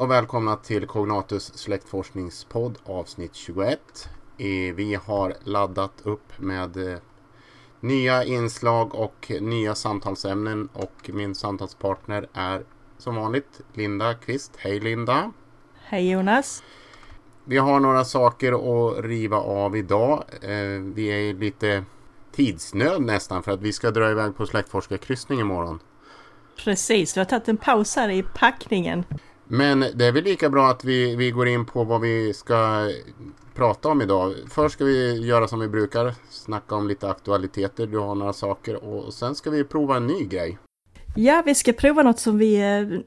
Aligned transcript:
och 0.00 0.10
välkomna 0.10 0.56
till 0.56 0.86
Cognatus 0.86 1.58
släktforskningspodd 1.58 2.78
avsnitt 2.84 3.34
21. 3.34 4.08
Vi 4.74 4.98
har 5.04 5.34
laddat 5.44 5.92
upp 6.02 6.38
med 6.38 6.92
eh, 6.92 6.98
nya 7.80 8.24
inslag 8.24 8.94
och 8.94 9.32
nya 9.40 9.74
samtalsämnen 9.74 10.68
och 10.72 11.10
min 11.12 11.34
samtalspartner 11.34 12.28
är 12.32 12.62
som 12.98 13.14
vanligt 13.14 13.60
Linda 13.74 14.14
Kvist. 14.14 14.52
Hej 14.56 14.80
Linda! 14.80 15.32
Hej 15.82 16.10
Jonas! 16.10 16.62
Vi 17.44 17.58
har 17.58 17.80
några 17.80 18.04
saker 18.04 18.52
att 18.52 19.04
riva 19.04 19.36
av 19.36 19.76
idag. 19.76 20.24
Eh, 20.42 20.80
vi 20.94 21.06
är 21.06 21.34
lite 21.34 21.84
tidsnöd 22.32 23.02
nästan 23.02 23.42
för 23.42 23.52
att 23.52 23.60
vi 23.60 23.72
ska 23.72 23.90
dra 23.90 24.10
iväg 24.10 24.36
på 24.36 24.46
släktforskarkryssning 24.46 25.40
imorgon. 25.40 25.80
Precis, 26.64 27.16
vi 27.16 27.20
har 27.20 27.24
tagit 27.24 27.48
en 27.48 27.56
paus 27.56 27.96
här 27.96 28.08
i 28.08 28.22
packningen. 28.22 29.04
Men 29.52 29.80
det 29.80 30.06
är 30.06 30.12
väl 30.12 30.24
lika 30.24 30.50
bra 30.50 30.68
att 30.68 30.84
vi, 30.84 31.16
vi 31.16 31.30
går 31.30 31.48
in 31.48 31.66
på 31.66 31.84
vad 31.84 32.00
vi 32.00 32.34
ska 32.34 32.90
prata 33.54 33.88
om 33.88 34.02
idag. 34.02 34.34
Först 34.50 34.74
ska 34.74 34.84
vi 34.84 35.26
göra 35.26 35.48
som 35.48 35.60
vi 35.60 35.68
brukar, 35.68 36.14
snacka 36.30 36.74
om 36.74 36.88
lite 36.88 37.08
aktualiteter. 37.10 37.86
Du 37.86 37.98
har 37.98 38.14
några 38.14 38.32
saker 38.32 38.84
och 38.84 39.14
sen 39.14 39.34
ska 39.34 39.50
vi 39.50 39.64
prova 39.64 39.96
en 39.96 40.06
ny 40.06 40.24
grej. 40.24 40.58
Ja, 41.16 41.42
vi 41.46 41.54
ska 41.54 41.72
prova 41.72 42.02
något 42.02 42.18
som 42.18 42.38
vi 42.38 42.56
eh, 42.56 43.00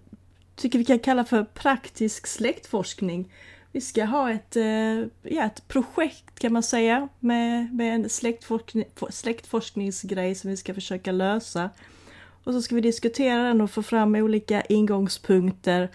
tycker 0.56 0.80
vi 0.80 0.86
kan 0.86 1.00
kalla 1.00 1.26
för 1.26 1.44
praktisk 1.44 2.28
släktforskning. 2.28 3.34
Vi 3.72 3.82
ska 3.82 4.06
ha 4.06 4.32
ett, 4.32 4.56
eh, 4.56 5.00
ja, 5.22 5.46
ett 5.46 5.68
projekt 5.68 6.40
kan 6.40 6.54
man 6.54 6.64
säga 6.64 7.08
med, 7.20 7.76
med 7.76 7.96
en 7.96 8.10
släktforskning, 8.10 8.86
släktforskningsgrej 9.10 10.36
som 10.36 10.50
vi 10.50 10.58
ska 10.58 10.74
försöka 10.74 11.12
lösa. 11.12 11.70
Och 12.44 12.54
så 12.54 12.62
ska 12.62 12.76
vi 12.76 12.82
diskutera 12.82 13.44
den 13.44 13.62
och 13.62 13.72
få 13.72 13.84
fram 13.84 14.16
olika 14.16 14.62
ingångspunkter. 14.62 15.90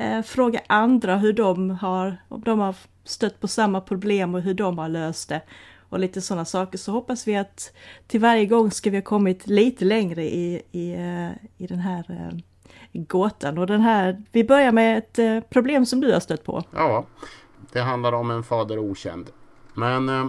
Eh, 0.00 0.22
fråga 0.22 0.60
andra 0.66 1.16
hur 1.16 1.32
de 1.32 1.70
har, 1.70 2.16
om 2.28 2.40
de 2.40 2.58
har 2.58 2.76
stött 3.04 3.40
på 3.40 3.48
samma 3.48 3.80
problem 3.80 4.34
och 4.34 4.40
hur 4.40 4.54
de 4.54 4.78
har 4.78 4.88
löst 4.88 5.28
det. 5.28 5.42
Och 5.88 5.98
lite 5.98 6.20
sådana 6.20 6.44
saker. 6.44 6.78
Så 6.78 6.92
hoppas 6.92 7.28
vi 7.28 7.36
att 7.36 7.72
till 8.06 8.20
varje 8.20 8.46
gång 8.46 8.70
ska 8.70 8.90
vi 8.90 8.96
ha 8.96 9.02
kommit 9.02 9.46
lite 9.46 9.84
längre 9.84 10.24
i, 10.24 10.62
i, 10.72 10.92
eh, 10.92 11.30
i 11.58 11.66
den 11.66 11.78
här 11.78 12.04
eh, 12.08 12.38
gåtan. 12.92 13.58
Och 13.58 13.66
den 13.66 13.80
här, 13.80 14.22
vi 14.32 14.44
börjar 14.44 14.72
med 14.72 14.98
ett 14.98 15.18
eh, 15.18 15.40
problem 15.40 15.86
som 15.86 16.00
du 16.00 16.12
har 16.12 16.20
stött 16.20 16.44
på. 16.44 16.62
Ja, 16.70 17.04
det 17.72 17.80
handlar 17.80 18.12
om 18.12 18.30
en 18.30 18.42
fader 18.42 18.78
okänd. 18.78 19.30
Men 19.74 20.08
eh, 20.08 20.28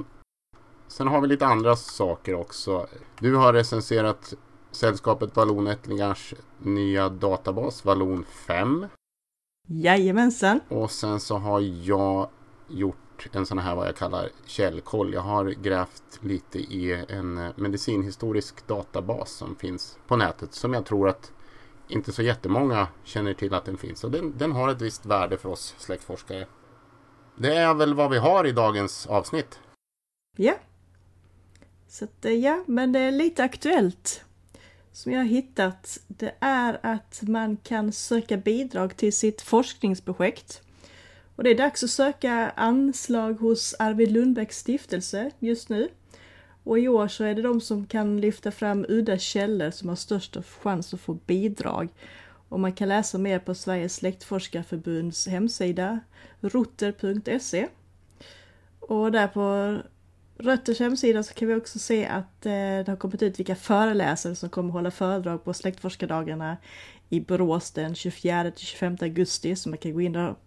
sen 0.87 1.07
har 1.07 1.21
vi 1.21 1.27
lite 1.27 1.45
andra 1.45 1.75
saker 1.75 2.33
också. 2.33 2.87
Du 3.19 3.35
har 3.35 3.53
recenserat 3.53 4.33
sällskapet 4.71 5.35
Vallonättlingars 5.35 6.33
nya 6.57 7.09
databas 7.09 7.85
Vallon 7.85 8.25
5. 8.47 8.85
Jajamensan. 9.73 10.59
Och 10.67 10.91
sen 10.91 11.19
så 11.19 11.37
har 11.37 11.59
jag 11.59 12.29
gjort 12.67 13.29
en 13.31 13.45
sån 13.45 13.57
här 13.57 13.75
vad 13.75 13.87
jag 13.87 13.95
kallar 13.95 14.29
källkoll. 14.45 15.13
Jag 15.13 15.21
har 15.21 15.45
grävt 15.45 16.19
lite 16.21 16.59
i 16.59 17.05
en 17.09 17.51
medicinhistorisk 17.55 18.67
databas 18.67 19.31
som 19.31 19.55
finns 19.55 19.99
på 20.07 20.15
nätet 20.15 20.53
som 20.53 20.73
jag 20.73 20.85
tror 20.85 21.09
att 21.09 21.31
inte 21.87 22.11
så 22.11 22.21
jättemånga 22.21 22.87
känner 23.03 23.33
till 23.33 23.53
att 23.53 23.65
den 23.65 23.77
finns. 23.77 24.03
Och 24.03 24.11
den, 24.11 24.37
den 24.37 24.51
har 24.51 24.69
ett 24.69 24.81
visst 24.81 25.05
värde 25.05 25.37
för 25.37 25.49
oss 25.49 25.75
släktforskare. 25.77 26.47
Det 27.37 27.55
är 27.55 27.73
väl 27.73 27.93
vad 27.93 28.11
vi 28.11 28.17
har 28.17 28.47
i 28.47 28.51
dagens 28.51 29.07
avsnitt. 29.07 29.59
Ja. 30.37 30.53
Så 31.87 32.05
att, 32.05 32.25
ja, 32.25 32.63
men 32.67 32.91
det 32.91 32.99
är 32.99 33.11
lite 33.11 33.43
aktuellt 33.43 34.25
som 34.91 35.11
jag 35.11 35.19
har 35.19 35.25
hittat 35.25 35.99
det 36.07 36.35
är 36.39 36.79
att 36.83 37.21
man 37.21 37.57
kan 37.57 37.91
söka 37.91 38.37
bidrag 38.37 38.97
till 38.97 39.13
sitt 39.13 39.41
forskningsprojekt. 39.41 40.61
Och 41.35 41.43
det 41.43 41.49
är 41.49 41.55
dags 41.55 41.83
att 41.83 41.89
söka 41.89 42.49
anslag 42.55 43.33
hos 43.33 43.75
Arvid 43.79 44.11
Lundbäcks 44.11 44.57
stiftelse 44.57 45.31
just 45.39 45.69
nu. 45.69 45.89
Och 46.63 46.79
i 46.79 46.87
år 46.87 47.07
så 47.07 47.23
är 47.23 47.35
det 47.35 47.41
de 47.41 47.61
som 47.61 47.85
kan 47.85 48.21
lyfta 48.21 48.51
fram 48.51 48.85
udda 48.89 49.17
källor 49.17 49.71
som 49.71 49.89
har 49.89 49.95
störst 49.95 50.37
chans 50.61 50.93
att 50.93 51.01
få 51.01 51.13
bidrag. 51.13 51.89
Och 52.49 52.59
man 52.59 52.73
kan 52.73 52.89
läsa 52.89 53.17
mer 53.17 53.39
på 53.39 53.55
Sveriges 53.55 53.95
släktforskarförbunds 53.95 55.27
hemsida, 55.27 55.99
rotter.se. 56.41 57.67
Och 58.79 59.11
där 59.11 59.27
på 59.27 59.77
Rötters 60.43 60.79
hemsida 60.79 61.23
så 61.23 61.33
kan 61.33 61.47
vi 61.47 61.55
också 61.55 61.79
se 61.79 62.05
att 62.05 62.45
eh, 62.45 62.51
det 62.51 62.85
har 62.87 62.95
kommit 62.95 63.21
ut 63.21 63.39
vilka 63.39 63.55
föreläsare 63.55 64.35
som 64.35 64.49
kommer 64.49 64.71
hålla 64.71 64.91
föredrag 64.91 65.43
på 65.43 65.53
släktforskardagarna 65.53 66.57
i 67.09 67.19
Borås 67.19 67.71
den 67.71 67.93
24-25 67.93 69.03
augusti. 69.03 69.55
Så 69.55 69.69
man 69.69 69.77
kan 69.77 69.93
gå 69.93 70.01
in 70.01 70.15
och 70.15 70.37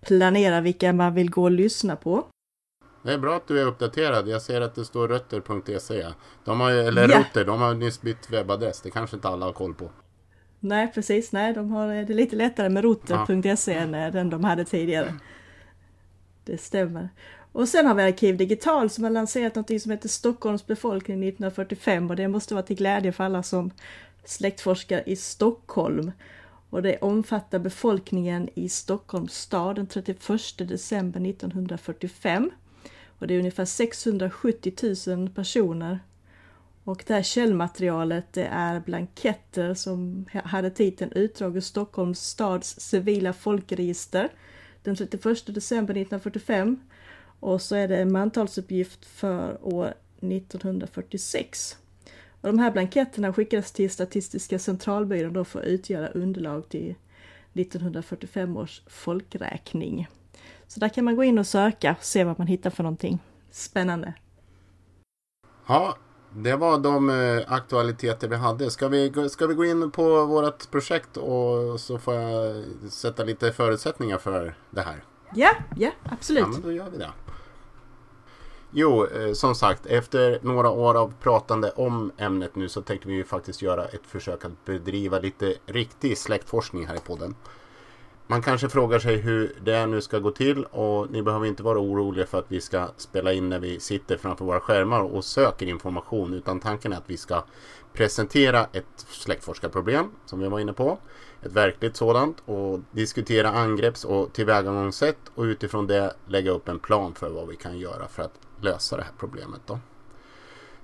planera 0.00 0.60
vilka 0.60 0.92
man 0.92 1.14
vill 1.14 1.30
gå 1.30 1.42
och 1.42 1.50
lyssna 1.50 1.96
på. 1.96 2.26
Det 3.02 3.12
är 3.12 3.18
bra 3.18 3.36
att 3.36 3.48
du 3.48 3.60
är 3.60 3.66
uppdaterad. 3.66 4.28
Jag 4.28 4.42
ser 4.42 4.60
att 4.60 4.74
det 4.74 4.84
står 4.84 5.08
rötter.se. 5.08 6.06
De 6.44 6.60
har, 6.60 6.70
eller 6.70 7.08
yeah. 7.08 7.20
Rutter, 7.20 7.44
de 7.44 7.60
har 7.60 7.74
nyss 7.74 8.00
bytt 8.00 8.30
webbadress. 8.30 8.80
Det 8.80 8.90
kanske 8.90 9.16
inte 9.16 9.28
alla 9.28 9.46
har 9.46 9.52
koll 9.52 9.74
på. 9.74 9.90
Nej, 10.60 10.92
precis. 10.92 11.32
Nej, 11.32 11.54
de 11.54 11.70
har 11.70 11.88
det 11.88 11.94
är 11.94 12.06
lite 12.06 12.36
lättare 12.36 12.68
med 12.68 12.84
rotter.se 12.84 13.72
ja. 13.72 13.78
än 13.78 14.12
den 14.12 14.30
de 14.30 14.44
hade 14.44 14.64
tidigare. 14.64 15.14
Det 16.44 16.60
stämmer. 16.60 17.08
Och 17.52 17.68
sen 17.68 17.86
har 17.86 17.94
vi 17.94 18.02
Arkiv 18.02 18.36
Digital 18.36 18.90
som 18.90 19.04
har 19.04 19.10
lanserat 19.10 19.54
något 19.54 19.82
som 19.82 19.90
heter 19.90 20.08
Stockholms 20.08 20.66
befolkning 20.66 21.16
1945 21.16 22.10
och 22.10 22.16
det 22.16 22.28
måste 22.28 22.54
vara 22.54 22.62
till 22.62 22.76
glädje 22.76 23.12
för 23.12 23.24
alla 23.24 23.42
som 23.42 23.70
släktforskar 24.24 25.08
i 25.08 25.16
Stockholm. 25.16 26.12
Och 26.70 26.82
det 26.82 26.98
omfattar 26.98 27.58
befolkningen 27.58 28.48
i 28.54 28.68
Stockholms 28.68 29.34
stad 29.34 29.76
den 29.76 29.86
31 29.86 30.28
december 30.58 31.28
1945. 31.30 32.50
Och 33.18 33.26
det 33.26 33.34
är 33.34 33.38
ungefär 33.38 33.64
670 33.64 34.72
000 35.06 35.28
personer. 35.30 36.00
Och 36.84 37.04
det 37.06 37.14
här 37.14 37.22
källmaterialet 37.22 38.32
det 38.32 38.48
är 38.52 38.80
blanketter 38.80 39.74
som 39.74 40.26
hade 40.44 40.70
titeln 40.70 41.12
Utdrag 41.12 41.56
ur 41.56 41.60
Stockholms 41.60 42.20
stads 42.20 42.80
civila 42.80 43.32
folkregister 43.32 44.28
den 44.82 44.96
31 44.96 45.46
december 45.46 45.94
1945 45.94 46.80
och 47.40 47.62
så 47.62 47.74
är 47.74 47.88
det 47.88 47.96
en 47.96 48.12
mantalsuppgift 48.12 49.04
för 49.04 49.58
år 49.62 49.94
1946. 50.20 51.76
Och 52.40 52.48
de 52.48 52.58
här 52.58 52.70
blanketterna 52.70 53.32
skickas 53.32 53.72
till 53.72 53.90
Statistiska 53.90 54.58
centralbyrån 54.58 55.32
då 55.32 55.44
för 55.44 55.60
att 55.60 55.66
utgöra 55.66 56.08
underlag 56.08 56.68
till 56.68 56.94
1945 57.52 58.56
års 58.56 58.82
folkräkning. 58.86 60.08
Så 60.66 60.80
där 60.80 60.88
kan 60.88 61.04
man 61.04 61.16
gå 61.16 61.24
in 61.24 61.38
och 61.38 61.46
söka 61.46 61.96
och 61.98 62.04
se 62.04 62.24
vad 62.24 62.38
man 62.38 62.46
hittar 62.46 62.70
för 62.70 62.82
någonting 62.82 63.18
spännande. 63.50 64.14
Ja, 65.66 65.96
det 66.34 66.56
var 66.56 66.78
de 66.78 67.10
eh, 67.10 67.52
aktualiteter 67.52 68.28
vi 68.28 68.36
hade. 68.36 68.70
Ska 68.70 68.88
vi, 68.88 69.28
ska 69.30 69.46
vi 69.46 69.54
gå 69.54 69.64
in 69.64 69.90
på 69.90 70.26
vårt 70.26 70.70
projekt 70.70 71.16
och 71.16 71.80
så 71.80 71.98
får 71.98 72.14
jag 72.14 72.64
sätta 72.90 73.24
lite 73.24 73.52
förutsättningar 73.52 74.18
för 74.18 74.54
det 74.70 74.80
här? 74.80 75.04
Ja, 75.34 75.50
ja 75.76 75.90
absolut. 76.04 76.42
Ja, 76.42 76.48
men 76.48 76.62
då 76.62 76.72
gör 76.72 76.90
vi 76.90 76.98
det. 76.98 77.10
Jo, 78.72 79.06
eh, 79.06 79.32
som 79.32 79.54
sagt, 79.54 79.86
efter 79.86 80.38
några 80.42 80.70
år 80.70 80.94
av 80.94 81.12
pratande 81.22 81.70
om 81.70 82.12
ämnet 82.16 82.56
nu 82.56 82.68
så 82.68 82.82
tänkte 82.82 83.08
vi 83.08 83.14
ju 83.14 83.24
faktiskt 83.24 83.62
göra 83.62 83.84
ett 83.84 84.06
försök 84.06 84.44
att 84.44 84.64
bedriva 84.64 85.18
lite 85.18 85.54
riktig 85.66 86.18
släktforskning 86.18 86.86
här 86.86 86.96
i 86.96 87.00
podden. 87.00 87.34
Man 88.26 88.42
kanske 88.42 88.68
frågar 88.68 88.98
sig 88.98 89.16
hur 89.16 89.56
det 89.64 89.86
nu 89.86 90.00
ska 90.00 90.18
gå 90.18 90.30
till 90.30 90.64
och 90.64 91.10
ni 91.10 91.22
behöver 91.22 91.46
inte 91.46 91.62
vara 91.62 91.78
oroliga 91.78 92.26
för 92.26 92.38
att 92.38 92.44
vi 92.48 92.60
ska 92.60 92.88
spela 92.96 93.32
in 93.32 93.48
när 93.48 93.58
vi 93.58 93.80
sitter 93.80 94.16
framför 94.16 94.44
våra 94.44 94.60
skärmar 94.60 95.00
och 95.00 95.24
söker 95.24 95.66
information 95.66 96.34
utan 96.34 96.60
tanken 96.60 96.92
är 96.92 96.96
att 96.96 97.10
vi 97.10 97.16
ska 97.16 97.44
presentera 97.92 98.66
ett 98.72 99.06
släktforskarproblem 99.08 100.10
som 100.26 100.40
vi 100.40 100.48
var 100.48 100.60
inne 100.60 100.72
på. 100.72 100.98
Ett 101.42 101.52
verkligt 101.52 101.96
sådant 101.96 102.36
och 102.44 102.80
diskutera 102.90 103.50
angrepps 103.50 104.04
och 104.04 104.32
tillvägagångssätt 104.32 105.18
och 105.34 105.42
utifrån 105.42 105.86
det 105.86 106.14
lägga 106.26 106.50
upp 106.50 106.68
en 106.68 106.78
plan 106.78 107.14
för 107.14 107.30
vad 107.30 107.48
vi 107.48 107.56
kan 107.56 107.78
göra 107.78 108.08
för 108.08 108.22
att 108.22 108.38
lösa 108.64 108.96
det 108.96 109.02
här 109.02 109.12
problemet. 109.18 109.60
Då. 109.66 109.78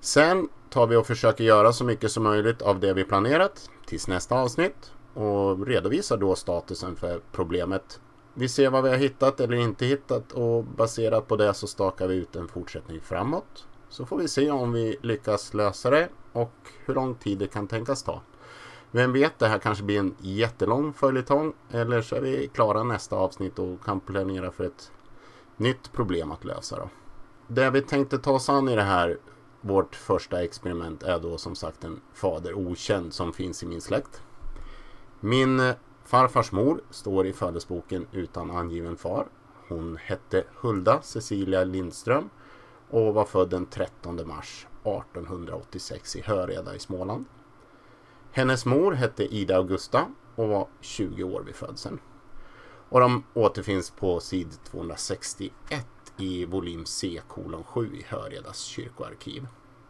Sen 0.00 0.48
tar 0.70 0.86
vi 0.86 0.96
och 0.96 1.06
försöker 1.06 1.44
göra 1.44 1.72
så 1.72 1.84
mycket 1.84 2.10
som 2.10 2.22
möjligt 2.22 2.62
av 2.62 2.80
det 2.80 2.92
vi 2.92 3.04
planerat 3.04 3.70
tills 3.86 4.08
nästa 4.08 4.34
avsnitt 4.34 4.92
och 5.14 5.66
redovisar 5.66 6.16
då 6.16 6.34
statusen 6.34 6.96
för 6.96 7.20
problemet. 7.32 8.00
Vi 8.34 8.48
ser 8.48 8.70
vad 8.70 8.84
vi 8.84 8.90
har 8.90 8.96
hittat 8.96 9.40
eller 9.40 9.56
inte 9.56 9.86
hittat 9.86 10.32
och 10.32 10.64
baserat 10.64 11.28
på 11.28 11.36
det 11.36 11.54
så 11.54 11.66
stakar 11.66 12.08
vi 12.08 12.14
ut 12.14 12.36
en 12.36 12.48
fortsättning 12.48 13.00
framåt. 13.00 13.66
Så 13.88 14.06
får 14.06 14.18
vi 14.18 14.28
se 14.28 14.50
om 14.50 14.72
vi 14.72 14.96
lyckas 15.02 15.54
lösa 15.54 15.90
det 15.90 16.08
och 16.32 16.52
hur 16.84 16.94
lång 16.94 17.14
tid 17.14 17.38
det 17.38 17.46
kan 17.46 17.66
tänkas 17.66 18.02
ta. 18.02 18.20
Vem 18.90 19.12
vet, 19.12 19.38
det 19.38 19.48
här 19.48 19.58
kanske 19.58 19.84
blir 19.84 19.98
en 19.98 20.14
jättelång 20.18 20.92
följetong 20.92 21.52
eller 21.70 22.02
så 22.02 22.16
är 22.16 22.20
vi 22.20 22.50
klara 22.54 22.82
nästa 22.82 23.16
avsnitt 23.16 23.58
och 23.58 23.84
kan 23.84 24.00
planera 24.00 24.50
för 24.50 24.64
ett 24.64 24.92
nytt 25.56 25.92
problem 25.92 26.32
att 26.32 26.44
lösa. 26.44 26.76
Då. 26.76 26.88
Det 27.48 27.70
vi 27.70 27.82
tänkte 27.82 28.18
ta 28.18 28.32
oss 28.32 28.48
an 28.48 28.68
i 28.68 28.76
det 28.76 28.82
här, 28.82 29.18
vårt 29.60 29.96
första 29.96 30.42
experiment, 30.42 31.02
är 31.02 31.18
då 31.18 31.38
som 31.38 31.54
sagt 31.54 31.84
en 31.84 32.00
fader 32.14 32.54
okänd 32.54 33.14
som 33.14 33.32
finns 33.32 33.62
i 33.62 33.66
min 33.66 33.80
släkt. 33.80 34.22
Min 35.20 35.60
eh, 35.60 35.74
Farfars 36.04 36.52
mor 36.52 36.80
står 36.90 37.26
i 37.26 37.32
födelseboken 37.32 38.06
utan 38.12 38.50
angiven 38.50 38.96
far. 38.96 39.26
Hon 39.68 39.96
hette 39.96 40.44
Hulda 40.60 41.02
Cecilia 41.02 41.64
Lindström 41.64 42.30
och 42.90 43.14
var 43.14 43.24
född 43.24 43.50
den 43.50 43.66
13 43.66 44.28
mars 44.28 44.66
1886 44.84 46.16
i 46.16 46.20
Höreda 46.20 46.74
i 46.74 46.78
Småland. 46.78 47.24
Hennes 48.32 48.66
mor 48.66 48.92
hette 48.92 49.24
Ida 49.24 49.56
Augusta 49.56 50.08
och 50.34 50.48
var 50.48 50.68
20 50.80 51.24
år 51.24 51.42
vid 51.46 51.54
födseln. 51.54 51.98
Och 52.88 53.00
de 53.00 53.24
återfinns 53.34 53.90
på 53.90 54.20
sid 54.20 54.48
261 54.64 55.86
i 56.18 56.44
volym 56.44 56.84
C 56.86 57.20
kolon 57.28 57.64
7 57.64 57.90
i 57.96 58.04
Höredas 58.08 58.60
kyrkoarkiv. 58.60 59.46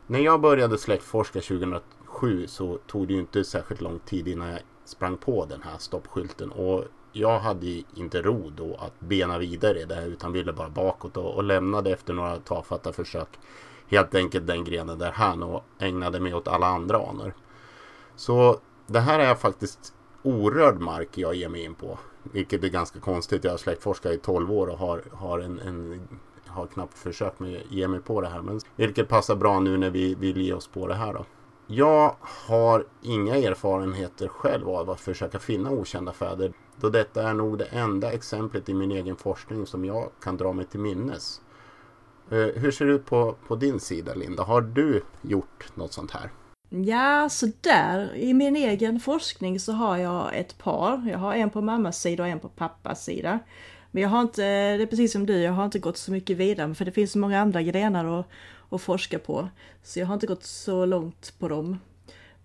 När 0.07 0.19
jag 0.19 0.41
började 0.41 0.79
släktforska 0.79 1.41
2007 1.41 2.47
så 2.47 2.79
tog 2.87 3.07
det 3.07 3.15
ju 3.15 3.21
inte 3.21 3.45
särskilt 3.45 3.81
lång 3.81 3.99
tid 3.99 4.29
innan 4.29 4.49
jag 4.49 4.61
sprang 4.85 5.17
på 5.17 5.45
den 5.45 5.63
här 5.63 5.79
stoppskylten 5.79 6.51
och 6.51 6.85
jag 7.13 7.39
hade 7.39 7.83
inte 7.95 8.23
ro 8.23 8.51
då 8.51 8.75
att 8.75 9.01
bena 9.01 9.39
vidare 9.39 9.81
i 9.81 9.85
det 9.85 10.05
utan 10.05 10.33
ville 10.33 10.53
bara 10.53 10.69
bakåt 10.69 11.17
och, 11.17 11.35
och 11.35 11.45
lämnade 11.45 11.91
efter 11.91 12.15
några 12.15 12.39
tafatta 12.39 12.93
försök 12.93 13.29
helt 13.89 14.15
enkelt 14.15 14.47
den 14.47 14.65
grenen 14.65 14.99
där 14.99 15.13
han 15.13 15.43
och 15.43 15.65
ägnade 15.79 16.21
mig 16.21 16.35
åt 16.35 16.49
alla 16.49 16.67
andra 16.67 17.09
anor. 17.09 17.35
Så 18.17 18.61
det 18.87 19.01
här 19.01 19.19
är 19.19 19.35
faktiskt 19.35 19.95
orörd 20.23 20.81
mark 20.81 21.19
jag 21.19 21.35
ger 21.35 21.49
mig 21.49 21.65
in 21.65 21.75
på. 21.75 21.99
Vilket 22.33 22.65
är 22.65 22.69
ganska 22.69 23.01
konstigt. 23.01 23.45
Jag 23.45 23.51
har 23.51 23.59
släktforskat 23.59 24.13
i 24.13 24.19
12 24.19 24.53
år 24.53 24.67
och 24.67 24.79
har, 24.79 25.03
har, 25.13 25.39
en, 25.39 25.59
en, 25.59 26.09
har 26.47 26.67
knappt 26.67 26.99
försökt 26.99 27.41
med, 27.41 27.63
ge 27.69 27.89
mig 27.89 28.01
på 28.01 28.21
det 28.21 28.29
här. 28.29 28.43
Men 28.43 28.61
vilket 28.77 29.09
passar 29.09 29.37
bra 29.37 29.61
nu 29.61 29.77
när 29.77 29.91
vi 29.91 30.15
vill 30.15 30.41
ge 30.41 30.53
oss 30.53 30.69
på 30.69 30.87
det 30.87 30.95
här 30.95 31.13
då. 31.13 31.25
Jag 31.67 32.17
har 32.21 32.85
inga 33.03 33.37
erfarenheter 33.37 34.29
själv 34.29 34.69
av 34.69 34.91
att 34.91 35.01
försöka 35.01 35.39
finna 35.39 35.71
okända 35.71 36.13
fäder. 36.13 36.53
Då 36.77 36.91
detta 36.91 37.29
är 37.29 37.35
nog 37.35 37.59
det 37.59 37.65
enda 37.65 38.13
exemplet 38.13 38.69
i 38.69 38.75
min 38.75 38.93
egen 38.93 39.17
forskning 39.17 39.67
som 39.67 39.85
jag 39.85 40.11
kan 40.23 40.37
dra 40.37 40.53
mig 40.53 40.65
till 40.65 40.81
minnes. 40.81 41.41
Eh, 42.31 42.39
hur 42.39 42.71
ser 42.71 42.87
det 42.87 42.93
ut 42.93 43.07
på, 43.07 43.35
på 43.49 43.57
din 43.57 43.81
sida 43.81 44.15
Linda? 44.15 44.43
Har 44.43 44.61
du 44.61 45.03
gjort 45.23 45.71
något 45.75 45.93
sånt 45.93 46.11
här? 46.11 46.31
Ja, 46.69 47.29
så 47.29 47.49
där. 47.61 48.15
I 48.15 48.35
min 48.35 48.57
egen 48.57 49.01
forskning 49.01 49.61
så 49.61 49.73
har 49.73 49.97
jag 49.97 50.39
ett 50.39 50.59
par. 50.59 51.09
Jag 51.11 51.19
har 51.19 51.35
en 51.35 51.51
på 51.51 51.61
mammas 51.61 52.01
sida 52.01 52.23
och 52.23 52.29
en 52.29 52.41
på 52.41 52.49
pappas 52.49 53.05
sida. 53.05 53.39
Men 53.91 54.03
jag 54.03 54.11
har 54.11 54.23
inte, 54.23 54.43
det 54.77 54.83
är 54.83 54.87
precis 54.87 55.13
som 55.13 55.27
du, 55.27 55.37
jag 55.37 55.53
har 55.53 55.65
inte 55.65 55.79
gått 55.79 55.97
så 55.97 56.13
mycket 56.13 56.37
vidare 56.37 56.75
för 56.75 56.85
det 56.85 56.93
finns 56.93 57.13
så 57.13 57.19
många 57.19 57.41
andra 57.41 57.63
grenar 57.63 58.21
att, 58.21 58.27
att 58.71 58.83
forska 58.83 59.19
på. 59.19 59.49
Så 59.83 59.99
jag 60.01 60.07
har 60.07 60.15
inte 60.15 60.27
gått 60.27 60.45
så 60.45 60.87
långt 60.87 61.35
på 61.39 61.49
dem. 61.49 61.79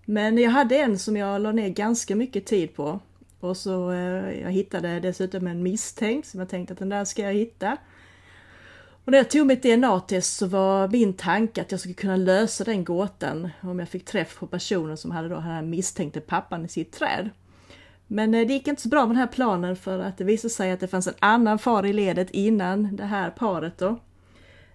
Men 0.05 0.37
jag 0.37 0.51
hade 0.51 0.77
en 0.77 0.99
som 0.99 1.17
jag 1.17 1.41
la 1.41 1.51
ner 1.51 1.69
ganska 1.69 2.15
mycket 2.15 2.45
tid 2.45 2.75
på. 2.75 2.99
Och 3.39 3.57
så 3.57 3.91
eh, 3.91 4.41
jag 4.41 4.51
hittade 4.51 4.99
dessutom 4.99 5.47
en 5.47 5.63
misstänkt 5.63 6.27
som 6.27 6.39
jag 6.39 6.49
tänkte 6.49 6.73
att 6.73 6.79
den 6.79 6.89
där 6.89 7.05
ska 7.05 7.21
jag 7.21 7.33
hitta. 7.33 7.77
Och 9.05 9.11
när 9.11 9.17
jag 9.17 9.29
tog 9.29 9.47
mitt 9.47 9.63
DNA-test 9.63 10.37
så 10.37 10.47
var 10.47 10.87
min 10.87 11.13
tanke 11.13 11.61
att 11.61 11.71
jag 11.71 11.79
skulle 11.79 11.93
kunna 11.93 12.15
lösa 12.15 12.63
den 12.63 12.83
gåtan 12.83 13.49
om 13.61 13.79
jag 13.79 13.89
fick 13.89 14.05
träff 14.05 14.39
på 14.39 14.47
personen 14.47 14.97
som 14.97 15.11
hade 15.11 15.29
då 15.29 15.35
den 15.35 15.43
här 15.43 15.61
misstänkte 15.61 16.21
pappan 16.21 16.65
i 16.65 16.67
sitt 16.67 16.91
träd. 16.91 17.29
Men 18.07 18.33
eh, 18.33 18.47
det 18.47 18.53
gick 18.53 18.67
inte 18.67 18.81
så 18.81 18.89
bra 18.89 18.99
med 18.99 19.09
den 19.09 19.17
här 19.17 19.27
planen 19.27 19.75
för 19.75 19.99
att 19.99 20.17
det 20.17 20.23
visade 20.23 20.53
sig 20.53 20.71
att 20.71 20.79
det 20.79 20.87
fanns 20.87 21.07
en 21.07 21.13
annan 21.19 21.59
far 21.59 21.85
i 21.85 21.93
ledet 21.93 22.29
innan 22.31 22.95
det 22.95 23.05
här 23.05 23.29
paret 23.29 23.77
då. 23.77 23.99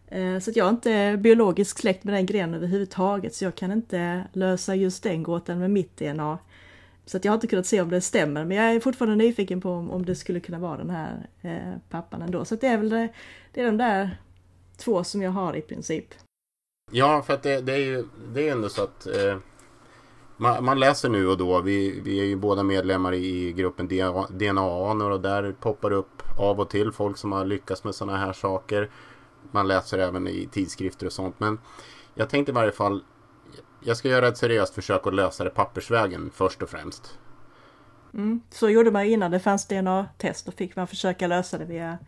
Eh, 0.08 0.38
så 0.38 0.50
att 0.50 0.56
jag 0.56 0.66
är 0.66 0.70
inte 0.70 1.16
biologiskt 1.16 1.80
släkt 1.80 2.04
med 2.04 2.14
den 2.14 2.26
grenen 2.26 2.54
överhuvudtaget 2.54 3.34
så 3.34 3.44
jag 3.44 3.54
kan 3.54 3.72
inte 3.72 4.24
lösa 4.32 4.74
just 4.74 5.02
den 5.02 5.22
gåtan 5.22 5.58
med 5.58 5.70
mitt 5.70 5.96
DNA. 5.96 6.38
Så 7.06 7.16
att 7.16 7.24
jag 7.24 7.32
har 7.32 7.34
inte 7.34 7.46
kunnat 7.46 7.66
se 7.66 7.80
om 7.80 7.90
det 7.90 8.00
stämmer 8.00 8.44
men 8.44 8.56
jag 8.56 8.74
är 8.74 8.80
fortfarande 8.80 9.16
nyfiken 9.16 9.60
på 9.60 9.70
om, 9.70 9.90
om 9.90 10.06
det 10.06 10.14
skulle 10.14 10.40
kunna 10.40 10.58
vara 10.58 10.76
den 10.76 10.90
här 10.90 11.28
eh, 11.42 11.78
pappan 11.90 12.22
ändå. 12.22 12.44
Så 12.44 12.54
det 12.54 12.66
är 12.66 12.78
väl 12.78 12.88
det, 12.88 13.08
det 13.52 13.60
är 13.60 13.66
de 13.66 13.76
där 13.76 14.18
två 14.76 15.04
som 15.04 15.22
jag 15.22 15.30
har 15.30 15.56
i 15.56 15.60
princip. 15.60 16.14
Ja, 16.92 17.22
för 17.22 17.34
att 17.34 17.42
det, 17.42 17.60
det 17.60 17.72
är 17.72 17.78
ju 17.78 18.04
det 18.34 18.48
är 18.48 18.52
ändå 18.52 18.68
så 18.68 18.82
att 18.82 19.06
eh, 19.06 19.38
man, 20.36 20.64
man, 20.64 20.78
läser 20.78 21.08
nu 21.08 21.28
och 21.28 21.38
då. 21.38 21.60
Vi, 21.60 22.00
vi 22.00 22.20
är 22.20 22.24
ju 22.24 22.36
båda 22.36 22.62
medlemmar 22.62 23.14
i 23.14 23.52
gruppen 23.52 23.88
DNA-anor 24.28 25.10
och 25.10 25.20
där 25.20 25.52
poppar 25.60 25.92
upp 25.92 26.22
av 26.38 26.60
och 26.60 26.70
till 26.70 26.92
folk 26.92 27.18
som 27.18 27.32
har 27.32 27.44
lyckats 27.44 27.84
med 27.84 27.94
sådana 27.94 28.18
här 28.18 28.32
saker. 28.32 28.90
Man 29.50 29.68
läser 29.68 29.98
även 29.98 30.28
i 30.28 30.48
tidskrifter 30.52 31.06
och 31.06 31.12
sånt. 31.12 31.40
Men 31.40 31.58
jag 32.14 32.28
tänkte 32.28 32.52
i 32.52 32.54
varje 32.54 32.72
fall 32.72 33.02
jag 33.86 33.96
ska 33.96 34.08
göra 34.08 34.28
ett 34.28 34.36
seriöst 34.36 34.74
försök 34.74 35.06
att 35.06 35.14
lösa 35.14 35.44
det 35.44 35.50
pappersvägen 35.50 36.30
först 36.34 36.62
och 36.62 36.70
främst. 36.70 37.18
Mm, 38.14 38.40
så 38.50 38.68
gjorde 38.68 38.90
man 38.90 39.04
innan 39.04 39.30
det 39.30 39.40
fanns 39.40 39.66
DNA-test. 39.66 40.46
Då 40.46 40.52
fick 40.52 40.76
man 40.76 40.86
försöka 40.86 41.26
lösa 41.26 41.58
det 41.58 41.64
via 41.64 41.98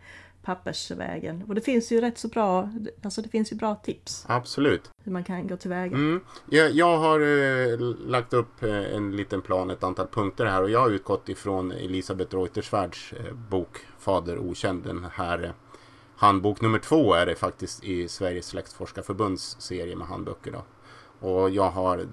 pappersvägen. 0.41 1.43
Och 1.47 1.55
det 1.55 1.61
finns 1.61 1.91
ju 1.91 2.01
rätt 2.01 2.17
så 2.17 2.27
bra, 2.27 2.69
alltså 3.03 3.21
det 3.21 3.29
finns 3.29 3.51
ju 3.51 3.55
bra 3.55 3.75
tips. 3.75 4.25
Absolut. 4.27 4.91
Hur 5.03 5.11
man 5.11 5.23
kan 5.23 5.47
gå 5.47 5.57
tillväga. 5.57 5.95
Mm. 5.95 6.21
Jag, 6.49 6.71
jag 6.71 6.97
har 6.97 7.19
eh, 7.19 7.79
lagt 8.07 8.33
upp 8.33 8.63
eh, 8.63 8.95
en 8.95 9.15
liten 9.15 9.41
plan, 9.41 9.69
ett 9.69 9.83
antal 9.83 10.07
punkter 10.07 10.45
här 10.45 10.63
och 10.63 10.69
jag 10.69 10.79
har 10.79 10.89
utgått 10.89 11.29
ifrån 11.29 11.71
Elisabeth 11.71 12.35
Reuterswärds 12.35 13.13
eh, 13.13 13.33
bok 13.33 13.77
Fader 13.99 14.37
okänd. 14.37 14.83
Den 14.83 15.07
här 15.13 15.43
eh, 15.43 15.51
handbok 16.15 16.61
nummer 16.61 16.79
två 16.79 17.13
är 17.13 17.25
det 17.25 17.35
faktiskt 17.35 17.83
i 17.83 18.07
Sveriges 18.07 18.45
släktforskarförbunds 18.45 19.61
serie 19.61 19.95
med 19.95 20.07
handböcker. 20.07 20.51
Då. 20.51 20.63
Och 21.19 21.49
jag 21.49 21.71
har 21.71 22.07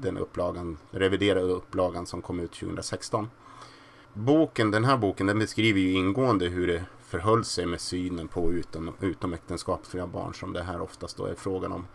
den 0.00 0.18
upplagan, 0.18 0.78
reviderade 0.90 1.52
upplagan 1.52 2.06
som 2.06 2.22
kom 2.22 2.40
ut 2.40 2.52
2016. 2.52 3.30
Boken, 4.14 4.70
den 4.70 4.84
här 4.84 4.96
boken 4.96 5.26
den 5.26 5.38
beskriver 5.38 5.80
ju 5.80 5.92
ingående 5.92 6.46
hur 6.46 6.66
det 6.66 6.84
förhöll 7.00 7.44
sig 7.44 7.66
med 7.66 7.80
synen 7.80 8.28
på 8.28 8.52
utom, 8.52 8.92
utomäktenskapliga 9.00 10.06
barn 10.06 10.34
som 10.34 10.52
det 10.52 10.62
här 10.62 10.80
oftast 10.80 11.16
då 11.16 11.26
är 11.26 11.34
frågan 11.34 11.72
om. 11.72 11.86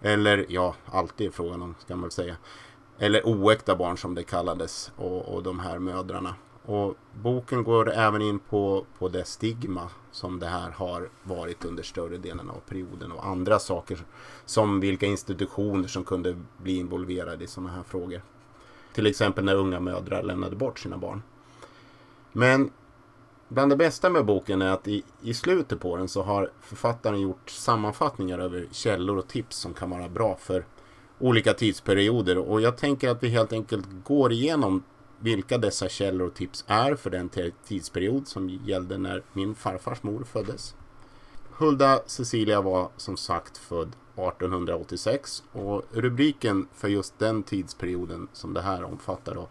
Eller 0.00 0.46
ja, 0.48 0.74
alltid 0.86 1.26
är 1.26 1.30
frågan 1.30 1.62
om 1.62 1.74
ska 1.78 1.94
man 1.94 2.02
väl 2.02 2.10
säga. 2.10 2.36
Eller 2.98 3.22
oäkta 3.26 3.76
barn 3.76 3.98
som 3.98 4.14
det 4.14 4.22
kallades 4.22 4.92
och, 4.96 5.34
och 5.34 5.42
de 5.42 5.58
här 5.58 5.78
mödrarna. 5.78 6.34
Och 6.64 6.94
boken 7.22 7.64
går 7.64 7.90
även 7.90 8.22
in 8.22 8.38
på, 8.38 8.86
på 8.98 9.08
det 9.08 9.24
stigma 9.24 9.88
som 10.10 10.38
det 10.38 10.46
här 10.46 10.70
har 10.70 11.08
varit 11.22 11.64
under 11.64 11.82
större 11.82 12.16
delen 12.16 12.50
av 12.50 12.60
perioden 12.68 13.12
och 13.12 13.26
andra 13.26 13.58
saker 13.58 13.98
som 14.44 14.80
vilka 14.80 15.06
institutioner 15.06 15.88
som 15.88 16.04
kunde 16.04 16.36
bli 16.58 16.76
involverade 16.76 17.44
i 17.44 17.46
sådana 17.46 17.72
här 17.72 17.82
frågor. 17.82 18.22
Till 18.92 19.06
exempel 19.06 19.44
när 19.44 19.54
unga 19.54 19.80
mödrar 19.80 20.22
lämnade 20.22 20.56
bort 20.56 20.78
sina 20.78 20.98
barn. 20.98 21.22
Men 22.32 22.70
bland 23.48 23.72
det 23.72 23.76
bästa 23.76 24.10
med 24.10 24.24
boken 24.24 24.62
är 24.62 24.70
att 24.70 24.88
i, 24.88 25.02
i 25.22 25.34
slutet 25.34 25.80
på 25.80 25.96
den 25.96 26.08
så 26.08 26.22
har 26.22 26.50
författaren 26.60 27.20
gjort 27.20 27.50
sammanfattningar 27.50 28.38
över 28.38 28.66
källor 28.70 29.18
och 29.18 29.28
tips 29.28 29.56
som 29.56 29.74
kan 29.74 29.90
vara 29.90 30.08
bra 30.08 30.36
för 30.36 30.64
olika 31.18 31.54
tidsperioder 31.54 32.38
och 32.38 32.60
jag 32.60 32.76
tänker 32.76 33.08
att 33.08 33.22
vi 33.22 33.28
helt 33.28 33.52
enkelt 33.52 33.86
går 34.04 34.32
igenom 34.32 34.82
vilka 35.20 35.58
dessa 35.58 35.88
källor 35.88 36.26
och 36.26 36.34
tips 36.34 36.64
är 36.66 36.94
för 36.94 37.10
den 37.10 37.30
tidsperiod 37.64 38.28
som 38.28 38.48
gällde 38.48 38.98
när 38.98 39.22
min 39.32 39.54
farfars 39.54 40.02
mor 40.02 40.24
föddes. 40.24 40.74
Hulda 41.50 42.02
Cecilia 42.06 42.60
var 42.60 42.88
som 42.96 43.16
sagt 43.16 43.58
född 43.58 43.88
1886 44.14 45.42
och 45.52 45.82
rubriken 45.92 46.68
för 46.74 46.88
just 46.88 47.18
den 47.18 47.42
tidsperioden 47.42 48.28
som 48.32 48.54
det 48.54 48.62
här 48.62 48.84
omfattar 48.84 49.34
då 49.34 49.48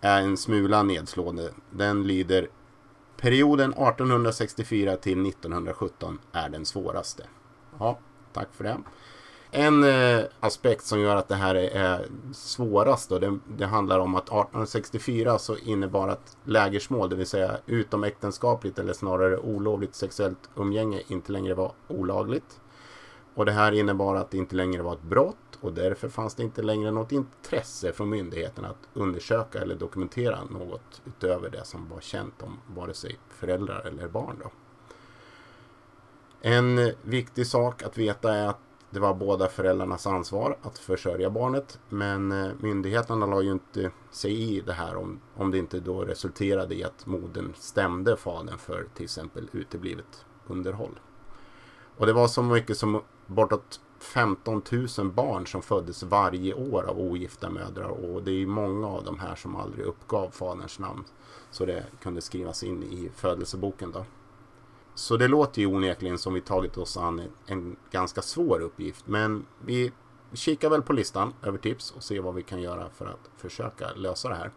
är 0.00 0.22
en 0.22 0.36
smula 0.36 0.82
nedslående. 0.82 1.50
Den 1.70 2.06
lyder 2.06 2.48
Perioden 3.16 3.72
1864 3.72 4.96
till 4.96 5.26
1917 5.26 6.18
är 6.32 6.48
den 6.48 6.64
svåraste. 6.64 7.24
Ja, 7.78 7.98
tack 8.32 8.48
för 8.52 8.64
det. 8.64 8.78
En 9.50 9.84
eh, 9.84 10.24
aspekt 10.40 10.84
som 10.84 11.00
gör 11.00 11.16
att 11.16 11.28
det 11.28 11.34
här 11.34 11.54
är, 11.54 11.70
är 11.70 12.06
svårast 12.32 13.08
då, 13.08 13.18
det, 13.18 13.38
det, 13.56 13.66
handlar 13.66 13.98
om 13.98 14.14
att 14.14 14.24
1864 14.24 15.38
så 15.38 15.56
innebar 15.56 16.08
att 16.08 16.36
lägersmål, 16.44 17.08
det 17.08 17.16
vill 17.16 17.26
säga 17.26 17.58
utomäktenskapligt 17.66 18.78
eller 18.78 18.92
snarare 18.92 19.38
olovligt 19.38 19.94
sexuellt 19.94 20.50
umgänge 20.56 21.02
inte 21.08 21.32
längre 21.32 21.54
var 21.54 21.72
olagligt. 21.88 22.60
Och 23.34 23.44
det 23.44 23.52
här 23.52 23.72
innebar 23.72 24.16
att 24.16 24.30
det 24.30 24.36
inte 24.36 24.56
längre 24.56 24.82
var 24.82 24.92
ett 24.92 25.02
brott 25.02 25.58
och 25.60 25.72
därför 25.72 26.08
fanns 26.08 26.34
det 26.34 26.42
inte 26.42 26.62
längre 26.62 26.90
något 26.90 27.12
intresse 27.12 27.92
från 27.92 28.08
myndigheterna 28.08 28.68
att 28.68 28.88
undersöka 28.94 29.58
eller 29.58 29.74
dokumentera 29.74 30.38
något 30.50 31.02
utöver 31.04 31.50
det 31.50 31.64
som 31.64 31.88
var 31.88 32.00
känt 32.00 32.42
om 32.42 32.58
vare 32.66 32.94
sig 32.94 33.18
föräldrar 33.28 33.86
eller 33.86 34.08
barn. 34.08 34.36
Då. 34.42 34.50
En 36.40 36.92
viktig 37.02 37.46
sak 37.46 37.82
att 37.82 37.98
veta 37.98 38.34
är 38.34 38.48
att 38.48 38.60
det 38.90 39.00
var 39.00 39.14
båda 39.14 39.48
föräldrarnas 39.48 40.06
ansvar 40.06 40.56
att 40.62 40.78
försörja 40.78 41.30
barnet. 41.30 41.78
Men 41.88 42.32
eh, 42.32 42.52
myndigheterna 42.58 43.26
la 43.26 43.42
ju 43.42 43.52
inte 43.52 43.90
sig 44.10 44.56
i 44.56 44.60
det 44.60 44.72
här 44.72 44.96
om, 44.96 45.20
om 45.36 45.50
det 45.50 45.58
inte 45.58 45.80
då 45.80 46.04
resulterade 46.04 46.74
i 46.74 46.84
att 46.84 47.06
modern 47.06 47.52
stämde 47.56 48.16
fadern 48.16 48.58
för 48.58 48.86
till 48.94 49.04
exempel 49.04 49.48
uteblivet 49.52 50.24
underhåll. 50.46 51.00
Och 51.96 52.06
det 52.06 52.12
var 52.12 52.28
så 52.28 52.42
mycket 52.42 52.78
som 52.78 53.02
bortåt 53.26 53.80
15 53.98 54.62
000 54.98 55.10
barn 55.10 55.46
som 55.46 55.62
föddes 55.62 56.02
varje 56.02 56.54
år 56.54 56.82
av 56.82 56.98
ogifta 56.98 57.50
mödrar 57.50 57.88
och 57.88 58.22
det 58.22 58.42
är 58.42 58.46
många 58.46 58.86
av 58.86 59.04
de 59.04 59.18
här 59.18 59.34
som 59.34 59.56
aldrig 59.56 59.86
uppgav 59.86 60.30
faderns 60.30 60.78
namn. 60.78 61.04
Så 61.50 61.64
det 61.64 61.84
kunde 62.02 62.20
skrivas 62.20 62.62
in 62.62 62.82
i 62.82 63.10
födelseboken 63.14 63.92
då. 63.92 64.04
Så 64.98 65.16
det 65.16 65.28
låter 65.28 65.60
ju 65.60 65.66
onekligen 65.66 66.18
som 66.18 66.34
vi 66.34 66.40
tagit 66.40 66.78
oss 66.78 66.96
an 66.96 67.22
en, 67.46 67.76
ganska 67.90 68.22
svår 68.22 68.60
uppgift. 68.60 69.06
Men 69.06 69.46
vi 69.64 69.92
kikar 70.32 70.70
väl 70.70 70.82
på 70.82 70.92
listan 70.92 71.34
över 71.42 71.58
tips 71.58 71.90
och 71.90 72.02
ser 72.02 72.20
vad 72.20 72.34
vi 72.34 72.42
kan 72.42 72.62
göra 72.62 72.88
för 72.90 73.06
att 73.06 73.30
försöka 73.36 73.92
lösa 73.96 74.28
det 74.28 74.34
här. 74.34 74.50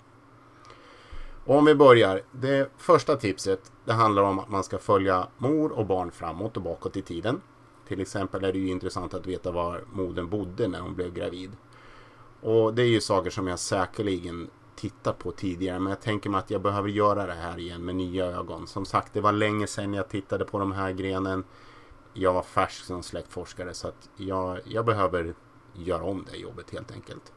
Om 1.46 1.66
vi 1.66 1.76
börjar. 1.76 2.22
Det 2.32 2.72
första 2.78 3.16
tipset 3.16 3.72
det 3.86 3.94
handlar 3.94 4.24
om 4.24 4.40
att 4.40 4.50
man 4.50 4.64
ska 4.64 4.78
följa 4.78 5.28
mor 5.38 5.72
och 5.72 5.86
barn 5.86 6.12
framåt 6.12 6.58
och 6.58 6.64
bakåt 6.64 6.98
i 6.98 7.02
tiden. 7.02 7.42
Till 7.88 8.02
exempel 8.02 8.44
är 8.44 8.54
det 8.54 8.60
ju 8.60 8.68
intressant 8.68 9.14
att 9.14 9.28
veta 9.28 9.52
var 9.52 9.84
modern 9.94 10.30
bodde 10.30 10.68
när 10.68 10.80
hon 10.80 10.96
blev 10.96 11.14
gravid. 11.14 11.52
Och 12.42 12.74
det 12.74 12.82
är 12.82 12.88
ju 12.88 13.02
saker 13.02 13.30
som 13.30 13.48
jag 13.48 13.60
säkerligen 13.60 14.50
tittat 14.76 15.20
på 15.20 15.32
tidigare 15.32 15.80
men 15.80 15.90
jag 15.90 16.02
tänker 16.02 16.30
mig 16.30 16.40
att 16.40 16.52
jag 16.52 16.62
behöver 16.62 16.90
göra 16.90 17.26
det 17.26 17.34
här 17.34 17.60
igen 17.60 17.86
med 17.86 17.96
nya 17.96 18.26
ögon. 18.26 18.68
Som 18.68 18.86
sagt, 18.86 19.14
det 19.14 19.22
var 19.22 19.32
länge 19.32 19.68
sedan 19.68 19.94
jag 19.94 20.10
tittade 20.10 20.46
på 20.46 20.60
de 20.60 20.72
här 20.72 20.92
grenen. 20.92 21.44
Jag 22.14 22.34
var 22.34 22.44
färsk 22.44 22.84
som 22.84 23.04
släktforskare 23.04 23.74
så 23.74 23.88
att 23.88 24.10
jag, 24.16 24.60
jag 24.66 24.86
behöver 24.86 25.34
göra 25.74 26.04
om 26.04 26.26
det 26.32 26.38
jobbet 26.38 26.72
helt 26.72 26.92
enkelt. 26.92 27.34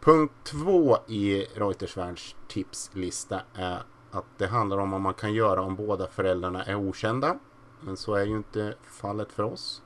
Punkt 0.00 0.32
två 0.44 0.98
i 1.06 1.44
Reutersvärds 1.54 2.36
tipslista 2.48 3.40
är 3.54 3.82
att 4.10 4.24
det 4.38 4.46
handlar 4.46 4.78
om 4.78 4.90
vad 4.90 5.00
man 5.00 5.14
kan 5.14 5.34
göra 5.34 5.62
om 5.62 5.76
båda 5.76 6.06
föräldrarna 6.06 6.64
är 6.64 6.74
okända. 6.74 7.38
Men 7.80 7.96
så 7.96 8.14
är 8.14 8.26
ju 8.26 8.36
inte 8.36 8.74
fallet 8.82 9.32
för 9.32 9.42
oss. 9.42 9.82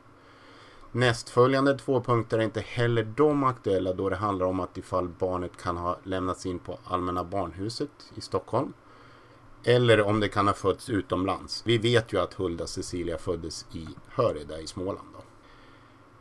Nästföljande 0.93 1.79
två 1.79 2.01
punkter 2.01 2.39
är 2.39 2.43
inte 2.43 2.61
heller 2.61 3.05
de 3.17 3.45
aktuella 3.45 3.93
då 3.93 4.09
det 4.09 4.17
handlar 4.17 4.47
om 4.47 4.61
att 4.61 4.79
ifall 4.79 5.09
barnet 5.09 5.57
kan 5.63 5.77
ha 5.77 5.99
lämnats 6.05 6.47
in 6.47 6.59
på 6.59 6.79
Allmänna 6.85 7.25
barnhuset 7.25 7.91
i 8.15 8.21
Stockholm. 8.21 8.73
Eller 9.65 10.01
om 10.01 10.21
det 10.21 10.29
kan 10.29 10.47
ha 10.47 10.55
fötts 10.55 10.91
utomlands. 10.91 11.63
Vi 11.67 11.79
vet 11.79 12.13
ju 12.13 12.21
att 12.21 12.35
Hulda 12.35 12.67
Cecilia 12.67 13.19
föddes 13.19 13.67
i 13.73 13.89
Höreda 14.09 14.61
i 14.61 14.67
Småland. 14.67 15.09
Då. 15.13 15.23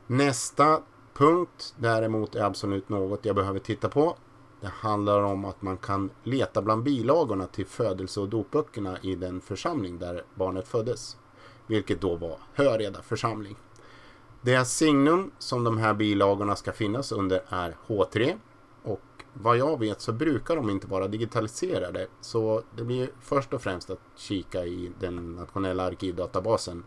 Nästa 0.08 0.82
punkt 1.14 1.76
däremot 1.78 2.36
är 2.36 2.44
absolut 2.44 2.90
något 2.90 3.26
jag 3.26 3.36
behöver 3.36 3.60
titta 3.60 3.90
på. 3.90 4.16
Det 4.62 4.68
handlar 4.68 5.24
om 5.24 5.46
att 5.46 5.62
man 5.62 5.78
kan 5.78 6.10
leta 6.24 6.62
bland 6.62 6.84
bilagorna 6.84 7.48
till 7.48 7.66
födelse 7.66 8.20
och 8.20 8.30
dopböckerna 8.30 8.98
i 9.02 9.16
den 9.16 9.42
församling 9.42 10.00
där 10.00 10.24
barnet 10.36 10.68
föddes. 10.68 11.18
Vilket 11.68 12.02
då 12.02 12.16
var 12.16 12.38
Höreda 12.54 13.02
församling. 13.02 13.56
Det 14.42 14.66
signum 14.66 15.32
som 15.40 15.64
de 15.64 15.78
här 15.78 15.94
bilagorna 15.94 16.56
ska 16.56 16.72
finnas 16.72 17.12
under 17.12 17.42
är 17.50 17.76
H3. 17.88 18.38
Och 18.84 19.02
vad 19.34 19.58
jag 19.58 19.80
vet 19.80 20.02
så 20.02 20.12
brukar 20.12 20.56
de 20.56 20.70
inte 20.70 20.88
vara 20.88 21.08
digitaliserade. 21.08 22.08
Så 22.22 22.64
det 22.76 22.84
blir 22.84 23.10
först 23.22 23.54
och 23.54 23.62
främst 23.62 23.90
att 23.90 24.00
kika 24.16 24.66
i 24.66 24.92
den 25.00 25.36
nationella 25.36 25.84
arkivdatabasen 25.84 26.84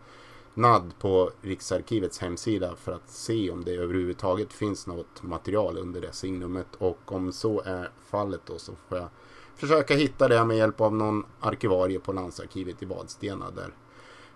NAD 0.53 0.91
på 0.99 1.31
Riksarkivets 1.41 2.19
hemsida 2.19 2.75
för 2.75 2.91
att 2.91 3.09
se 3.09 3.51
om 3.51 3.63
det 3.63 3.75
överhuvudtaget 3.75 4.53
finns 4.53 4.87
något 4.87 5.23
material 5.23 5.77
under 5.77 6.01
det 6.01 6.13
signumet 6.13 6.67
och 6.77 7.11
om 7.11 7.31
så 7.31 7.61
är 7.61 7.91
fallet 8.09 8.41
då 8.45 8.57
så 8.57 8.71
får 8.89 8.97
jag 8.97 9.07
försöka 9.55 9.95
hitta 9.95 10.27
det 10.27 10.45
med 10.45 10.57
hjälp 10.57 10.81
av 10.81 10.95
någon 10.95 11.25
arkivarie 11.39 11.99
på 11.99 12.13
landsarkivet 12.13 12.83
i 12.83 12.85
Vadstena 12.85 13.51
där 13.51 13.73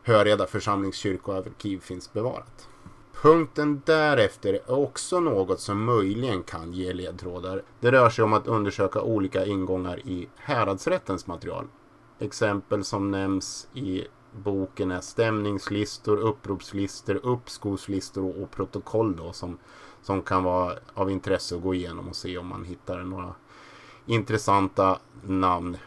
Höreda 0.03 0.47
församlingskyrkoarkiv 0.47 1.79
finns 1.79 2.13
bevarat. 2.13 2.67
Punkten 3.21 3.81
därefter 3.85 4.53
är 4.53 4.71
också 4.71 5.19
något 5.19 5.59
som 5.59 5.83
möjligen 5.83 6.43
kan 6.43 6.73
ge 6.73 6.93
ledtrådar. 6.93 7.63
Det 7.79 7.91
rör 7.91 8.09
sig 8.09 8.23
om 8.23 8.33
att 8.33 8.47
undersöka 8.47 9.01
olika 9.01 9.45
ingångar 9.45 9.99
i 9.99 10.29
häradsrättens 10.35 11.27
material. 11.27 11.67
Exempel 12.19 12.83
som 12.83 13.11
nämns 13.11 13.67
i 13.73 14.03
boken 14.31 14.91
är 14.91 15.01
stämningslistor, 15.01 16.17
uppropslistor, 16.17 17.19
uppskovslistor 17.23 18.43
och 18.43 18.51
protokoll 18.51 19.15
då 19.15 19.33
som, 19.33 19.57
som 20.01 20.21
kan 20.21 20.43
vara 20.43 20.73
av 20.93 21.11
intresse 21.11 21.55
att 21.55 21.61
gå 21.61 21.73
igenom 21.73 22.07
och 22.07 22.15
se 22.15 22.37
om 22.37 22.47
man 22.47 22.65
hittar 22.65 23.03
några 23.03 23.35
intressanta 24.05 24.99
namn. 25.23 25.77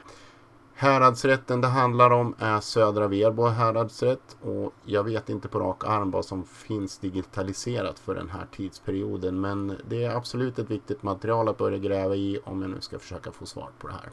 Häradsrätten 0.80 1.60
det 1.60 1.68
handlar 1.68 2.10
om 2.10 2.34
är 2.38 2.60
Södra 2.60 3.08
Verbo 3.08 3.46
häradsrätt 3.46 4.36
och 4.42 4.72
jag 4.84 5.04
vet 5.04 5.28
inte 5.28 5.48
på 5.48 5.58
rak 5.58 5.84
arm 5.84 6.10
vad 6.10 6.24
som 6.24 6.44
finns 6.44 6.98
digitaliserat 6.98 7.98
för 7.98 8.14
den 8.14 8.30
här 8.30 8.46
tidsperioden 8.56 9.40
men 9.40 9.76
det 9.88 10.04
är 10.04 10.16
absolut 10.16 10.58
ett 10.58 10.70
viktigt 10.70 11.02
material 11.02 11.48
att 11.48 11.58
börja 11.58 11.78
gräva 11.78 12.14
i 12.14 12.40
om 12.44 12.62
jag 12.62 12.70
nu 12.70 12.80
ska 12.80 12.98
försöka 12.98 13.32
få 13.32 13.46
svar 13.46 13.68
på 13.78 13.88
det 13.88 13.92
här. 13.92 14.10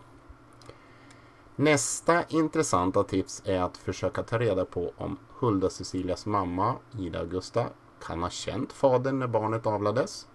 Nästa 1.55 2.23
intressanta 2.23 3.03
tips 3.03 3.41
är 3.45 3.61
att 3.61 3.77
försöka 3.77 4.23
ta 4.23 4.39
reda 4.39 4.65
på 4.65 4.91
om 4.97 5.17
Hulda 5.39 5.69
Cecilias 5.69 6.25
mamma, 6.25 6.75
Ida 6.99 7.19
Augusta, 7.19 7.65
kan 8.07 8.23
ha 8.23 8.29
känt 8.29 8.73
fadern 8.73 9.19
när 9.19 9.27
barnet 9.27 9.67
avlades. 9.67 10.27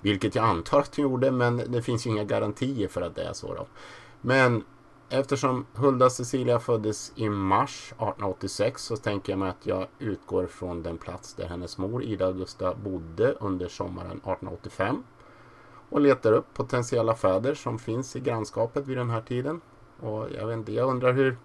Vilket 0.00 0.34
jag 0.34 0.44
antar 0.44 0.80
att 0.80 0.96
hon 0.96 1.02
gjorde, 1.02 1.30
men 1.30 1.56
det 1.56 1.82
finns 1.82 2.06
ju 2.06 2.10
inga 2.10 2.24
garantier 2.24 2.88
för 2.88 3.02
att 3.02 3.14
det 3.14 3.22
är 3.22 3.32
så. 3.32 3.54
Då. 3.54 3.66
Men 4.20 4.64
eftersom 5.10 5.66
Hulda 5.74 6.10
Cecilia 6.10 6.58
föddes 6.58 7.12
i 7.14 7.28
mars 7.28 7.92
1886 7.92 8.82
så 8.82 8.96
tänker 8.96 9.32
jag 9.32 9.38
mig 9.38 9.48
att 9.48 9.66
jag 9.66 9.86
utgår 9.98 10.46
från 10.46 10.82
den 10.82 10.98
plats 10.98 11.34
där 11.34 11.46
hennes 11.46 11.78
mor 11.78 12.02
Ida 12.02 12.26
Augusta 12.26 12.74
bodde 12.74 13.32
under 13.32 13.68
sommaren 13.68 14.10
1885 14.10 15.02
och 15.88 16.00
letar 16.00 16.32
upp 16.32 16.54
potentiella 16.54 17.14
fäder 17.14 17.54
som 17.54 17.78
finns 17.78 18.16
i 18.16 18.20
grannskapet 18.20 18.86
vid 18.86 18.96
den 18.96 19.10
här 19.10 19.20
tiden. 19.20 19.60
Och 20.00 20.26
jag 20.38 20.46
vet 20.46 20.56
inte, 20.56 20.72
jag 20.72 20.88
undrar 20.88 21.12
hur, 21.12 21.36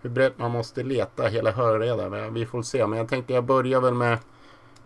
hur 0.00 0.10
brett 0.10 0.38
man 0.38 0.50
måste 0.50 0.82
leta 0.82 1.26
hela 1.26 1.50
Hörreda. 1.50 2.30
Vi 2.30 2.46
får 2.46 2.62
se. 2.62 2.86
Men 2.86 2.98
jag 2.98 3.08
tänkte 3.08 3.32
jag 3.32 3.44
börjar 3.44 3.80
väl 3.80 3.94
med, 3.94 4.18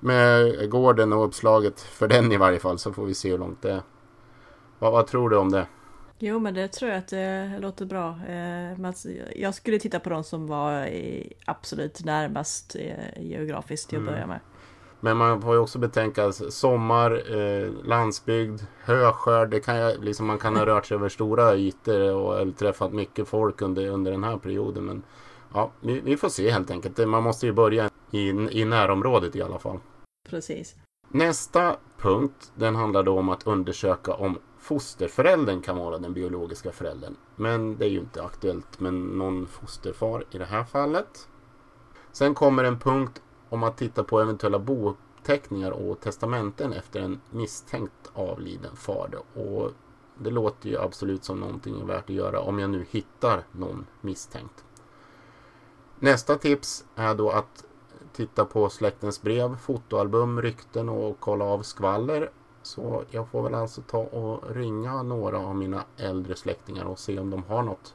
med 0.01 0.71
gården 0.71 1.13
och 1.13 1.25
uppslaget 1.25 1.81
för 1.81 2.09
den 2.09 2.33
i 2.33 2.37
varje 2.37 2.59
fall. 2.59 2.79
Så 2.79 2.93
får 2.93 3.05
vi 3.05 3.15
se 3.15 3.31
hur 3.31 3.39
långt 3.39 3.63
det 3.63 3.73
är. 3.73 3.83
Vad, 4.79 4.93
vad 4.93 5.07
tror 5.07 5.31
du 5.31 5.37
om 5.37 5.53
det? 5.53 5.67
Jo 6.19 6.39
men 6.39 6.55
det 6.55 6.69
tror 6.69 6.91
jag 6.91 6.99
att 6.99 7.09
det 7.09 7.59
låter 7.59 7.87
bra. 7.87 8.19
Eh, 8.29 8.93
jag 9.37 9.55
skulle 9.55 9.79
titta 9.79 10.01
på 10.01 10.11
de 10.11 10.25
som 10.25 10.47
var 10.47 10.89
absolut 11.45 12.05
närmast 12.05 12.77
eh, 12.77 13.23
geografiskt 13.23 13.89
till 13.89 13.99
att 13.99 14.03
mm. 14.03 14.15
börja 14.15 14.27
med. 14.27 14.41
Men 15.05 15.17
man 15.17 15.43
får 15.43 15.55
ju 15.55 15.61
också 15.61 15.79
betänka 15.79 16.33
sommar, 16.33 17.37
eh, 17.37 17.71
landsbygd, 17.85 18.61
höskörd. 18.85 19.51
Det 19.51 19.61
kan 19.61 19.91
liksom, 19.91 20.27
man 20.27 20.39
kan 20.39 20.57
ha 20.57 20.67
rört 20.67 20.87
sig 20.87 20.95
över 20.95 21.09
stora 21.09 21.57
ytor 21.57 22.15
och 22.15 22.57
träffat 22.57 22.93
mycket 22.93 23.29
folk 23.29 23.63
under, 23.63 23.87
under 23.87 24.13
den 24.13 24.25
här 24.25 24.37
perioden. 24.37 24.85
Men 24.85 25.03
ja, 25.55 25.73
vi, 25.81 26.01
vi 26.01 26.17
får 26.17 26.29
se 26.29 26.51
helt 26.51 26.71
enkelt. 26.71 27.09
Man 27.09 27.23
måste 27.23 27.47
ju 27.47 27.53
börja 27.53 27.91
i, 28.11 28.29
i 28.29 28.65
närområdet 28.65 29.37
i 29.37 29.43
alla 29.43 29.59
fall. 29.59 29.79
Precis. 30.29 30.77
Nästa 31.09 31.77
punkt 31.99 32.53
den 32.55 32.77
handlar 32.77 33.03
då 33.03 33.19
om 33.19 33.29
att 33.29 33.47
undersöka 33.47 34.15
om 34.15 34.39
fosterföräldern 34.63 35.61
kan 35.61 35.77
vara 35.77 35.99
den 35.99 36.13
biologiska 36.13 36.73
föräldern. 36.73 37.17
Men 37.37 37.77
det 37.77 37.85
är 37.85 37.89
ju 37.89 37.99
inte 37.99 38.23
aktuellt 38.23 38.81
med 38.81 38.95
någon 38.95 39.47
fosterfar 39.47 40.25
i 40.31 40.39
det 40.39 40.45
här 40.45 40.65
fallet. 40.65 41.29
Sen 42.13 42.35
kommer 42.35 42.65
en 42.65 42.79
punkt 42.79 43.23
om 43.49 43.63
att 43.63 43.77
titta 43.77 44.05
på 44.05 44.21
eventuella 44.21 44.59
bouppteckningar 44.59 45.71
och 45.71 46.01
testamenten 46.01 46.73
efter 46.73 47.01
en 47.01 47.21
misstänkt 47.31 48.11
avliden 48.15 48.77
fader. 48.77 49.21
Och 49.35 49.71
det 50.19 50.31
låter 50.31 50.69
ju 50.69 50.79
absolut 50.79 51.25
som 51.25 51.41
någonting 51.41 51.87
värt 51.87 52.05
att 52.05 52.17
göra 52.17 52.41
om 52.41 52.59
jag 52.59 52.71
nu 52.71 52.87
hittar 52.91 53.45
någon 53.53 53.87
misstänkt. 54.01 54.65
Nästa 55.99 56.37
tips 56.37 56.85
är 56.95 57.15
då 57.15 57.31
att 57.31 57.65
titta 58.13 58.45
på 58.45 58.69
släktens 58.69 59.23
brev, 59.23 59.57
fotoalbum, 59.57 60.43
rykten 60.43 60.89
och 60.89 61.21
kolla 61.21 61.45
av 61.45 61.63
skvaller. 61.63 62.31
Så 62.63 63.05
jag 63.11 63.29
får 63.29 63.43
väl 63.43 63.55
alltså 63.55 63.83
ta 63.83 63.99
och 63.99 64.55
ringa 64.57 65.03
några 65.03 65.39
av 65.39 65.57
mina 65.57 65.85
äldre 65.97 66.37
släktingar 66.37 66.85
och 66.85 66.99
se 66.99 67.19
om 67.19 67.31
de 67.31 67.43
har 67.43 67.63
något 67.63 67.95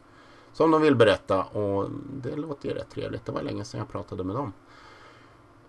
som 0.54 0.72
de 0.72 0.82
vill 0.82 0.96
berätta. 0.96 1.44
Och 1.44 1.90
det 2.14 2.36
låter 2.36 2.70
ju 2.70 2.76
rätt 2.76 2.90
trevligt. 2.90 3.26
Det 3.26 3.32
var 3.32 3.42
länge 3.42 3.64
sedan 3.64 3.78
jag 3.78 3.90
pratade 3.90 4.24
med 4.24 4.36
dem 4.36 4.54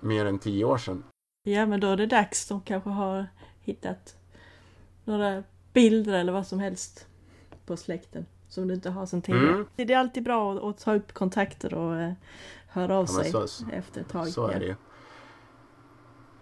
mer 0.00 0.24
än 0.24 0.38
tio 0.38 0.64
år 0.64 0.78
sedan. 0.78 1.04
Ja 1.42 1.66
men 1.66 1.80
då 1.80 1.86
är 1.86 1.96
det 1.96 2.06
dags. 2.06 2.48
De 2.48 2.60
kanske 2.60 2.90
har 2.90 3.26
hittat 3.60 4.16
några 5.04 5.42
bilder 5.72 6.12
eller 6.12 6.32
vad 6.32 6.46
som 6.46 6.58
helst 6.58 7.06
på 7.66 7.76
släkten 7.76 8.26
som 8.48 8.68
du 8.68 8.74
inte 8.74 8.90
har 8.90 9.06
sedan 9.06 9.22
tidigare. 9.22 9.48
Mm. 9.48 9.66
Det 9.76 9.92
är 9.92 9.98
alltid 9.98 10.22
bra 10.22 10.70
att 10.70 10.78
ta 10.78 10.94
upp 10.94 11.12
kontakter 11.12 11.74
och 11.74 11.92
uh, 11.92 12.12
höra 12.68 12.96
av 12.96 13.06
ja, 13.08 13.22
sig 13.22 13.48
så, 13.48 13.64
efter 13.72 14.00
ett 14.00 14.08
tag. 14.08 14.28
Så 14.28 14.46
är 14.46 14.60
det. 14.60 14.76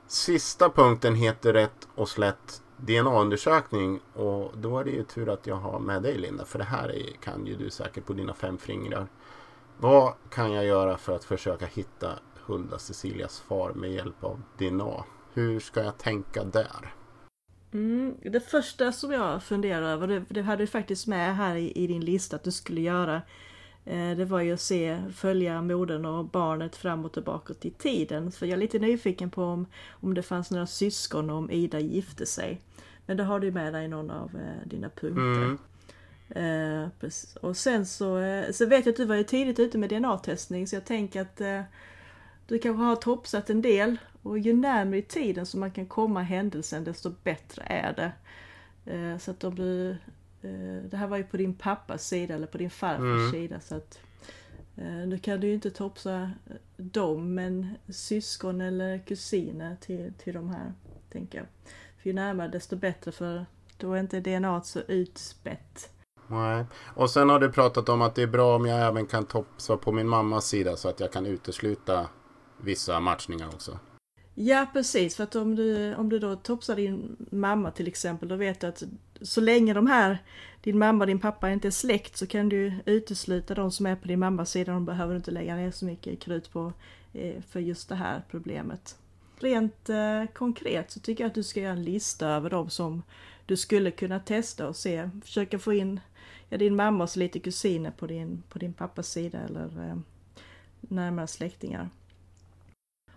Sista 0.09 0.71
punkten 0.71 1.15
heter 1.15 1.53
rätt 1.53 1.89
och 1.95 2.09
slätt 2.09 2.63
DNA-undersökning 2.77 4.01
och 4.15 4.53
då 4.59 4.79
är 4.79 4.85
det 4.85 4.91
ju 4.91 5.03
tur 5.03 5.29
att 5.29 5.47
jag 5.47 5.57
har 5.57 5.79
med 5.79 6.03
dig 6.03 6.19
Linda 6.19 6.45
för 6.45 6.59
det 6.59 6.65
här 6.65 6.89
är, 6.89 7.17
kan 7.21 7.47
ju 7.47 7.57
du 7.57 7.71
säkert 7.71 8.07
på 8.07 8.13
dina 8.13 8.35
fem 8.35 8.59
fingrar. 8.59 9.07
Vad 9.79 10.13
kan 10.31 10.53
jag 10.53 10.65
göra 10.65 10.99
för 10.99 11.13
att 11.13 11.25
försöka 11.25 11.67
hitta 11.67 12.11
Hulda 12.47 12.79
Cecilias 12.79 13.41
far 13.41 13.73
med 13.73 13.93
hjälp 13.93 14.25
av 14.25 14.43
DNA. 14.59 15.05
Hur 15.35 15.61
ska 15.61 15.83
jag 15.83 15.99
tänka 15.99 16.45
där? 16.45 16.95
Mm, 17.73 18.15
det 18.23 18.41
första 18.41 18.93
som 18.93 19.13
jag 19.13 19.43
funderar 19.43 19.83
över, 19.83 20.07
det, 20.07 20.25
det 20.29 20.43
hade 20.43 20.63
du 20.63 20.67
faktiskt 20.67 21.07
med 21.07 21.37
här 21.37 21.57
i, 21.57 21.73
i, 21.73 21.87
din 21.87 22.05
lista 22.05 22.37
att 22.37 22.45
du 22.45 22.53
skulle 22.53 22.81
göra. 22.81 23.23
Eh, 23.87 24.17
det 24.17 24.25
var 24.25 24.41
ju 24.41 24.53
att 24.53 24.61
se, 24.61 25.03
följa 25.15 25.63
modern 25.63 26.05
och 26.05 26.25
barnet 26.25 26.77
fram 26.77 27.05
och 27.05 27.13
tillbaka 27.13 27.55
i 27.63 27.71
tiden. 27.71 28.33
För 28.33 28.47
jag 28.47 28.53
är 28.53 28.61
lite 28.61 28.79
nyfiken 28.79 29.31
på 29.31 29.45
om, 29.45 29.67
om 29.91 30.15
det 30.15 30.23
fanns 30.23 30.51
några 30.51 30.67
syskon 30.67 31.31
och 31.31 31.37
om 31.37 31.51
Ida 31.51 31.81
gifte 31.81 32.27
sig. 32.27 32.61
Men 33.07 33.17
det 33.17 33.23
har 33.23 33.41
du 33.41 33.51
med 33.51 33.73
dig 33.73 33.85
i 33.85 33.89
någon 33.89 34.11
av 34.11 34.31
eh, 34.35 34.69
dina 34.69 34.89
punkter. 34.89 35.43
Mm. 35.43 35.59
Eh, 36.29 36.89
och 37.41 37.57
sen 37.57 37.87
så, 37.87 38.19
eh, 38.19 38.53
så 38.53 38.67
vet 38.67 38.87
jag 38.87 38.93
att 38.93 38.97
du 38.97 39.05
var 39.05 39.17
ju 39.17 39.25
tidigt 39.25 39.59
ute 39.59 39.79
med 39.79 39.91
DNA-testning 39.91 40.67
så 40.67 40.77
jag 40.77 40.85
tänker 40.85 41.23
att 41.23 41.41
eh, 41.41 41.61
du 42.47 42.59
kanske 42.59 42.83
har 42.83 42.97
topsat 42.97 43.51
en 43.51 43.63
del 43.63 43.97
och 44.23 44.39
ju 44.39 44.53
närmare 44.53 44.99
i 44.99 45.03
tiden 45.03 45.47
som 45.47 45.61
man 45.61 45.71
kan 45.71 45.87
komma 45.87 46.23
händelsen 46.23 46.85
desto 46.85 47.11
bättre 47.23 47.63
är 47.63 47.93
det. 47.93 48.13
Så 49.19 49.31
att 49.31 49.45
om 49.45 49.55
du, 49.55 49.97
det 50.91 50.97
här 50.97 51.07
var 51.07 51.17
ju 51.17 51.25
på 51.25 51.37
din 51.37 51.55
pappas 51.55 52.07
sida 52.07 52.35
eller 52.35 52.47
på 52.47 52.59
din 52.59 52.71
farfars 52.71 53.01
mm. 53.01 53.31
sida 53.31 53.61
så 53.61 53.75
att 53.75 54.01
eh, 54.77 54.85
nu 54.85 55.19
kan 55.19 55.41
du 55.41 55.47
ju 55.47 55.55
inte 55.55 55.71
topsa 55.71 56.31
dem 56.77 57.35
men 57.35 57.75
syskon 57.89 58.61
eller 58.61 58.99
kusiner 58.99 59.77
till, 59.81 60.13
till 60.19 60.35
de 60.35 60.51
här 60.51 60.73
tänker 61.13 61.39
jag. 61.39 61.47
För 62.03 62.09
ju 62.09 62.15
närmare 62.15 62.49
desto 62.49 62.77
bättre 62.77 63.13
för 63.13 63.47
då 63.77 63.93
är 63.93 64.01
inte 64.01 64.21
DNA 64.21 64.63
så 64.63 64.81
utspätt. 64.81 65.91
Nej. 66.27 66.65
Och 66.95 67.11
sen 67.11 67.29
har 67.29 67.41
du 67.41 67.53
pratat 67.53 67.89
om 67.89 68.03
att 68.03 68.15
det 68.15 68.23
är 68.23 68.27
bra 68.27 68.57
om 68.57 68.67
jag 68.67 68.87
även 68.87 69.07
kan 69.07 69.25
topsa 69.25 69.77
på 69.77 69.93
min 69.93 70.09
mammas 70.09 70.47
sida 70.47 70.77
så 70.77 70.89
att 70.89 71.01
jag 71.01 71.13
kan 71.13 71.27
utesluta 71.27 72.09
vissa 72.61 73.01
matchningar 73.01 73.49
också. 73.49 73.79
Ja 74.39 74.67
precis, 74.73 75.17
för 75.17 75.25
att 75.25 75.37
om 75.37 75.57
du, 75.57 75.95
om 75.95 76.09
du 76.09 76.19
då 76.19 76.37
topsar 76.37 76.77
din 76.77 77.17
mamma 77.31 77.71
till 77.71 77.89
exempel, 77.89 78.29
då 78.29 78.37
vet 78.37 78.61
du 78.61 78.67
att 78.67 78.83
så 79.21 79.41
länge 79.41 79.75
de 79.75 79.87
här, 79.87 80.19
din 80.61 80.79
mamma 80.79 81.03
och 81.03 81.07
din 81.07 81.19
pappa 81.19 81.51
inte 81.51 81.69
är 81.69 81.71
släkt 81.71 82.17
så 82.17 82.27
kan 82.27 82.49
du 82.49 82.73
utesluta 82.87 83.55
de 83.55 83.71
som 83.71 83.87
är 83.87 83.97
på 83.97 84.09
din 84.09 84.19
mammas 84.19 84.51
sida. 84.51 84.73
De 84.73 84.85
behöver 84.85 85.13
du 85.13 85.17
inte 85.17 85.31
lägga 85.31 85.57
ner 85.57 85.71
så 85.71 85.85
mycket 85.85 86.21
krut 86.21 86.53
på 86.53 86.73
eh, 87.13 87.43
för 87.43 87.61
just 87.61 87.89
det 87.89 87.95
här 87.95 88.23
problemet. 88.31 88.99
Rent 89.39 89.89
eh, 89.89 90.25
konkret 90.35 90.91
så 90.91 91.01
tycker 91.01 91.25
jag 91.25 91.29
att 91.29 91.35
du 91.35 91.43
ska 91.43 91.61
göra 91.61 91.73
en 91.73 91.85
lista 91.85 92.29
över 92.29 92.51
de 92.51 92.71
som 92.71 93.03
du 93.47 93.57
skulle 93.57 93.91
kunna 93.91 94.21
testa 94.21 94.69
och 94.69 94.77
se. 94.77 95.11
Försöka 95.25 95.59
få 95.59 95.73
in 95.73 96.01
ja, 96.49 96.59
din 96.59 96.77
mammas 96.77 97.17
lite 97.17 97.39
kusiner 97.39 97.91
på 97.91 98.07
din, 98.07 98.43
på 98.49 98.59
din 98.59 98.73
pappas 98.73 99.09
sida 99.09 99.39
eller 99.39 99.89
eh, 99.89 99.97
närmare 100.81 101.27
släktingar. 101.27 101.91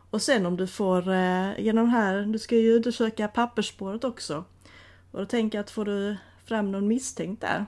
Och 0.09 0.21
sen 0.21 0.45
om 0.45 0.57
du 0.57 0.67
får 0.67 1.11
eh, 1.11 1.59
genom 1.59 1.89
här, 1.89 2.21
du 2.21 2.39
ska 2.39 2.55
ju 2.55 2.75
undersöka 2.75 3.27
pappersspåret 3.27 4.03
också. 4.03 4.43
Och 5.11 5.19
då 5.19 5.25
tänker 5.25 5.57
jag 5.57 5.63
att 5.63 5.71
får 5.71 5.85
du 5.85 6.17
fram 6.45 6.71
någon 6.71 6.87
misstänkt 6.87 7.41
där. 7.41 7.65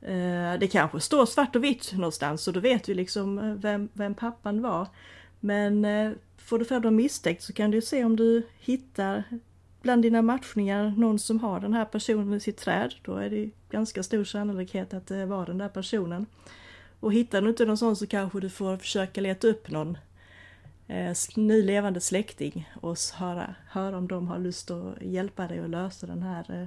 Eh, 0.00 0.58
det 0.58 0.68
kanske 0.72 1.00
står 1.00 1.26
svart 1.26 1.56
och 1.56 1.64
vitt 1.64 1.92
någonstans 1.92 2.42
så 2.42 2.52
då 2.52 2.60
vet 2.60 2.84
du 2.84 2.94
liksom 2.94 3.38
eh, 3.38 3.54
vem, 3.54 3.88
vem 3.92 4.14
pappan 4.14 4.62
var. 4.62 4.86
Men 5.40 5.84
eh, 5.84 6.12
får 6.36 6.58
du 6.58 6.64
fram 6.64 6.82
någon 6.82 6.96
misstänkt 6.96 7.42
så 7.42 7.52
kan 7.52 7.70
du 7.70 7.82
se 7.82 8.04
om 8.04 8.16
du 8.16 8.46
hittar 8.58 9.24
bland 9.82 10.02
dina 10.02 10.22
matchningar 10.22 10.94
någon 10.96 11.18
som 11.18 11.40
har 11.40 11.60
den 11.60 11.74
här 11.74 11.84
personen 11.84 12.34
i 12.34 12.40
sitt 12.40 12.56
träd. 12.56 12.94
Då 13.02 13.16
är 13.16 13.30
det 13.30 13.50
ganska 13.70 14.02
stor 14.02 14.24
sannolikhet 14.24 14.94
att 14.94 15.06
det 15.06 15.26
var 15.26 15.46
den 15.46 15.58
där 15.58 15.68
personen. 15.68 16.26
Och 17.00 17.12
hittar 17.12 17.42
du 17.42 17.48
inte 17.48 17.64
någon 17.64 17.78
sån 17.78 17.96
så 17.96 18.06
kanske 18.06 18.40
du 18.40 18.50
får 18.50 18.76
försöka 18.76 19.20
leta 19.20 19.48
upp 19.48 19.70
någon 19.70 19.98
eh, 20.88 21.14
nu 21.36 21.62
levande 21.62 22.00
släkting 22.00 22.70
och 22.80 22.96
höra, 23.14 23.54
höra 23.68 23.98
om 23.98 24.08
de 24.08 24.28
har 24.28 24.38
lust 24.38 24.70
att 24.70 25.02
hjälpa 25.02 25.48
dig 25.48 25.58
att 25.58 25.70
lösa 25.70 26.06
den 26.06 26.22
här 26.22 26.62
eh, 26.62 26.66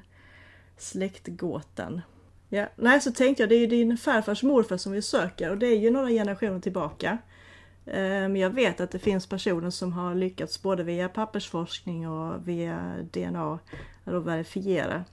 släktgåtan. 0.77 2.01
Ja, 2.49 2.67
nej 2.75 3.01
så 3.01 3.11
tänkte 3.11 3.43
jag, 3.43 3.49
det 3.49 3.55
är 3.55 3.59
ju 3.59 3.67
din 3.67 3.97
farfars 3.97 4.43
morfar 4.43 4.77
som 4.77 4.91
vi 4.91 5.01
söker 5.01 5.49
och 5.49 5.57
det 5.57 5.67
är 5.67 5.77
ju 5.77 5.91
några 5.91 6.09
generationer 6.09 6.59
tillbaka. 6.59 7.17
Eh, 7.85 8.01
men 8.03 8.35
jag 8.35 8.49
vet 8.49 8.81
att 8.81 8.91
det 8.91 8.99
finns 8.99 9.27
personer 9.27 9.69
som 9.69 9.93
har 9.93 10.15
lyckats 10.15 10.61
både 10.61 10.83
via 10.83 11.09
pappersforskning 11.09 12.09
och 12.09 12.47
via 12.47 12.95
DNA 13.11 13.59
att 14.05 14.25
verifiera. 14.25 15.03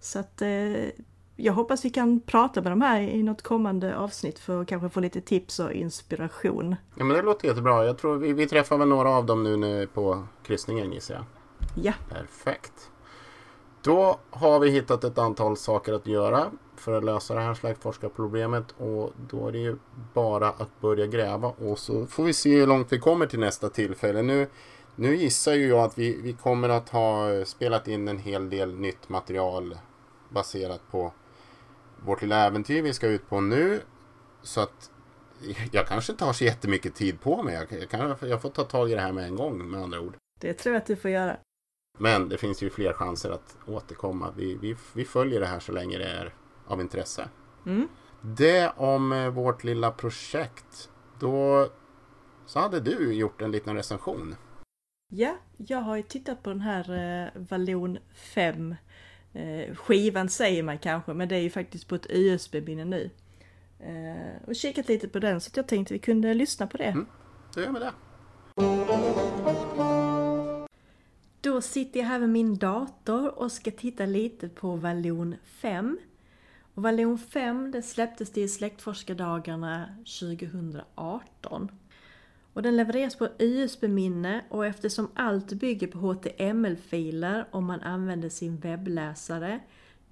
Så 0.00 0.18
att 0.18 0.42
eh, 0.42 0.74
jag 1.36 1.52
hoppas 1.52 1.84
vi 1.84 1.90
kan 1.90 2.20
prata 2.20 2.62
med 2.62 2.72
de 2.72 2.82
här 2.82 3.00
i 3.00 3.22
något 3.22 3.42
kommande 3.42 3.96
avsnitt 3.96 4.38
för 4.38 4.60
att 4.60 4.68
kanske 4.68 4.88
få 4.88 5.00
lite 5.00 5.20
tips 5.20 5.58
och 5.58 5.72
inspiration. 5.72 6.76
Ja 6.94 7.04
men 7.04 7.16
det 7.16 7.22
låter 7.22 7.48
jättebra. 7.48 7.86
Jag 7.86 7.98
tror 7.98 8.16
vi, 8.16 8.32
vi 8.32 8.46
träffar 8.46 8.78
väl 8.78 8.88
några 8.88 9.10
av 9.10 9.26
dem 9.26 9.42
nu, 9.42 9.56
nu 9.56 9.86
på 9.86 10.24
kryssningen 10.42 10.92
gissar 10.92 11.14
jag. 11.14 11.24
Ja. 11.84 11.92
Perfekt. 12.08 12.90
Då 13.82 14.18
har 14.30 14.60
vi 14.60 14.70
hittat 14.70 15.04
ett 15.04 15.18
antal 15.18 15.56
saker 15.56 15.92
att 15.92 16.06
göra 16.06 16.50
för 16.76 16.92
att 16.92 17.04
lösa 17.04 17.34
det 17.34 17.40
här 17.40 17.54
släktforskarproblemet 17.54 18.74
och 18.78 19.12
då 19.30 19.48
är 19.48 19.52
det 19.52 19.58
ju 19.58 19.76
bara 20.14 20.48
att 20.48 20.80
börja 20.80 21.06
gräva 21.06 21.48
och 21.48 21.78
så 21.78 22.06
får 22.06 22.24
vi 22.24 22.32
se 22.32 22.60
hur 22.60 22.66
långt 22.66 22.92
vi 22.92 22.98
kommer 22.98 23.26
till 23.26 23.38
nästa 23.38 23.68
tillfälle. 23.68 24.22
Nu, 24.22 24.48
nu 24.96 25.16
gissar 25.16 25.52
ju 25.52 25.68
jag 25.68 25.80
att 25.80 25.98
vi, 25.98 26.20
vi 26.22 26.32
kommer 26.32 26.68
att 26.68 26.88
ha 26.88 27.44
spelat 27.44 27.88
in 27.88 28.08
en 28.08 28.18
hel 28.18 28.50
del 28.50 28.74
nytt 28.74 29.08
material 29.08 29.78
baserat 30.28 30.80
på 30.90 31.12
vårt 32.06 32.22
lilla 32.22 32.46
äventyr 32.46 32.82
vi 32.82 32.92
ska 32.92 33.06
ut 33.06 33.28
på 33.28 33.40
nu. 33.40 33.80
Så 34.42 34.60
att 34.60 34.90
jag 35.72 35.86
kanske 35.86 36.12
tar 36.12 36.32
så 36.32 36.44
jättemycket 36.44 36.94
tid 36.94 37.20
på 37.20 37.42
mig. 37.42 37.54
Jag, 37.54 37.90
kan, 37.90 38.16
jag 38.20 38.42
får 38.42 38.50
ta 38.50 38.64
tag 38.64 38.90
i 38.90 38.94
det 38.94 39.00
här 39.00 39.12
med 39.12 39.24
en 39.24 39.36
gång 39.36 39.70
med 39.70 39.82
andra 39.82 40.00
ord. 40.00 40.16
Det 40.40 40.52
tror 40.52 40.74
jag 40.74 40.80
att 40.80 40.86
du 40.86 40.96
får 40.96 41.10
göra. 41.10 41.36
Men 41.98 42.28
det 42.28 42.38
finns 42.38 42.62
ju 42.62 42.70
fler 42.70 42.92
chanser 42.92 43.30
att 43.30 43.56
återkomma. 43.66 44.32
Vi, 44.36 44.54
vi, 44.54 44.76
vi 44.92 45.04
följer 45.04 45.40
det 45.40 45.46
här 45.46 45.60
så 45.60 45.72
länge 45.72 45.98
det 45.98 46.08
är 46.08 46.34
av 46.66 46.80
intresse. 46.80 47.28
Mm. 47.66 47.88
Det 48.20 48.72
om 48.76 49.12
eh, 49.12 49.28
vårt 49.28 49.64
lilla 49.64 49.90
projekt. 49.90 50.90
Då 51.18 51.68
så 52.46 52.58
hade 52.58 52.80
du 52.80 53.14
gjort 53.14 53.42
en 53.42 53.50
liten 53.50 53.76
recension. 53.76 54.34
Ja, 55.12 55.36
jag 55.56 55.78
har 55.78 55.96
ju 55.96 56.02
tittat 56.02 56.42
på 56.42 56.50
den 56.50 56.60
här 56.60 56.90
eh, 56.90 57.42
Vallon 57.42 57.98
5 58.14 58.74
eh, 59.36 59.74
skivan 59.74 60.28
säger 60.28 60.62
man 60.62 60.78
kanske, 60.78 61.14
men 61.14 61.28
det 61.28 61.36
är 61.36 61.40
ju 61.40 61.50
faktiskt 61.50 61.88
på 61.88 61.94
ett 61.94 62.06
USB-minne 62.10 62.84
nu. 62.84 63.10
Eh, 63.80 64.48
och 64.48 64.56
kikat 64.56 64.88
lite 64.88 65.08
på 65.08 65.18
den 65.18 65.40
så 65.40 65.50
jag 65.54 65.66
tänkte 65.66 65.94
vi 65.94 65.98
kunde 65.98 66.34
lyssna 66.34 66.66
på 66.66 66.76
det. 66.76 66.84
Mm, 66.84 67.06
då 67.54 67.60
gör 67.60 67.72
vi 67.72 67.78
det. 67.78 67.92
Då 71.40 71.60
sitter 71.60 72.00
jag 72.00 72.06
här 72.06 72.18
med 72.18 72.28
min 72.28 72.56
dator 72.56 73.38
och 73.38 73.52
ska 73.52 73.70
titta 73.70 74.06
lite 74.06 74.48
på 74.48 74.76
Vallon 74.76 75.36
5. 75.44 75.98
Och 76.74 76.82
Vallon 76.82 77.18
5 77.18 77.70
det 77.70 77.82
släpptes 77.82 78.38
i 78.38 78.48
släktforskardagarna 78.48 79.88
2018. 80.20 81.70
Och 82.56 82.62
den 82.62 82.76
levereras 82.76 83.16
på 83.16 83.28
USB-minne 83.38 84.44
och 84.48 84.66
eftersom 84.66 85.08
allt 85.14 85.52
bygger 85.52 85.86
på 85.86 85.98
HTML-filer 85.98 87.46
om 87.50 87.64
man 87.64 87.80
använder 87.80 88.28
sin 88.28 88.56
webbläsare, 88.56 89.60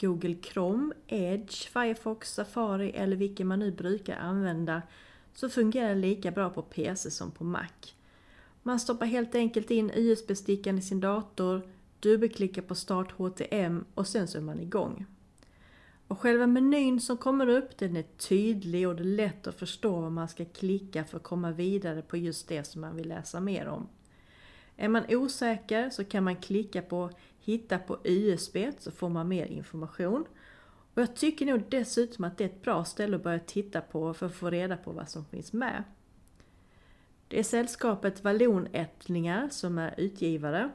Google 0.01 0.37
Chrome, 0.43 0.95
Edge, 1.07 1.69
Firefox, 1.69 2.35
Safari 2.35 2.91
eller 2.91 3.17
vilken 3.17 3.47
man 3.47 3.59
nu 3.59 3.71
brukar 3.71 4.17
använda 4.17 4.83
så 5.35 5.49
fungerar 5.49 5.89
det 5.89 5.95
lika 5.95 6.31
bra 6.31 6.51
på 6.51 6.63
PC 6.63 7.11
som 7.11 7.31
på 7.31 7.45
Mac. 7.45 7.69
Man 8.63 8.81
stoppar 8.81 9.07
helt 9.07 9.35
enkelt 9.35 9.71
in 9.71 9.91
USB-stickan 9.95 10.79
i 10.79 10.83
sin 10.83 11.01
dator, 11.01 11.63
dubbelklickar 12.01 12.63
på 12.63 12.75
Start 12.75 13.13
HTM 13.13 13.85
och 13.95 14.07
sen 14.07 14.29
så 14.29 14.39
är 14.39 14.43
man 14.43 14.61
igång. 14.61 15.07
Och 16.09 16.21
själva 16.21 16.47
menyn 16.47 17.01
som 17.01 17.17
kommer 17.17 17.49
upp 17.49 17.79
den 17.79 17.97
är 17.97 18.03
tydlig 18.03 18.89
och 18.89 18.97
det 18.97 19.03
är 19.03 19.05
lätt 19.05 19.47
att 19.47 19.59
förstå 19.59 20.01
vad 20.01 20.13
man 20.13 20.29
ska 20.29 20.45
klicka 20.45 21.05
för 21.05 21.17
att 21.17 21.23
komma 21.23 21.53
vidare 21.53 22.03
på 22.03 22.17
just 22.17 22.49
det 22.49 22.65
som 22.65 22.81
man 22.81 22.97
vill 22.97 23.09
läsa 23.09 23.41
mer 23.41 23.67
om. 23.67 23.89
Är 24.77 24.89
man 24.89 25.05
osäker 25.09 25.91
så 25.91 26.05
kan 26.05 26.25
man 26.25 26.37
klicka 26.37 26.83
på 26.83 27.11
Hitta 27.41 27.79
på 27.79 27.99
USB 28.05 28.57
så 28.79 28.91
får 28.91 29.09
man 29.09 29.29
mer 29.29 29.47
information. 29.47 30.25
Och 30.95 31.03
jag 31.03 31.17
tycker 31.17 31.47
nog 31.47 31.63
dessutom 31.69 32.25
att 32.25 32.39
det 32.39 32.45
är 32.45 32.49
ett 32.49 32.63
bra 32.63 32.85
ställe 32.85 33.17
att 33.17 33.23
börja 33.23 33.39
titta 33.39 33.81
på 33.81 34.15
för 34.15 34.27
att 34.27 34.35
få 34.35 34.51
reda 34.51 34.77
på 34.77 34.93
vad 34.93 35.09
som 35.09 35.25
finns 35.25 35.53
med. 35.53 35.85
Det 37.29 37.39
är 37.39 37.43
sällskapet 37.43 38.25
Vallonättlingar 38.25 39.49
som 39.49 39.79
är 39.79 39.95
utgivare 39.97 40.71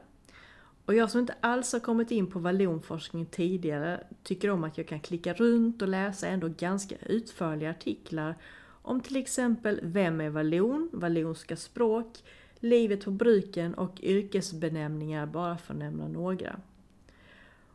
och 0.86 0.94
jag 0.94 1.10
som 1.10 1.20
inte 1.20 1.34
alls 1.40 1.72
har 1.72 1.80
kommit 1.80 2.10
in 2.10 2.26
på 2.26 2.38
vallonforskning 2.38 3.26
tidigare 3.26 4.04
tycker 4.22 4.50
om 4.50 4.64
att 4.64 4.78
jag 4.78 4.88
kan 4.88 5.00
klicka 5.00 5.34
runt 5.34 5.82
och 5.82 5.88
läsa 5.88 6.28
ändå 6.28 6.48
ganska 6.48 6.94
utförliga 7.06 7.70
artiklar 7.70 8.36
om 8.82 9.00
till 9.00 9.16
exempel 9.16 9.80
Vem 9.82 10.20
är 10.20 10.30
vallon? 10.30 10.90
Vallonska 10.92 11.56
språk, 11.56 12.24
livet 12.60 13.04
på 13.04 13.10
bruken 13.10 13.74
och 13.74 14.00
yrkesbenämningar 14.02 15.26
bara 15.26 15.58
för 15.58 15.74
att 15.74 15.78
nämna 15.78 16.08
några. 16.08 16.60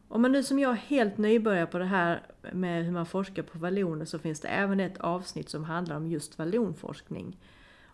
Om 0.07 0.21
man 0.21 0.31
nu 0.31 0.43
som 0.43 0.59
jag 0.59 0.71
är 0.71 0.75
helt 0.75 1.17
nybörjare 1.17 1.65
på 1.65 1.77
det 1.77 1.85
här 1.85 2.23
med 2.53 2.85
hur 2.85 2.91
man 2.91 3.05
forskar 3.05 3.43
på 3.43 3.59
valloner 3.59 4.05
så 4.05 4.19
finns 4.19 4.39
det 4.39 4.47
även 4.47 4.79
ett 4.79 4.97
avsnitt 4.97 5.49
som 5.49 5.63
handlar 5.63 5.95
om 5.95 6.07
just 6.07 6.37
vallonforskning. 6.37 7.37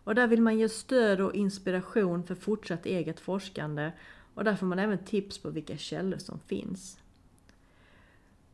Och 0.03 0.15
där 0.15 0.27
vill 0.27 0.41
man 0.41 0.59
ge 0.59 0.69
stöd 0.69 1.21
och 1.21 1.35
inspiration 1.35 2.23
för 2.23 2.35
fortsatt 2.35 2.85
eget 2.85 3.19
forskande 3.19 3.91
och 4.33 4.43
där 4.43 4.55
får 4.55 4.65
man 4.65 4.79
även 4.79 4.97
tips 4.97 5.37
på 5.37 5.49
vilka 5.49 5.77
källor 5.77 6.17
som 6.17 6.39
finns. 6.39 6.97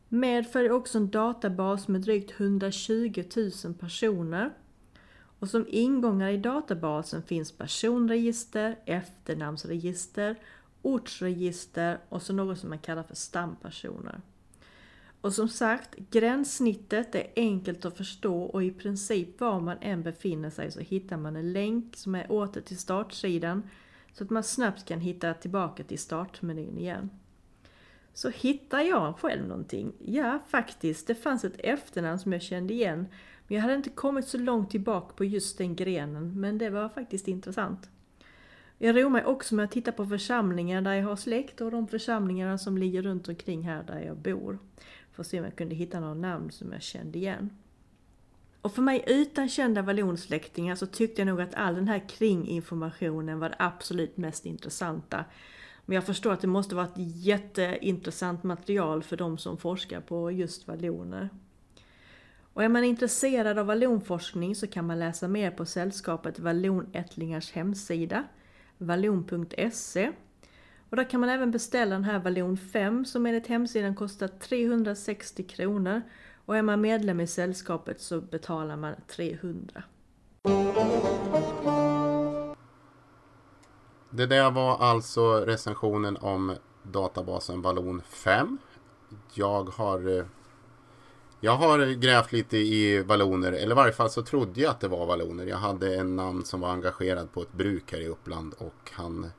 Med 0.08 0.46
följer 0.46 0.72
också 0.72 0.98
en 0.98 1.10
databas 1.10 1.88
med 1.88 2.00
drygt 2.00 2.40
120 2.40 3.24
000 3.64 3.74
personer. 3.74 4.50
Och 5.40 5.48
som 5.48 5.66
ingångar 5.68 6.28
i 6.28 6.36
databasen 6.36 7.22
finns 7.22 7.52
personregister, 7.52 8.78
efternamnsregister, 8.84 10.36
ortsregister 10.82 11.98
och 12.08 12.22
så 12.22 12.32
något 12.32 12.58
som 12.58 12.68
man 12.68 12.78
kallar 12.78 13.02
för 13.02 13.14
stampersoner. 13.14 14.20
Och 15.20 15.32
som 15.32 15.48
sagt, 15.48 15.94
gränssnittet 16.10 17.14
är 17.14 17.26
enkelt 17.36 17.84
att 17.84 17.96
förstå 17.96 18.42
och 18.42 18.64
i 18.64 18.70
princip 18.70 19.40
var 19.40 19.60
man 19.60 19.76
än 19.80 20.02
befinner 20.02 20.50
sig 20.50 20.72
så 20.72 20.80
hittar 20.80 21.16
man 21.16 21.36
en 21.36 21.52
länk 21.52 21.96
som 21.96 22.14
är 22.14 22.32
åter 22.32 22.60
till 22.60 22.78
startsidan 22.78 23.62
så 24.12 24.24
att 24.24 24.30
man 24.30 24.42
snabbt 24.42 24.84
kan 24.84 25.00
hitta 25.00 25.34
tillbaka 25.34 25.84
till 25.84 25.98
startmenyn 25.98 26.78
igen. 26.78 27.10
Så 28.14 28.28
hittar 28.28 28.80
jag 28.80 29.18
själv 29.18 29.48
någonting? 29.48 29.92
Ja, 30.04 30.38
faktiskt. 30.48 31.06
Det 31.06 31.14
fanns 31.14 31.44
ett 31.44 31.58
efternamn 31.58 32.18
som 32.18 32.32
jag 32.32 32.42
kände 32.42 32.74
igen. 32.74 33.06
Men 33.46 33.56
jag 33.56 33.62
hade 33.62 33.74
inte 33.74 33.90
kommit 33.90 34.28
så 34.28 34.38
långt 34.38 34.70
tillbaka 34.70 35.14
på 35.14 35.24
just 35.24 35.58
den 35.58 35.76
grenen, 35.76 36.40
men 36.40 36.58
det 36.58 36.70
var 36.70 36.88
faktiskt 36.88 37.28
intressant. 37.28 37.90
Jag 38.78 38.96
roar 38.96 39.10
mig 39.10 39.24
också 39.24 39.54
med 39.54 39.64
att 39.64 39.70
titta 39.70 39.92
på 39.92 40.06
församlingar 40.06 40.82
där 40.82 40.94
jag 40.94 41.06
har 41.06 41.16
släkt 41.16 41.60
och 41.60 41.70
de 41.70 41.88
församlingarna 41.88 42.58
som 42.58 42.78
ligger 42.78 43.02
runt 43.02 43.28
omkring 43.28 43.62
här 43.62 43.82
där 43.82 44.00
jag 44.00 44.16
bor. 44.16 44.58
För 45.12 45.22
att 45.22 45.26
se 45.26 45.38
om 45.38 45.44
jag 45.44 45.56
kunde 45.56 45.74
hitta 45.74 46.00
några 46.00 46.14
namn 46.14 46.50
som 46.50 46.72
jag 46.72 46.82
kände 46.82 47.18
igen. 47.18 47.50
Och 48.62 48.74
för 48.74 48.82
mig 48.82 49.04
utan 49.06 49.48
kända 49.48 49.82
vallonsläktingar 49.82 50.74
så 50.74 50.86
tyckte 50.86 51.20
jag 51.20 51.26
nog 51.26 51.40
att 51.40 51.54
all 51.54 51.74
den 51.74 51.88
här 51.88 52.08
kringinformationen 52.08 53.38
var 53.38 53.48
det 53.48 53.56
absolut 53.58 54.16
mest 54.16 54.46
intressanta. 54.46 55.24
Men 55.86 55.94
jag 55.94 56.06
förstår 56.06 56.32
att 56.32 56.40
det 56.40 56.46
måste 56.46 56.74
vara 56.74 56.86
ett 56.86 56.92
jätteintressant 56.96 58.42
material 58.42 59.02
för 59.02 59.16
de 59.16 59.38
som 59.38 59.58
forskar 59.58 60.00
på 60.00 60.30
just 60.30 60.68
valloner. 60.68 61.28
Och 62.52 62.64
är 62.64 62.68
man 62.68 62.84
intresserad 62.84 63.58
av 63.58 63.66
vallonforskning 63.66 64.54
så 64.56 64.66
kan 64.66 64.86
man 64.86 64.98
läsa 64.98 65.28
mer 65.28 65.50
på 65.50 65.64
sällskapet 65.64 66.38
Vallonättlingars 66.38 67.52
hemsida, 67.52 68.24
vallon.se. 68.78 70.12
Och 70.90 70.96
där 70.96 71.10
kan 71.10 71.20
man 71.20 71.28
även 71.28 71.50
beställa 71.50 71.94
den 71.94 72.04
här 72.04 72.18
Vallon 72.18 72.56
5 72.56 73.04
som 73.04 73.26
enligt 73.26 73.46
hemsidan 73.46 73.94
kostar 73.94 74.28
360 74.28 75.42
kronor 75.42 76.02
och 76.48 76.56
är 76.56 76.62
man 76.62 76.80
medlem 76.80 77.20
i 77.20 77.26
sällskapet 77.26 78.00
så 78.00 78.20
betalar 78.20 78.76
man 78.76 78.94
300. 79.06 79.82
Det 84.10 84.26
där 84.26 84.50
var 84.50 84.78
alltså 84.78 85.40
recensionen 85.40 86.16
om 86.16 86.56
databasen 86.82 87.62
Vallon 87.62 88.02
5. 88.08 88.58
Jag 89.34 89.64
har 89.64 90.18
eh, 90.18 90.24
jag 91.40 91.56
har 91.56 91.94
grävt 91.94 92.32
lite 92.32 92.56
i 92.56 93.02
valloner, 93.02 93.52
eller 93.52 93.72
i 93.72 93.74
varje 93.74 93.92
fall 93.92 94.10
så 94.10 94.22
trodde 94.22 94.60
jag 94.60 94.70
att 94.70 94.80
det 94.80 94.88
var 94.88 95.06
valloner. 95.06 95.46
Jag 95.46 95.56
hade 95.56 95.96
en 95.96 96.16
namn 96.16 96.44
som 96.44 96.60
var 96.60 96.68
engagerad 96.68 97.32
på 97.32 97.42
ett 97.42 97.52
bruk 97.52 97.92
här 97.92 98.00
i 98.00 98.08
Uppland 98.08 98.54
och 98.58 98.90
han 98.92 99.30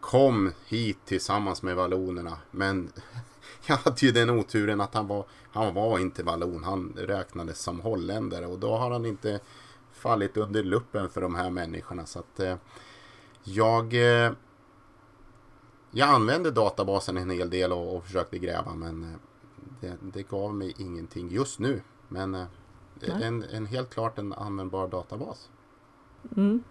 kom 0.00 0.52
hit 0.66 0.98
tillsammans 1.04 1.62
med 1.62 1.76
vallonerna. 1.76 2.38
Men 2.50 2.92
jag 3.66 3.76
hade 3.76 4.06
ju 4.06 4.12
den 4.12 4.30
oturen 4.30 4.80
att 4.80 4.94
han 4.94 5.06
var, 5.06 5.24
han 5.52 5.74
var 5.74 5.98
inte 5.98 6.22
vallon. 6.22 6.64
Han 6.64 6.94
räknades 6.96 7.60
som 7.60 7.80
holländare 7.80 8.46
och 8.46 8.58
då 8.58 8.76
har 8.76 8.90
han 8.90 9.06
inte 9.06 9.40
fallit 9.92 10.36
under 10.36 10.62
luppen 10.62 11.10
för 11.10 11.20
de 11.20 11.34
här 11.34 11.50
människorna. 11.50 12.06
Så 12.06 12.18
att 12.18 12.40
eh, 12.40 12.56
jag 13.44 13.94
eh, 13.94 14.32
jag 15.90 16.08
använde 16.08 16.50
databasen 16.50 17.16
en 17.16 17.30
hel 17.30 17.50
del 17.50 17.72
och, 17.72 17.96
och 17.96 18.04
försökte 18.04 18.38
gräva 18.38 18.74
men 18.74 19.02
eh, 19.02 19.18
det, 19.80 19.96
det, 20.12 20.22
gav 20.22 20.54
mig 20.54 20.74
ingenting 20.78 21.28
just 21.28 21.58
nu. 21.58 21.82
Men 22.08 22.34
eh, 22.34 22.46
en, 23.00 23.42
en, 23.42 23.66
helt 23.66 23.90
klart 23.90 24.18
en 24.18 24.32
användbar 24.32 24.88
databas. 24.88 25.50
Mm, 26.36 26.62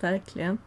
verkligen. 0.00 0.58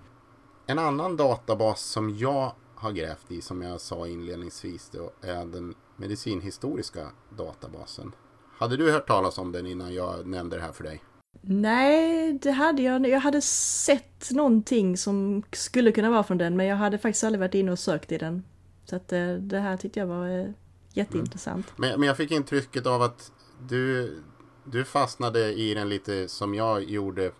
En 0.72 0.80
annan 0.80 1.16
databas 1.16 1.82
som 1.82 2.18
jag 2.18 2.52
har 2.76 2.92
grävt 2.92 3.32
i 3.32 3.42
som 3.42 3.62
jag 3.62 3.82
sa 3.82 4.08
inledningsvis 4.08 4.90
då, 4.90 5.12
är 5.22 5.46
den 5.46 5.76
medicinhistoriska 5.96 7.08
databasen. 7.38 8.12
Hade 8.58 8.78
du 8.78 8.92
hört 8.92 9.08
talas 9.08 9.38
om 9.38 9.52
den 9.52 9.66
innan 9.66 9.94
jag 9.94 10.28
nämnde 10.28 10.56
det 10.56 10.62
här 10.62 10.72
för 10.72 10.84
dig? 10.84 11.04
Nej, 11.42 12.34
det 12.42 12.52
hade 12.52 12.82
jag 12.82 13.08
Jag 13.08 13.20
hade 13.20 13.42
sett 13.42 14.32
någonting 14.32 14.98
som 14.98 15.44
skulle 15.52 15.92
kunna 15.92 16.10
vara 16.10 16.24
från 16.24 16.38
den 16.38 16.58
men 16.58 16.66
jag 16.66 16.76
hade 16.76 16.98
faktiskt 16.98 17.24
aldrig 17.24 17.40
varit 17.40 17.56
inne 17.56 17.72
och 17.72 17.80
sökt 17.80 18.12
i 18.12 18.18
den. 18.18 18.44
Så 18.86 18.96
att 18.96 19.14
eh, 19.14 19.34
det 19.34 19.60
här 19.60 19.78
tyckte 19.78 20.00
jag 20.00 20.08
var 20.08 20.40
eh, 20.40 20.48
jätteintressant. 20.94 21.74
Mm. 21.78 21.90
Men, 21.90 22.00
men 22.00 22.08
jag 22.08 22.18
fick 22.18 22.32
intrycket 22.32 22.86
av 22.86 23.02
att 23.02 23.32
du, 23.68 24.16
du 24.64 24.86
fastnade 24.86 25.54
i 25.54 25.74
den 25.74 25.90
lite 25.90 26.28
som 26.28 26.56
jag 26.56 26.84
gjorde. 26.84 27.32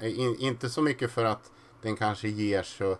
Eh, 0.00 0.18
in, 0.18 0.36
inte 0.38 0.70
så 0.70 0.82
mycket 0.82 1.10
för 1.10 1.24
att 1.24 1.50
den 1.86 1.96
kanske 1.96 2.28
ger 2.28 2.62
så 2.62 2.96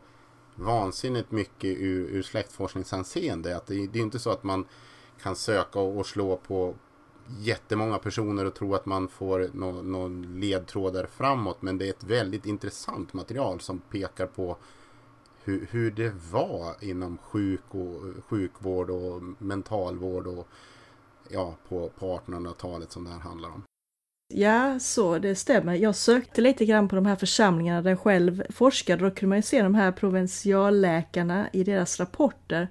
vansinnigt 0.54 1.30
mycket 1.30 1.76
ur, 1.78 2.08
ur 2.08 2.22
släktforskningsanseende. 2.22 3.56
Att 3.56 3.66
det, 3.66 3.86
det 3.86 3.98
är 3.98 4.02
inte 4.02 4.18
så 4.18 4.30
att 4.30 4.44
man 4.44 4.64
kan 5.22 5.36
söka 5.36 5.78
och, 5.78 5.98
och 5.98 6.06
slå 6.06 6.36
på 6.36 6.74
jättemånga 7.38 7.98
personer 7.98 8.44
och 8.44 8.54
tro 8.54 8.74
att 8.74 8.86
man 8.86 9.08
får 9.08 9.50
någon 9.52 9.92
nå 9.92 10.08
ledtrådar 10.38 11.06
framåt. 11.06 11.62
Men 11.62 11.78
det 11.78 11.86
är 11.86 11.90
ett 11.90 12.04
väldigt 12.04 12.46
intressant 12.46 13.12
material 13.12 13.60
som 13.60 13.78
pekar 13.78 14.26
på 14.26 14.56
hur, 15.44 15.68
hur 15.70 15.90
det 15.90 16.14
var 16.30 16.84
inom 16.84 17.18
sjuk 17.18 17.64
och, 17.68 18.02
sjukvård 18.28 18.90
och 18.90 19.22
mentalvård 19.38 20.26
och 20.26 20.48
ja, 21.28 21.54
på, 21.68 21.90
på 21.98 22.20
1800-talet 22.26 22.92
som 22.92 23.04
det 23.04 23.10
här 23.10 23.18
handlar 23.18 23.48
om. 23.48 23.62
Ja, 24.28 24.78
så 24.78 25.18
det 25.18 25.34
stämmer. 25.34 25.74
Jag 25.74 25.94
sökte 25.94 26.40
lite 26.40 26.64
grann 26.64 26.88
på 26.88 26.96
de 26.96 27.06
här 27.06 27.16
församlingarna 27.16 27.82
där 27.82 27.90
jag 27.90 28.00
själv 28.00 28.42
forskade. 28.48 29.04
Då 29.04 29.10
kunde 29.10 29.28
man 29.28 29.38
ju 29.38 29.42
se 29.42 29.62
de 29.62 29.74
här 29.74 29.92
provinsialläkarna 29.92 31.48
i 31.52 31.64
deras 31.64 32.00
rapporter. 32.00 32.68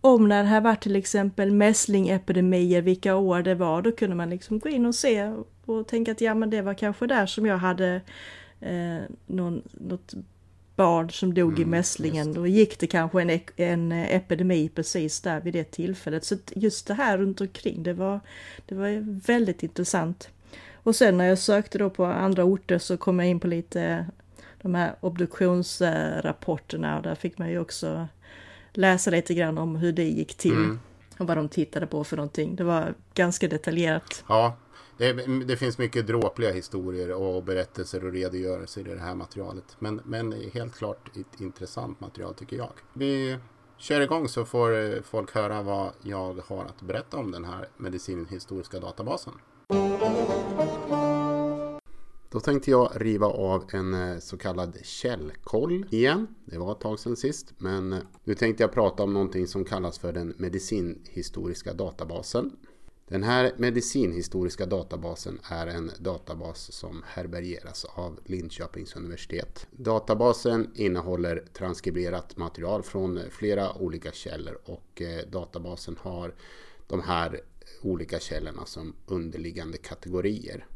Om 0.00 0.28
när 0.28 0.42
det 0.42 0.48
här 0.48 0.60
var 0.60 0.74
till 0.74 0.96
exempel 0.96 1.50
mässlingepidemier, 1.50 2.82
vilka 2.82 3.16
år 3.16 3.42
det 3.42 3.54
var, 3.54 3.82
då 3.82 3.92
kunde 3.92 4.16
man 4.16 4.30
liksom 4.30 4.58
gå 4.58 4.68
in 4.68 4.86
och 4.86 4.94
se 4.94 5.32
och 5.64 5.88
tänka 5.88 6.12
att 6.12 6.20
ja 6.20 6.34
men 6.34 6.50
det 6.50 6.62
var 6.62 6.74
kanske 6.74 7.06
där 7.06 7.26
som 7.26 7.46
jag 7.46 7.58
hade 7.58 8.00
eh, 8.60 9.02
någon, 9.26 9.62
något 9.72 10.14
barn 10.76 11.10
som 11.10 11.34
dog 11.34 11.52
mm, 11.52 11.62
i 11.62 11.64
mässlingen. 11.64 12.32
Då 12.32 12.46
gick 12.46 12.78
det 12.78 12.86
kanske 12.86 13.22
en, 13.22 13.40
en 13.56 13.92
epidemi 13.92 14.68
precis 14.68 15.20
där 15.20 15.40
vid 15.40 15.52
det 15.52 15.70
tillfället. 15.70 16.24
Så 16.24 16.36
just 16.54 16.86
det 16.86 16.94
här 16.94 17.18
runt 17.18 17.40
omkring, 17.40 17.82
det 17.82 17.92
var, 17.92 18.20
det 18.66 18.74
var 18.74 19.20
väldigt 19.26 19.62
intressant. 19.62 20.28
Och 20.82 20.96
sen 20.96 21.18
när 21.18 21.24
jag 21.24 21.38
sökte 21.38 21.78
då 21.78 21.90
på 21.90 22.04
andra 22.04 22.44
orter 22.44 22.78
så 22.78 22.96
kom 22.96 23.18
jag 23.18 23.28
in 23.28 23.40
på 23.40 23.46
lite 23.46 24.06
de 24.62 24.74
här 24.74 24.96
obduktionsrapporterna 25.00 26.96
och 26.96 27.02
där 27.02 27.14
fick 27.14 27.38
man 27.38 27.50
ju 27.50 27.58
också 27.58 28.06
läsa 28.72 29.10
lite 29.10 29.34
grann 29.34 29.58
om 29.58 29.76
hur 29.76 29.92
det 29.92 30.04
gick 30.04 30.34
till. 30.34 30.52
Mm. 30.52 30.80
Och 31.18 31.26
vad 31.26 31.36
de 31.36 31.48
tittade 31.48 31.86
på 31.86 32.04
för 32.04 32.16
någonting. 32.16 32.56
Det 32.56 32.64
var 32.64 32.94
ganska 33.14 33.48
detaljerat. 33.48 34.24
Ja, 34.28 34.56
det, 34.98 35.12
det, 35.44 35.56
finns 35.56 35.78
mycket 35.78 36.06
dråpliga 36.06 36.52
historier 36.52 37.12
och 37.12 37.44
berättelser 37.44 38.04
och 38.04 38.12
redogörelser 38.12 38.80
i 38.80 38.94
det 38.94 39.00
här 39.00 39.14
materialet. 39.14 39.76
Men, 39.78 40.00
men 40.04 40.32
helt 40.54 40.74
klart 40.74 41.16
ett 41.16 41.40
intressant 41.40 42.00
material 42.00 42.34
tycker 42.34 42.56
jag. 42.56 42.72
Vi 42.92 43.38
kör 43.76 44.00
igång 44.00 44.28
så 44.28 44.44
får 44.44 45.02
folk 45.02 45.34
höra 45.34 45.62
vad 45.62 45.92
jag 46.02 46.40
har 46.46 46.64
att 46.64 46.82
berätta 46.82 47.16
om 47.16 47.30
den 47.30 47.44
här 47.44 47.68
medicinhistoriska 47.76 48.80
databasen. 48.80 49.32
Då 52.30 52.40
tänkte 52.40 52.70
jag 52.70 52.92
riva 52.94 53.26
av 53.26 53.64
en 53.72 53.94
eh, 53.94 54.18
så 54.18 54.36
kallad 54.36 54.78
källkoll 54.82 55.86
igen. 55.90 56.26
Det 56.44 56.58
var 56.58 56.72
ett 56.72 56.80
tag 56.80 56.98
sedan 56.98 57.16
sist. 57.16 57.54
Men 57.58 57.92
eh, 57.92 57.98
nu 58.24 58.34
tänkte 58.34 58.62
jag 58.62 58.72
prata 58.72 59.02
om 59.02 59.12
någonting 59.12 59.46
som 59.46 59.64
kallas 59.64 59.98
för 59.98 60.12
den 60.12 60.34
medicinhistoriska 60.36 61.72
databasen. 61.72 62.56
Den 63.08 63.22
här 63.22 63.52
medicinhistoriska 63.56 64.66
databasen 64.66 65.40
är 65.50 65.66
en 65.66 65.90
databas 65.98 66.72
som 66.72 67.02
härbärgeras 67.06 67.84
av 67.84 68.20
Linköpings 68.24 68.96
universitet. 68.96 69.66
Databasen 69.70 70.70
innehåller 70.74 71.44
transkriberat 71.52 72.36
material 72.36 72.82
från 72.82 73.20
flera 73.30 73.74
olika 73.74 74.12
källor 74.12 74.58
och 74.64 75.02
eh, 75.02 75.30
databasen 75.30 75.96
har 76.00 76.34
de 76.86 77.00
här 77.00 77.40
olika 77.82 78.18
källorna 78.18 78.66
som 78.66 78.94
underliggande 79.06 79.78
kategorier. 79.78 80.66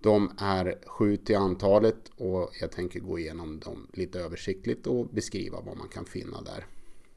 De 0.00 0.32
är 0.38 0.78
sju 0.86 1.16
till 1.16 1.36
antalet 1.36 2.10
och 2.16 2.50
jag 2.60 2.72
tänker 2.72 3.00
gå 3.00 3.18
igenom 3.18 3.58
dem 3.58 3.86
lite 3.92 4.20
översiktligt 4.20 4.86
och 4.86 5.06
beskriva 5.06 5.60
vad 5.60 5.76
man 5.76 5.88
kan 5.88 6.04
finna 6.04 6.42
där. 6.42 6.66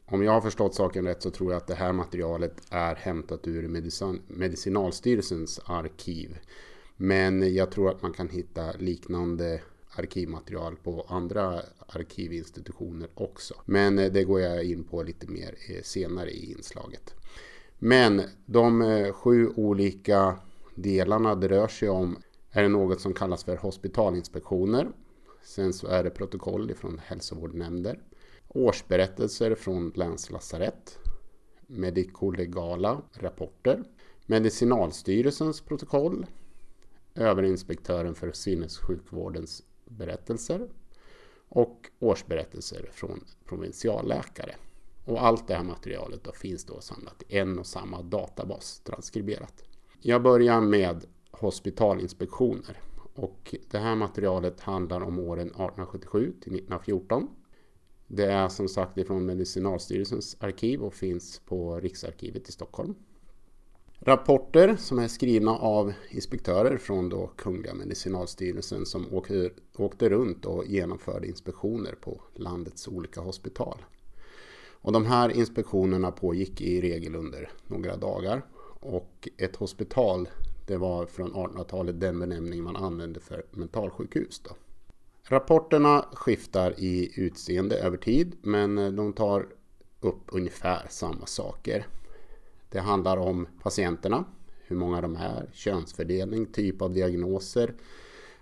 Om 0.05 0.23
jag 0.23 0.31
har 0.31 0.41
förstått 0.41 0.75
saken 0.75 1.05
rätt 1.05 1.21
så 1.21 1.31
tror 1.31 1.51
jag 1.51 1.57
att 1.57 1.67
det 1.67 1.75
här 1.75 1.93
materialet 1.93 2.61
är 2.69 2.95
hämtat 2.95 3.47
ur 3.47 3.67
Medicin 3.67 4.21
Medicinalstyrelsens 4.27 5.59
arkiv. 5.65 6.37
Men 6.95 7.53
jag 7.53 7.71
tror 7.71 7.89
att 7.89 8.01
man 8.01 8.13
kan 8.13 8.29
hitta 8.29 8.71
liknande 8.71 9.61
arkivmaterial 9.91 10.75
på 10.75 11.05
andra 11.09 11.61
arkivinstitutioner 11.87 13.09
också. 13.13 13.53
Men 13.65 13.95
det 13.95 14.23
går 14.23 14.41
jag 14.41 14.63
in 14.63 14.83
på 14.83 15.03
lite 15.03 15.27
mer 15.27 15.55
eh, 15.69 15.81
senare 15.83 16.31
i 16.31 16.51
inslaget. 16.51 17.13
Men 17.79 18.21
de 18.45 18.81
eh, 18.81 19.13
sju 19.13 19.49
olika 19.55 20.39
delarna 20.75 21.35
det 21.35 21.47
rör 21.47 21.67
sig 21.67 21.89
om 21.89 22.17
är 22.51 22.69
något 22.69 23.01
som 23.01 23.13
kallas 23.13 23.43
för 23.43 23.55
hospitalinspektioner. 23.55 24.87
Sen 25.43 25.73
så 25.73 25.87
är 25.87 26.03
det 26.03 26.09
protokoll 26.09 26.73
från 26.73 26.99
hälsovårdsnämnder. 26.99 28.01
Årsberättelser 28.47 29.55
från 29.55 29.91
länslasarett. 29.95 30.99
Medikolegala 31.67 33.01
rapporter. 33.13 33.83
Medicinalstyrelsens 34.25 35.61
protokoll. 35.61 36.25
Överinspektören 37.15 38.15
för 38.15 38.31
sinnessjukvårdens 38.31 39.63
berättelser. 39.85 40.69
Och 41.49 41.89
årsberättelser 41.99 42.89
från 42.93 43.23
provinsialläkare. 43.45 44.55
Och 45.07 45.25
allt 45.25 45.47
det 45.47 45.55
här 45.55 45.63
materialet 45.63 46.23
då 46.23 46.31
finns 46.31 46.65
då 46.65 46.81
samlat 46.81 47.23
i 47.27 47.37
en 47.37 47.59
och 47.59 47.65
samma 47.65 48.01
databas 48.01 48.79
transkriberat. 48.79 49.63
Jag 50.01 50.23
börjar 50.23 50.61
med 50.61 51.05
hospitalinspektioner. 51.31 52.81
Och 53.13 53.55
det 53.71 53.77
här 53.77 53.95
materialet 53.95 54.61
handlar 54.61 55.01
om 55.01 55.19
åren 55.19 55.47
1877 55.47 56.19
till 56.19 56.55
1914. 56.55 57.27
Det 58.07 58.25
är 58.25 58.47
som 58.47 58.67
sagt 58.67 58.97
ifrån 58.97 59.25
Medicinalstyrelsens 59.25 60.37
arkiv 60.39 60.81
och 60.81 60.93
finns 60.93 61.41
på 61.45 61.79
Riksarkivet 61.79 62.49
i 62.49 62.51
Stockholm. 62.51 62.95
Rapporter 63.99 64.75
som 64.75 64.99
är 64.99 65.07
skrivna 65.07 65.51
av 65.51 65.93
inspektörer 66.09 66.77
från 66.77 67.09
då 67.09 67.27
Kungliga 67.35 67.73
Medicinalstyrelsen 67.73 68.85
som 68.85 69.13
åkte, 69.13 69.49
åkte 69.77 70.09
runt 70.09 70.45
och 70.45 70.65
genomförde 70.65 71.27
inspektioner 71.27 71.95
på 72.01 72.21
landets 72.33 72.87
olika 72.87 73.21
hospital. 73.21 73.77
Och 74.81 74.91
de 74.91 75.05
här 75.05 75.29
inspektionerna 75.29 76.11
pågick 76.11 76.61
i 76.61 76.81
regel 76.81 77.15
under 77.15 77.49
några 77.67 77.97
dagar. 77.97 78.45
Och 78.79 79.29
ett 79.37 79.55
hospital, 79.55 80.29
det 80.67 80.77
var 80.77 81.05
från 81.05 81.33
1800-talet 81.33 81.99
den 81.99 82.19
benämning 82.19 82.63
man 82.63 82.75
använde 82.75 83.19
för 83.19 83.45
mentalsjukhus. 83.51 84.39
Då. 84.39 84.51
Rapporterna 85.29 86.05
skiftar 86.13 86.79
i 86.79 87.11
utseende 87.15 87.75
över 87.77 87.97
tid 87.97 88.35
men 88.41 88.77
eh, 88.77 88.91
de 88.91 89.13
tar 89.13 89.47
upp 89.99 90.23
ungefär 90.27 90.87
samma 90.89 91.25
saker. 91.25 91.87
Det 92.69 92.79
handlar 92.79 93.17
om 93.17 93.47
patienterna, 93.63 94.25
hur 94.67 94.75
många 94.75 95.01
de 95.01 95.15
är, 95.15 95.49
könsfördelning, 95.53 96.45
typ 96.45 96.81
av 96.81 96.93
diagnoser, 96.93 97.73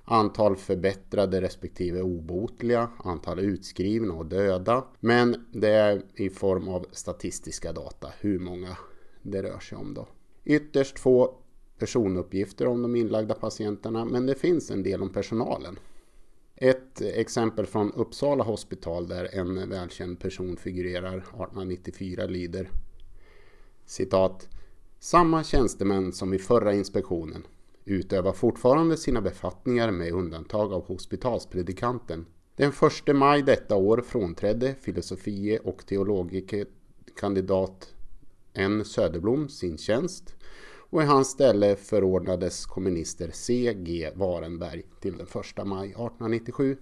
antal 0.06 0.56
förbättrade 0.56 1.42
respektive 1.42 2.02
obotliga, 2.02 2.90
antal 2.98 3.40
utskrivna 3.40 4.14
och 4.14 4.26
döda. 4.26 4.84
Men 5.00 5.46
det 5.52 5.70
är 5.70 6.02
i 6.16 6.30
form 6.30 6.68
av 6.68 6.86
statistiska 6.92 7.74
data 7.74 8.12
hur 8.20 8.40
många 8.40 8.78
det 9.22 9.44
rör 9.44 9.60
sig 9.60 9.78
om 9.78 9.94
då. 9.94 10.08
Ytterst 10.44 11.00
få 11.00 11.38
personuppgifter 11.78 12.68
om 12.68 12.82
de 12.82 12.96
inlagda 12.96 13.34
patienterna 13.34 14.06
men 14.06 14.26
det 14.26 14.36
finns 14.36 14.72
en 14.72 14.84
del 14.84 15.02
om 15.02 15.10
personalen. 15.10 15.80
Ett 16.56 17.02
exempel 17.02 17.66
från 17.66 17.92
Uppsala 17.92 18.44
hospital 18.44 19.08
där 19.08 19.30
en 19.34 19.70
välkänd 19.70 20.20
person 20.20 20.58
figurerar 20.58 21.18
1894 21.18 22.26
lyder 22.26 22.70
citat 23.86 24.50
Samma 25.00 25.44
tjänstemän 25.44 26.12
som 26.14 26.32
vid 26.32 26.42
förra 26.42 26.74
inspektionen 26.74 27.44
utövar 27.86 28.34
fortfarande 28.34 28.98
sina 28.98 29.22
befattningar 29.22 29.92
med 29.92 30.12
undantag 30.12 30.74
av 30.74 30.88
hospitalspredikanten. 30.88 32.26
Den 32.56 32.72
1 33.08 33.16
maj 33.16 33.42
detta 33.42 33.76
år 33.76 34.04
frånträdde 34.08 34.76
filosofie 34.82 35.60
och 35.60 35.86
teologikandidat 35.86 37.94
N 38.54 38.86
Söderblom 38.86 39.50
sin 39.50 39.78
tjänst 39.78 40.36
och 40.90 41.04
i 41.04 41.06
hans 41.06 41.28
ställe 41.28 41.76
förordnades 41.76 42.66
kommunister 42.66 43.30
C.G. 43.34 44.12
Warenberg 44.16 44.84
till 45.00 45.18
den 45.18 45.28
1 45.28 45.34
maj 45.68 45.90
1897. 45.90 46.78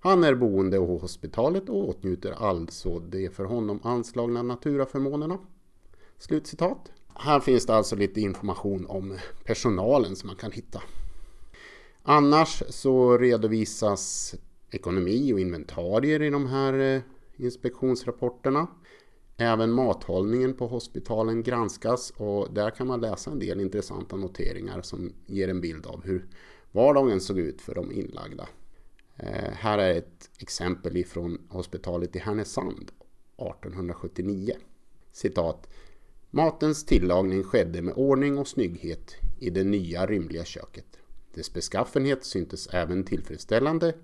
Han 0.00 0.24
är 0.24 0.34
boende 0.34 0.78
på 0.78 0.98
hospitalet 0.98 1.68
och 1.68 1.88
åtnjuter 1.88 2.32
alltså 2.32 2.98
de 2.98 3.30
för 3.30 3.44
honom 3.44 3.80
anslagna 3.82 4.42
naturaförmånerna. 4.42 5.38
Slutcitat. 6.18 6.92
Här 7.14 7.40
finns 7.40 7.66
det 7.66 7.74
alltså 7.74 7.96
lite 7.96 8.20
information 8.20 8.86
om 8.86 9.18
personalen 9.44 10.16
som 10.16 10.26
man 10.26 10.36
kan 10.36 10.52
hitta. 10.52 10.82
Annars 12.02 12.62
så 12.68 13.18
redovisas 13.18 14.34
ekonomi 14.70 15.32
och 15.32 15.40
inventarier 15.40 16.22
i 16.22 16.30
de 16.30 16.46
här 16.46 16.78
eh, 16.78 17.02
inspektionsrapporterna. 17.36 18.66
Även 19.36 19.72
mathållningen 19.72 20.54
på 20.54 20.66
hospitalen 20.66 21.42
granskas 21.42 22.12
och 22.16 22.54
där 22.54 22.70
kan 22.70 22.86
man 22.86 23.00
läsa 23.00 23.30
en 23.30 23.38
del 23.38 23.60
intressanta 23.60 24.16
noteringar 24.16 24.82
som 24.82 25.12
ger 25.26 25.48
en 25.48 25.60
bild 25.60 25.86
av 25.86 26.04
hur 26.04 26.26
vardagen 26.72 27.20
såg 27.20 27.38
ut 27.38 27.60
för 27.60 27.74
de 27.74 27.92
inlagda. 27.92 28.48
Eh, 29.16 29.52
här 29.52 29.78
är 29.78 29.94
ett 29.94 30.30
exempel 30.38 30.96
ifrån 30.96 31.38
hospitalet 31.48 32.16
i 32.16 32.18
Härnösand 32.18 32.90
1879. 33.36 34.54
Citat 35.12 35.68
Matens 36.34 36.84
tillagning 36.84 37.44
skedde 37.44 37.82
med 37.82 37.94
ordning 37.96 38.38
och 38.38 38.48
snygghet 38.48 39.14
i 39.38 39.50
det 39.50 39.64
nya 39.64 40.06
rymliga 40.06 40.44
köket. 40.44 40.98
Dess 41.34 41.52
beskaffenhet 41.52 42.24
syntes 42.24 42.66
även 42.66 43.04
tillfredsställande, 43.04 43.94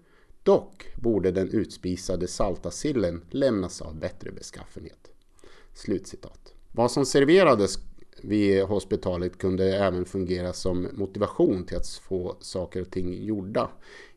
dock 0.42 0.86
borde 0.96 1.30
den 1.30 1.50
utspisade 1.50 2.28
salta 2.28 2.70
sillen 2.70 3.24
lämnas 3.30 3.82
av 3.82 3.96
bättre 3.96 4.30
beskaffenhet. 4.32 5.10
Slutcitat. 5.74 6.54
Vad 6.72 6.90
som 6.90 7.06
serverades 7.06 7.78
vid 8.22 8.62
hospitalet 8.62 9.38
kunde 9.38 9.76
även 9.76 10.04
fungera 10.04 10.52
som 10.52 10.88
motivation 10.92 11.64
till 11.66 11.76
att 11.76 11.88
få 11.88 12.36
saker 12.40 12.80
och 12.80 12.90
ting 12.90 13.24
gjorda 13.24 13.70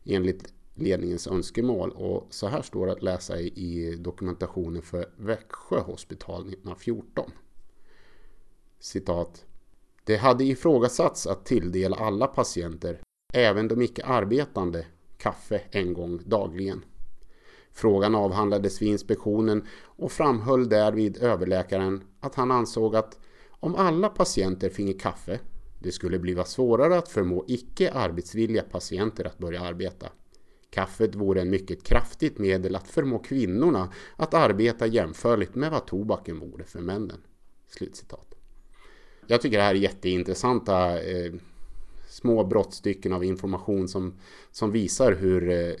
enligt 0.04 0.52
ledningens 0.74 1.26
önskemål 1.26 1.90
och 1.90 2.26
så 2.30 2.46
här 2.46 2.62
står 2.62 2.86
det 2.86 2.92
att 2.92 3.02
läsa 3.02 3.40
i 3.40 3.96
dokumentationen 4.00 4.82
för 4.82 5.08
Växjö 5.16 5.80
hospital 5.80 6.40
1914 6.40 7.32
citat. 8.82 9.44
Det 10.04 10.16
hade 10.16 10.44
ifrågasatts 10.44 11.26
att 11.26 11.44
tilldela 11.44 11.96
alla 11.96 12.26
patienter, 12.26 13.00
även 13.32 13.68
de 13.68 13.82
icke 13.82 14.04
arbetande, 14.04 14.86
kaffe 15.18 15.60
en 15.70 15.92
gång 15.92 16.20
dagligen. 16.24 16.84
Frågan 17.72 18.14
avhandlades 18.14 18.82
vid 18.82 18.88
inspektionen 18.88 19.66
och 19.82 20.12
framhöll 20.12 20.68
därvid 20.68 21.16
överläkaren 21.16 22.04
att 22.20 22.34
han 22.34 22.50
ansåg 22.50 22.96
att 22.96 23.18
om 23.50 23.74
alla 23.74 24.08
patienter 24.08 24.68
finge 24.68 24.92
kaffe, 24.92 25.40
det 25.78 25.92
skulle 25.92 26.18
bliva 26.18 26.44
svårare 26.44 26.98
att 26.98 27.08
förmå 27.08 27.44
icke 27.48 27.92
arbetsvilliga 27.92 28.62
patienter 28.62 29.24
att 29.24 29.38
börja 29.38 29.60
arbeta. 29.60 30.08
Kaffet 30.70 31.14
vore 31.14 31.40
en 31.40 31.50
mycket 31.50 31.82
kraftigt 31.82 32.38
medel 32.38 32.76
att 32.76 32.88
förmå 32.88 33.18
kvinnorna 33.18 33.92
att 34.16 34.34
arbeta 34.34 34.86
jämförligt 34.86 35.54
med 35.54 35.70
vad 35.70 35.86
tobaken 35.86 36.40
vore 36.40 36.64
för 36.64 36.80
männen. 36.80 37.20
Slutcitat. 37.68 38.31
Jag 39.26 39.40
tycker 39.40 39.56
det 39.56 39.64
här 39.64 39.74
är 39.74 39.78
jätteintressanta 39.78 41.02
eh, 41.02 41.32
små 42.08 42.44
brottstycken 42.44 43.12
av 43.12 43.24
information 43.24 43.88
som, 43.88 44.14
som 44.50 44.70
visar 44.72 45.12
hur, 45.12 45.50
eh, 45.50 45.74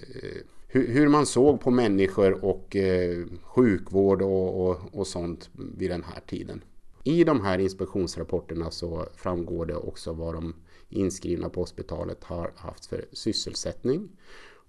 hur, 0.66 0.88
hur, 0.88 1.08
man 1.08 1.26
såg 1.26 1.60
på 1.60 1.70
människor 1.70 2.44
och 2.44 2.76
eh, 2.76 3.24
sjukvård 3.42 4.22
och, 4.22 4.68
och, 4.68 4.80
och 4.92 5.06
sånt 5.06 5.50
vid 5.52 5.90
den 5.90 6.04
här 6.04 6.20
tiden. 6.26 6.64
I 7.04 7.24
de 7.24 7.40
här 7.40 7.58
inspektionsrapporterna 7.58 8.70
så 8.70 9.06
framgår 9.16 9.66
det 9.66 9.74
också 9.74 10.12
vad 10.12 10.34
de 10.34 10.54
inskrivna 10.88 11.48
på 11.48 11.60
hospitalet 11.60 12.24
har 12.24 12.52
haft 12.56 12.86
för 12.86 13.04
sysselsättning 13.12 14.08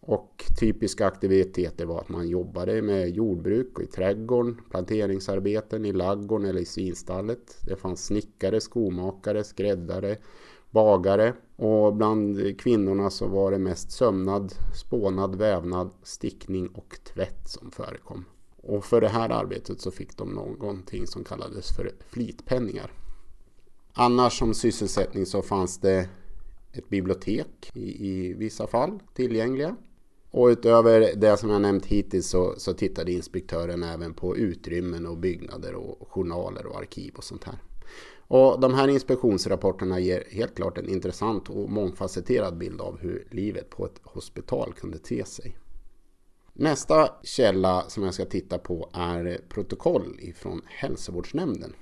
och 0.06 0.46
typiska 0.60 1.08
aktiviteter 1.08 1.86
var 1.86 2.00
att 2.00 2.10
man 2.10 2.28
jobbade 2.28 2.82
med 2.82 3.10
jordbruk 3.10 3.78
och 3.78 3.84
i 3.84 3.88
trädgården, 3.88 4.62
planteringsarbeten 4.70 5.86
i 5.86 5.94
laggården 5.94 6.50
eller 6.50 6.62
i 6.62 6.66
svinstallet. 6.66 7.58
Det 7.66 7.76
fanns 7.76 8.06
snickare, 8.06 8.62
skomakare, 8.62 9.44
skräddare, 9.44 10.18
bagare 10.72 11.34
och 11.56 11.96
bland 11.96 12.60
kvinnorna 12.60 13.10
så 13.10 13.28
var 13.28 13.52
det 13.52 13.58
mest 13.58 13.92
sömnad, 13.92 14.54
spånad, 14.76 15.36
vävnad, 15.36 15.90
stickning 16.04 16.68
och 16.68 17.00
tvätt 17.04 17.50
som 17.50 17.72
förekom. 17.72 18.26
Och 18.62 18.86
för 18.86 19.02
det 19.02 19.10
här 19.10 19.30
arbetet 19.30 19.82
så 19.82 19.92
fick 19.92 20.18
de 20.18 20.30
någonting 20.30 21.08
som 21.08 21.24
kallades 21.24 21.76
för 21.76 21.92
flitpenningar. 22.10 22.92
Annars 23.94 24.40
som 24.40 24.54
sysselsättning 24.54 25.26
så 25.26 25.42
fanns 25.42 25.78
det 25.78 26.10
ett 26.72 26.90
bibliotek 26.90 27.72
i, 27.74 28.08
i 28.08 28.34
vissa 28.34 28.68
fall 28.68 29.00
tillgängliga. 29.14 29.76
Och 30.34 30.48
utöver 30.48 31.16
det 31.16 31.38
som 31.38 31.50
jag 31.50 31.62
nämnt 31.62 31.86
hittills 31.86 32.30
så, 32.30 32.54
så 32.58 32.74
tittade 32.74 33.12
inspektören 33.12 33.84
även 33.84 34.14
på 34.14 34.38
utrymmen 34.38 35.06
och 35.06 35.18
byggnader 35.18 35.76
och 35.76 36.08
journaler 36.12 36.66
och 36.66 36.78
arkiv 36.78 37.14
och 37.16 37.24
sånt 37.24 37.44
här. 37.44 37.58
Och 38.28 38.60
de 38.60 38.74
här 38.74 38.88
inspektionsrapporterna 38.88 40.00
ger 40.00 40.24
helt 40.32 40.56
klart 40.56 40.78
en 40.78 40.90
intressant 40.90 41.50
och 41.50 41.70
mångfacetterad 41.70 42.58
bild 42.58 42.82
av 42.82 43.00
hur 43.00 43.28
livet 43.32 43.70
på 43.70 43.86
ett 43.86 44.00
hospital 44.04 44.74
kunde 44.74 44.98
te 44.98 45.26
sig. 45.26 45.58
Nästa 46.54 47.10
källa 47.24 47.84
som 47.88 48.04
jag 48.04 48.14
ska 48.14 48.26
titta 48.26 48.58
på 48.58 48.90
är 48.94 49.42
protokoll 49.50 50.20
ifrån 50.20 50.62
hälsovårdsnämnden. 50.66 51.74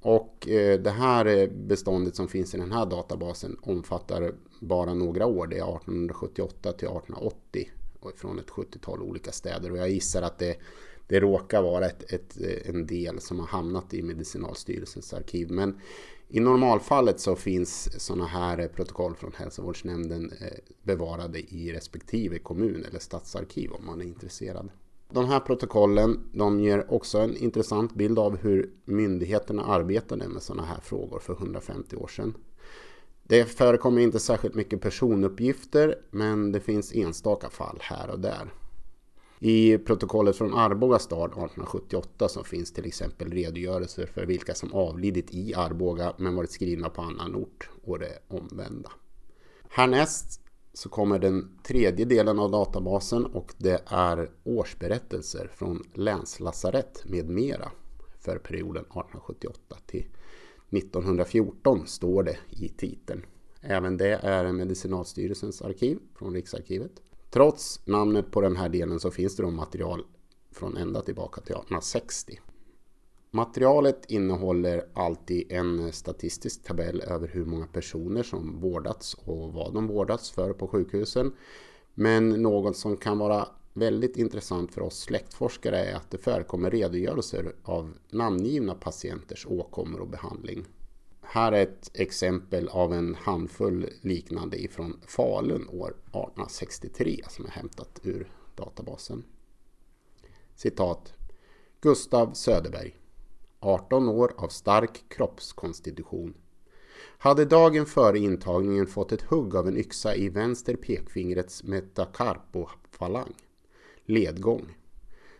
Och 0.00 0.48
eh, 0.48 0.80
det 0.80 0.90
här 0.90 1.26
eh, 1.26 1.48
beståndet 1.48 2.16
som 2.16 2.28
finns 2.28 2.54
i 2.54 2.58
den 2.58 2.72
här 2.72 2.86
databasen 2.86 3.56
omfattar 3.62 4.34
bara 4.60 4.94
några 4.94 5.26
år. 5.26 5.46
Det 5.46 5.58
är 5.58 5.76
1878 5.76 6.72
till 6.72 6.88
1880 6.88 7.70
och 8.00 8.12
från 8.16 8.38
ett 8.38 8.50
70-tal 8.50 9.02
olika 9.02 9.32
städer. 9.32 9.72
Och 9.72 9.78
jag 9.78 9.90
gissar 9.90 10.22
att 10.22 10.38
det, 10.38 10.56
det 11.08 11.20
råkar 11.20 11.62
vara 11.62 11.86
ett, 11.86 12.12
ett, 12.12 12.40
eh, 12.40 12.70
en 12.70 12.86
del 12.86 13.20
som 13.20 13.38
har 13.38 13.46
hamnat 13.46 13.94
i 13.94 14.02
Medicinalstyrelsens 14.02 15.14
arkiv. 15.14 15.50
Men 15.50 15.80
i 16.28 16.40
normalfallet 16.40 17.20
så 17.20 17.36
finns 17.36 18.02
sådana 18.04 18.26
här 18.26 18.58
eh, 18.58 18.66
protokoll 18.66 19.14
från 19.14 19.32
hälsovårdsnämnden 19.36 20.32
bevarade 20.82 21.38
i 21.38 21.72
respektive 21.72 22.38
kommun 22.38 22.84
eller 22.88 22.98
stadsarkiv 22.98 23.72
om 23.72 23.86
man 23.86 24.00
är 24.00 24.04
intresserad. 24.04 24.70
De 25.10 25.24
här 25.24 25.40
protokollen 25.40 26.30
de 26.32 26.60
ger 26.60 26.92
också 26.92 27.18
en 27.18 27.36
intressant 27.36 27.94
bild 27.94 28.18
av 28.18 28.36
hur 28.36 28.70
myndigheterna 28.84 29.64
arbetade 29.64 30.28
med 30.28 30.42
sådana 30.42 30.64
här 30.64 30.80
frågor 30.80 31.18
för 31.18 31.32
150 31.32 31.96
år 31.96 32.08
sedan. 32.08 32.34
Det 33.22 33.44
förekommer 33.44 34.00
inte 34.00 34.18
särskilt 34.18 34.54
mycket 34.54 34.80
personuppgifter 34.80 35.98
men 36.10 36.52
det 36.52 36.60
finns 36.60 36.94
enstaka 36.94 37.50
fall 37.50 37.78
här 37.80 38.10
och 38.10 38.20
där. 38.20 38.52
I 39.40 39.78
protokollet 39.78 40.36
från 40.36 40.54
Arboga 40.54 40.98
stad 40.98 41.30
1878 41.30 42.28
så 42.28 42.44
finns 42.44 42.72
till 42.72 42.86
exempel 42.86 43.32
redogörelser 43.32 44.06
för 44.06 44.26
vilka 44.26 44.54
som 44.54 44.72
avlidit 44.72 45.34
i 45.34 45.54
Arboga 45.54 46.12
men 46.16 46.36
varit 46.36 46.50
skrivna 46.50 46.88
på 46.88 47.02
annan 47.02 47.34
ort 47.34 47.70
och 47.84 47.98
det 47.98 48.18
omvända. 48.28 48.90
Härnäst 49.68 50.40
så 50.78 50.88
kommer 50.88 51.18
den 51.18 51.58
tredje 51.62 52.04
delen 52.04 52.38
av 52.38 52.50
databasen 52.50 53.26
och 53.26 53.54
det 53.56 53.82
är 53.86 54.30
årsberättelser 54.44 55.50
från 55.54 55.82
länslasarett 55.94 57.02
med 57.04 57.28
mera 57.28 57.70
för 58.18 58.38
perioden 58.38 58.82
1878 58.82 59.76
till 59.86 60.06
1914 60.70 61.86
står 61.86 62.22
det 62.22 62.36
i 62.50 62.68
titeln. 62.68 63.26
Även 63.60 63.96
det 63.96 64.14
är 64.22 64.52
Medicinalstyrelsens 64.52 65.62
arkiv 65.62 65.98
från 66.14 66.34
Riksarkivet. 66.34 66.92
Trots 67.30 67.86
namnet 67.86 68.30
på 68.30 68.40
den 68.40 68.56
här 68.56 68.68
delen 68.68 69.00
så 69.00 69.10
finns 69.10 69.36
det 69.36 69.42
då 69.42 69.50
material 69.50 70.04
från 70.52 70.76
ända 70.76 71.02
tillbaka 71.02 71.40
till 71.40 71.54
1860. 71.54 72.40
Materialet 73.30 74.04
innehåller 74.08 74.88
alltid 74.94 75.52
en 75.52 75.92
statistisk 75.92 76.64
tabell 76.64 77.00
över 77.00 77.28
hur 77.28 77.44
många 77.44 77.66
personer 77.66 78.22
som 78.22 78.60
vårdats 78.60 79.14
och 79.14 79.52
vad 79.52 79.74
de 79.74 79.86
vårdats 79.86 80.30
för 80.30 80.52
på 80.52 80.68
sjukhusen. 80.68 81.32
Men 81.94 82.28
något 82.28 82.76
som 82.76 82.96
kan 82.96 83.18
vara 83.18 83.48
väldigt 83.72 84.16
intressant 84.16 84.74
för 84.74 84.80
oss 84.80 84.98
släktforskare 85.00 85.78
är 85.78 85.94
att 85.94 86.10
det 86.10 86.18
förekommer 86.18 86.70
redogörelser 86.70 87.52
av 87.62 87.98
namngivna 88.10 88.74
patienters 88.74 89.46
åkommor 89.46 90.00
och 90.00 90.08
behandling. 90.08 90.64
Här 91.20 91.52
är 91.52 91.62
ett 91.62 91.90
exempel 91.94 92.68
av 92.68 92.92
en 92.92 93.14
handfull 93.14 93.90
liknande 94.00 94.62
ifrån 94.62 95.00
Falun 95.06 95.68
år 95.68 95.88
1863 95.88 97.24
som 97.28 97.44
är 97.46 97.50
hämtat 97.50 98.00
ur 98.02 98.32
databasen. 98.56 99.24
Citat 100.54 101.12
Gustav 101.80 102.32
Söderberg 102.32 102.94
18 103.60 104.08
år 104.08 104.32
av 104.36 104.48
stark 104.48 105.04
kroppskonstitution 105.08 106.34
hade 107.18 107.44
dagen 107.44 107.86
före 107.86 108.18
intagningen 108.18 108.86
fått 108.86 109.12
ett 109.12 109.22
hugg 109.22 109.54
av 109.54 109.68
en 109.68 109.76
yxa 109.76 110.14
i 110.14 110.28
vänster 110.28 110.76
pekfingrets 110.76 111.62
metacarpofalang 111.62 113.34
ledgång. 114.08 114.76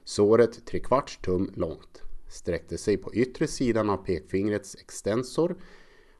Såret 0.05 0.67
trekvarts 0.67 1.19
tum 1.23 1.51
långt, 1.55 2.03
sträckte 2.29 2.79
sig 2.79 2.97
på 2.97 3.15
yttre 3.15 3.47
sidan 3.47 3.91
av 3.91 3.97
pekfingrets 3.97 4.75
extensor, 4.75 5.57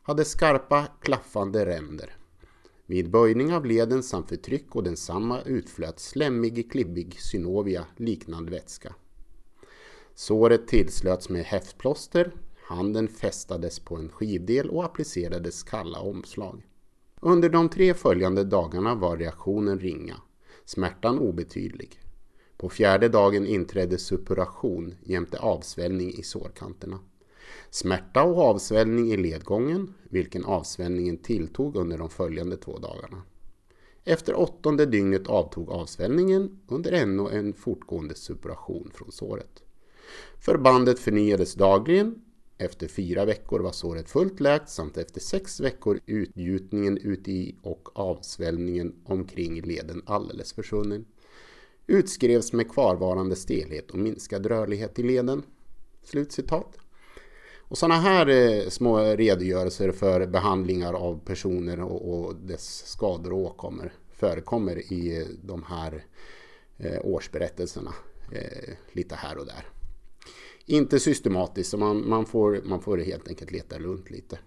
hade 0.03 0.25
skarpa 0.25 0.87
klaffande 1.01 1.67
ränder. 1.67 2.17
Vid 2.87 3.11
böjning 3.11 3.55
av 3.55 3.67
leden 3.67 4.03
samt 4.03 4.29
förtryck 4.29 4.77
och 4.77 4.83
densamma 4.83 5.43
utflöt 5.43 6.01
slemmig, 6.01 6.73
klibbig 6.73 7.21
synovia 7.21 7.87
liknande 7.97 8.51
vätska. 8.51 8.95
Såret 10.19 10.69
tillslöts 10.69 11.29
med 11.29 11.45
häftplåster, 11.45 12.33
handen 12.55 13.09
fästades 13.09 13.81
på 13.81 13.97
en 13.97 14.09
skivdel 14.09 14.71
och 14.71 14.85
applicerades 14.85 15.63
kalla 15.63 16.01
omslag. 16.01 16.67
Under 17.21 17.49
de 17.49 17.69
tre 17.69 17.95
följande 17.95 18.45
dagarna 18.45 18.95
var 18.95 19.17
reaktionen 19.17 19.81
ringa, 19.81 20.17
smärtan 20.65 21.19
obetydlig. 21.19 22.01
På 22.57 22.69
fjärde 22.69 23.09
dagen 23.09 23.47
inträdde 23.47 23.99
suppuration 23.99 24.95
jämte 25.03 25.39
avsvällning 25.39 26.15
i 26.15 26.23
sårkanterna. 26.23 26.99
Smärta 27.71 28.23
och 28.23 28.43
avsvällning 28.43 29.13
i 29.13 29.17
ledgången, 29.17 29.95
vilken 30.11 30.45
avsvällningen 30.45 31.19
tilltog 31.19 31.77
under 31.77 31.99
de 31.99 32.11
följande 32.11 32.57
två 32.57 32.79
dagarna. 32.79 33.23
Efter 34.05 34.35
åttonde 34.35 34.87
dygnet 34.87 35.27
avtog 35.27 35.71
avsvällningen 35.71 36.61
under 36.69 36.93
ännu 36.93 37.29
en 37.31 37.53
fortgående 37.55 38.15
suppuration 38.15 38.91
från 38.95 39.13
såret. 39.13 39.63
Förbandet 40.41 40.99
förnyades 40.99 41.55
dagligen. 41.55 42.23
Efter 42.59 42.89
fyra 42.89 43.25
veckor 43.25 43.61
var 43.61 43.73
såret 43.73 44.11
fullt 44.11 44.41
läkt 44.41 44.69
samt 44.69 44.97
efter 44.97 45.21
sex 45.21 45.61
veckor 45.61 46.01
utgjutningen 46.07 46.99
uti 46.99 47.55
och 47.63 47.89
avsvällningen 47.99 48.95
omkring 49.05 49.63
leden 49.63 50.03
alldeles 50.07 50.53
försvunnen 50.53 51.05
utskrevs 51.89 52.53
med 52.53 52.71
kvarvarande 52.71 53.37
stelhet 53.37 53.91
och 53.91 53.99
minskad 53.99 54.47
rörlighet 54.47 54.99
i 54.99 55.03
leden. 55.03 55.43
Slutcitat. 56.03 56.79
Och 57.59 57.79
sådana 57.79 58.01
här 58.01 58.29
eh, 58.29 58.69
små 58.69 58.99
redogörelser 58.99 59.93
för 59.93 60.27
behandlingar 60.27 60.93
av 60.95 61.21
personer 61.25 61.81
och, 61.81 62.15
och 62.15 62.37
dess 62.37 62.87
skador 62.87 63.33
och 63.33 63.39
åkommor 63.39 63.93
förekommer 64.13 64.93
i 64.93 65.27
de 65.43 65.63
här 65.63 66.05
eh, 66.77 67.01
årsberättelserna 67.03 67.95
eh, 68.33 68.75
lite 68.93 69.15
här 69.15 69.39
och 69.39 69.47
där. 69.47 69.67
Inte 70.71 71.01
systematiskt, 71.01 71.71
så 71.71 71.77
man, 71.77 72.09
man, 72.09 72.27
får, 72.27 72.61
man 72.65 72.81
får 72.81 72.99
helt 72.99 73.29
enkelt 73.29 73.51
leta 73.51 73.79
runt 73.79 74.11
lite. 74.11 74.39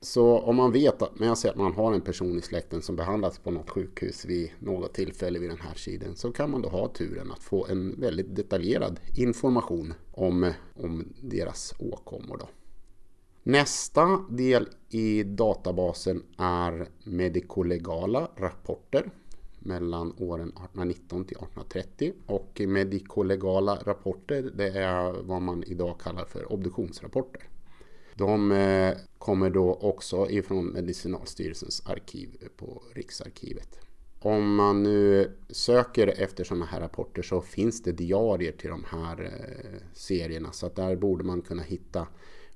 Så 0.00 0.38
om 0.38 0.56
man 0.56 0.72
vet 0.72 1.02
att, 1.02 1.18
med 1.18 1.38
sig 1.38 1.50
att 1.50 1.56
man 1.56 1.72
har 1.72 1.92
en 1.92 2.00
person 2.00 2.38
i 2.38 2.40
släkten 2.40 2.82
som 2.82 2.96
behandlats 2.96 3.38
på 3.38 3.50
något 3.50 3.70
sjukhus 3.70 4.24
vid 4.24 4.50
något 4.58 4.94
tillfälle 4.94 5.38
vid 5.38 5.50
den 5.50 5.60
här 5.60 5.74
tiden 5.74 6.16
så 6.16 6.32
kan 6.32 6.50
man 6.50 6.62
då 6.62 6.68
ha 6.68 6.88
turen 6.88 7.32
att 7.32 7.42
få 7.42 7.66
en 7.66 8.00
väldigt 8.00 8.36
detaljerad 8.36 9.00
information 9.16 9.94
om, 10.12 10.52
om 10.74 11.12
deras 11.22 11.74
åkommor. 11.78 12.36
Då. 12.38 12.48
Nästa 13.42 14.24
del 14.30 14.68
i 14.88 15.22
databasen 15.22 16.22
är 16.38 16.88
medikolegala 17.04 18.30
rapporter 18.36 19.10
mellan 19.60 20.14
åren 20.18 20.48
1819 20.48 21.24
till 21.24 21.36
1830 21.36 22.12
och 22.26 22.60
medikolegala 22.66 23.74
rapporter 23.84 24.50
det 24.54 24.68
är 24.68 25.12
vad 25.22 25.42
man 25.42 25.64
idag 25.64 26.00
kallar 26.00 26.24
för 26.24 26.52
obduktionsrapporter. 26.52 27.42
De 28.14 28.52
eh, 28.52 28.96
kommer 29.18 29.50
då 29.50 29.74
också 29.74 30.30
ifrån 30.30 30.66
Medicinalstyrelsens 30.66 31.86
arkiv 31.86 32.48
på 32.56 32.82
Riksarkivet. 32.92 33.78
Om 34.22 34.54
man 34.54 34.82
nu 34.82 35.30
söker 35.50 36.06
efter 36.06 36.44
sådana 36.44 36.64
här 36.66 36.80
rapporter 36.80 37.22
så 37.22 37.40
finns 37.40 37.82
det 37.82 37.92
diarier 37.92 38.52
till 38.52 38.70
de 38.70 38.84
här 38.88 39.24
eh, 39.24 39.80
serierna 39.92 40.52
så 40.52 40.66
att 40.66 40.76
där 40.76 40.96
borde 40.96 41.24
man 41.24 41.42
kunna 41.42 41.62
hitta 41.62 42.06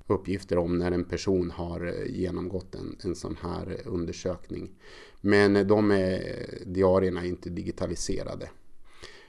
uppgifter 0.07 0.57
om 0.57 0.77
när 0.77 0.91
en 0.91 1.03
person 1.03 1.51
har 1.51 1.85
eh, 1.85 2.15
genomgått 2.15 2.75
en, 2.75 2.97
en 3.03 3.15
sån 3.15 3.37
här 3.41 3.81
undersökning. 3.85 4.71
Men 5.21 5.55
eh, 5.55 5.65
de 5.65 5.91
är, 5.91 6.21
diarierna 6.65 7.21
är 7.21 7.27
inte 7.27 7.49
digitaliserade. 7.49 8.49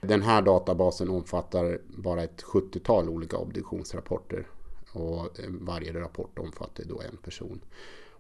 Den 0.01 0.23
här 0.23 0.43
databasen 0.43 1.11
omfattar 1.11 1.81
bara 1.87 2.23
ett 2.23 2.43
70-tal 2.43 3.09
olika 3.09 3.37
obduktionsrapporter 3.37 4.47
och 4.93 5.41
eh, 5.41 5.51
varje 5.61 5.93
rapport 5.93 6.39
omfattar 6.39 6.85
då 6.85 7.01
en 7.01 7.17
person. 7.17 7.61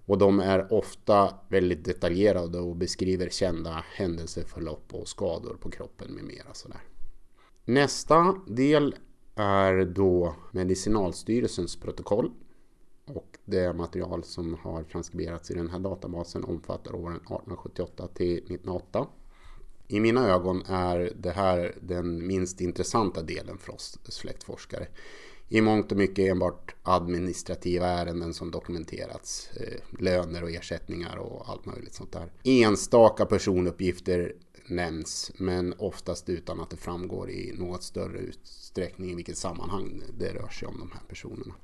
Och 0.06 0.18
de 0.18 0.40
är 0.40 0.72
ofta 0.72 1.34
väldigt 1.48 1.84
detaljerade 1.84 2.58
och 2.58 2.76
beskriver 2.76 3.28
kända 3.28 3.84
händelseförlopp 3.94 4.94
och 4.94 5.08
skador 5.08 5.54
på 5.60 5.70
kroppen 5.70 6.12
med 6.12 6.24
mera. 6.24 6.54
Sådär. 6.54 6.80
Nästa 7.64 8.34
del 8.46 8.94
är 9.34 9.84
då 9.84 10.34
Medicinalstyrelsens 10.52 11.76
protokoll. 11.76 12.30
Och 13.06 13.38
det 13.44 13.72
material 13.72 14.24
som 14.24 14.54
har 14.54 14.82
transkriberats 14.82 15.50
i 15.50 15.54
den 15.54 15.70
här 15.70 15.78
databasen 15.78 16.44
omfattar 16.44 16.94
åren 16.94 17.16
1878 17.16 18.08
till 18.08 18.36
1908. 18.36 19.06
I 19.88 20.00
mina 20.00 20.28
ögon 20.28 20.62
är 20.66 21.12
det 21.16 21.30
här 21.30 21.74
den 21.82 22.26
minst 22.26 22.60
intressanta 22.60 23.22
delen 23.22 23.58
för 23.58 23.74
oss 23.74 23.98
släktforskare. 24.04 24.86
i 25.48 25.60
mångt 25.60 25.92
och 25.92 25.98
mycket 25.98 26.30
enbart 26.30 26.74
administrativa 26.82 27.86
ärenden 27.86 28.34
som 28.34 28.50
dokumenterats. 28.50 29.50
Eh, 29.56 30.00
löner 30.00 30.42
och 30.42 30.50
ersättningar 30.50 31.16
och 31.16 31.48
allt 31.48 31.66
möjligt 31.66 31.94
sånt 31.94 32.12
där. 32.12 32.32
Enstaka 32.44 33.26
personuppgifter 33.26 34.34
nämns 34.68 35.32
men 35.38 35.74
oftast 35.78 36.28
utan 36.28 36.60
att 36.60 36.70
det 36.70 36.76
framgår 36.76 37.30
i 37.30 37.54
något 37.58 37.82
större 37.82 38.18
utsträckning 38.18 39.10
i 39.10 39.14
vilket 39.14 39.36
sammanhang 39.36 40.02
det 40.18 40.34
rör 40.34 40.48
sig 40.48 40.68
om 40.68 40.78
de 40.78 40.90
här 40.92 41.02
personerna. 41.08 41.54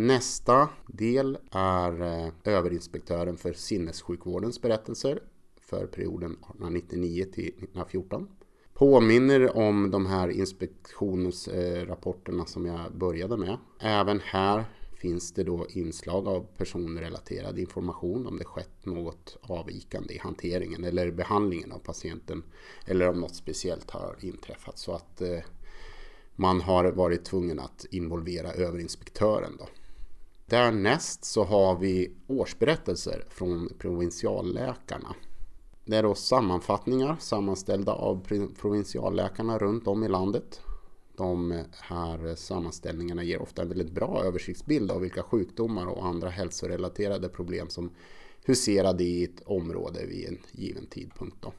Nästa 0.00 0.68
del 0.86 1.38
är 1.50 2.02
eh, 2.02 2.28
överinspektören 2.44 3.36
för 3.36 3.52
sinnessjukvårdens 3.52 4.62
berättelser 4.62 5.22
för 5.60 5.86
perioden 5.86 6.30
1899 6.30 7.24
till 7.32 7.48
1914 7.48 8.28
påminner 8.74 9.56
om 9.56 9.90
de 9.90 10.06
här 10.06 10.28
inspektionsrapporterna 10.28 12.46
som 12.46 12.66
jag 12.66 12.96
började 12.96 13.36
med. 13.36 13.56
Även 13.80 14.20
här 14.20 14.64
finns 14.98 15.32
det 15.32 15.44
då 15.44 15.66
inslag 15.68 16.28
av 16.28 16.46
personrelaterad 16.56 17.58
information 17.58 18.26
om 18.26 18.38
det 18.38 18.44
skett 18.44 18.86
något 18.86 19.36
avvikande 19.42 20.14
i 20.14 20.18
hanteringen 20.18 20.84
eller 20.84 21.10
behandlingen 21.10 21.72
av 21.72 21.78
patienten 21.78 22.42
eller 22.84 23.08
om 23.08 23.20
något 23.20 23.34
speciellt 23.34 23.90
har 23.90 24.16
inträffat 24.20 24.78
så 24.78 24.92
att 24.92 25.20
eh, 25.20 25.38
man 26.36 26.60
har 26.60 26.84
varit 26.84 27.24
tvungen 27.24 27.58
att 27.58 27.86
involvera 27.90 28.52
överinspektören. 28.52 29.56
Då. 29.58 29.68
Därnäst 30.48 31.24
så 31.24 31.44
har 31.44 31.78
vi 31.78 32.16
årsberättelser 32.26 33.24
från 33.28 33.68
provinsialläkarna 33.78 35.14
det 35.88 35.96
är 35.96 36.02
då 36.02 36.14
sammanfattningar 36.14 37.16
sammanställda 37.20 37.92
av 37.92 38.26
provinsialläkarna 38.60 39.58
runt 39.58 39.86
om 39.86 40.04
i 40.04 40.08
landet. 40.08 40.60
De 41.16 41.64
här 41.72 42.34
sammanställningarna 42.34 43.22
ger 43.22 43.42
ofta 43.42 43.62
en 43.62 43.68
väldigt 43.68 43.90
bra 43.90 44.22
översiktsbild 44.24 44.90
av 44.90 45.00
vilka 45.00 45.22
sjukdomar 45.22 45.86
och 45.86 46.06
andra 46.06 46.28
hälsorelaterade 46.28 47.28
problem 47.28 47.68
som 47.68 47.90
huserade 48.44 49.04
i 49.04 49.24
ett 49.24 49.42
område 49.46 50.06
vid 50.06 50.28
en 50.28 50.38
given 50.52 50.86
tidpunkt. 50.86 51.36
Då. 51.40 51.52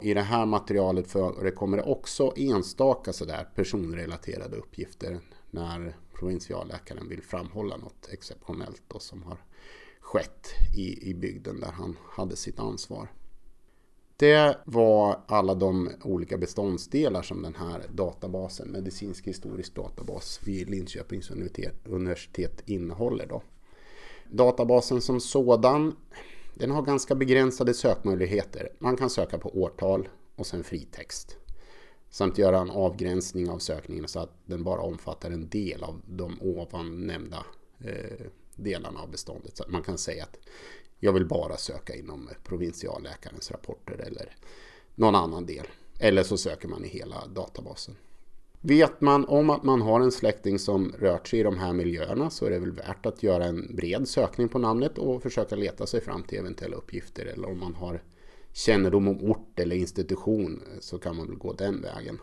I 0.00 0.14
det 0.14 0.22
här 0.22 0.46
materialet 0.46 1.06
förekommer 1.06 1.76
det 1.76 1.82
också 1.82 2.32
enstaka 2.36 3.12
sådär 3.12 3.48
personrelaterade 3.54 4.56
uppgifter 4.56 5.20
när 5.50 5.96
provinsialläkaren 6.18 7.08
vill 7.08 7.22
framhålla 7.22 7.76
något 7.76 8.08
exceptionellt 8.12 8.82
då 8.88 8.98
som 8.98 9.22
har 9.22 9.38
skett 10.00 10.48
i, 10.76 11.10
i 11.10 11.14
bygden 11.14 11.60
där 11.60 11.72
han 11.72 11.96
hade 12.10 12.36
sitt 12.36 12.58
ansvar. 12.58 13.08
Det 14.16 14.58
var 14.64 15.20
alla 15.26 15.54
de 15.54 15.90
olika 16.02 16.38
beståndsdelar 16.38 17.22
som 17.22 17.42
den 17.42 17.54
här 17.54 17.82
databasen, 17.92 18.68
medicinsk 18.68 19.26
historisk 19.26 19.74
databas 19.74 20.40
vid 20.44 20.70
Linköpings 20.70 21.30
universitet 21.84 22.62
innehåller. 22.66 23.26
Då. 23.26 23.42
Databasen 24.30 25.00
som 25.00 25.20
sådan, 25.20 25.96
den 26.54 26.70
har 26.70 26.82
ganska 26.82 27.14
begränsade 27.14 27.74
sökmöjligheter. 27.74 28.68
Man 28.78 28.96
kan 28.96 29.10
söka 29.10 29.38
på 29.38 29.48
årtal 29.62 30.08
och 30.36 30.46
sen 30.46 30.64
fritext. 30.64 31.36
Samt 32.16 32.38
göra 32.38 32.58
en 32.58 32.70
avgränsning 32.70 33.50
av 33.50 33.58
sökningen 33.58 34.08
så 34.08 34.18
att 34.20 34.30
den 34.46 34.64
bara 34.64 34.80
omfattar 34.80 35.30
en 35.30 35.48
del 35.48 35.82
av 35.82 36.00
de 36.06 36.38
ovan 36.40 37.06
nämnda 37.06 37.46
eh, 37.80 38.26
delarna 38.54 39.00
av 39.00 39.10
beståndet. 39.10 39.56
Så 39.56 39.62
att 39.62 39.70
man 39.70 39.82
kan 39.82 39.98
säga 39.98 40.24
att 40.24 40.38
jag 40.98 41.12
vill 41.12 41.26
bara 41.26 41.56
söka 41.56 41.94
inom 41.94 42.28
provinsialläkarens 42.44 43.50
rapporter 43.50 43.94
eller 44.06 44.36
någon 44.94 45.14
annan 45.14 45.46
del. 45.46 45.66
Eller 46.00 46.22
så 46.22 46.36
söker 46.36 46.68
man 46.68 46.84
i 46.84 46.88
hela 46.88 47.26
databasen. 47.26 47.96
Vet 48.60 49.00
man 49.00 49.24
om 49.24 49.50
att 49.50 49.62
man 49.62 49.82
har 49.82 50.00
en 50.00 50.12
släkting 50.12 50.58
som 50.58 50.92
rört 50.98 51.28
sig 51.28 51.40
i 51.40 51.42
de 51.42 51.58
här 51.58 51.72
miljöerna 51.72 52.30
så 52.30 52.46
är 52.46 52.50
det 52.50 52.58
väl 52.58 52.72
värt 52.72 53.06
att 53.06 53.22
göra 53.22 53.44
en 53.44 53.76
bred 53.76 54.08
sökning 54.08 54.48
på 54.48 54.58
namnet 54.58 54.98
och 54.98 55.22
försöka 55.22 55.56
leta 55.56 55.86
sig 55.86 56.00
fram 56.00 56.22
till 56.22 56.38
eventuella 56.38 56.76
uppgifter. 56.76 57.26
Eller 57.26 57.48
om 57.48 57.58
man 57.58 57.74
har 57.74 58.02
kännedom 58.56 59.08
om 59.08 59.30
ort 59.30 59.60
eller 59.60 59.76
institution 59.76 60.62
så 60.80 60.98
kan 60.98 61.16
man 61.16 61.26
väl 61.26 61.36
gå 61.36 61.52
den 61.52 61.82
vägen. 61.82 62.18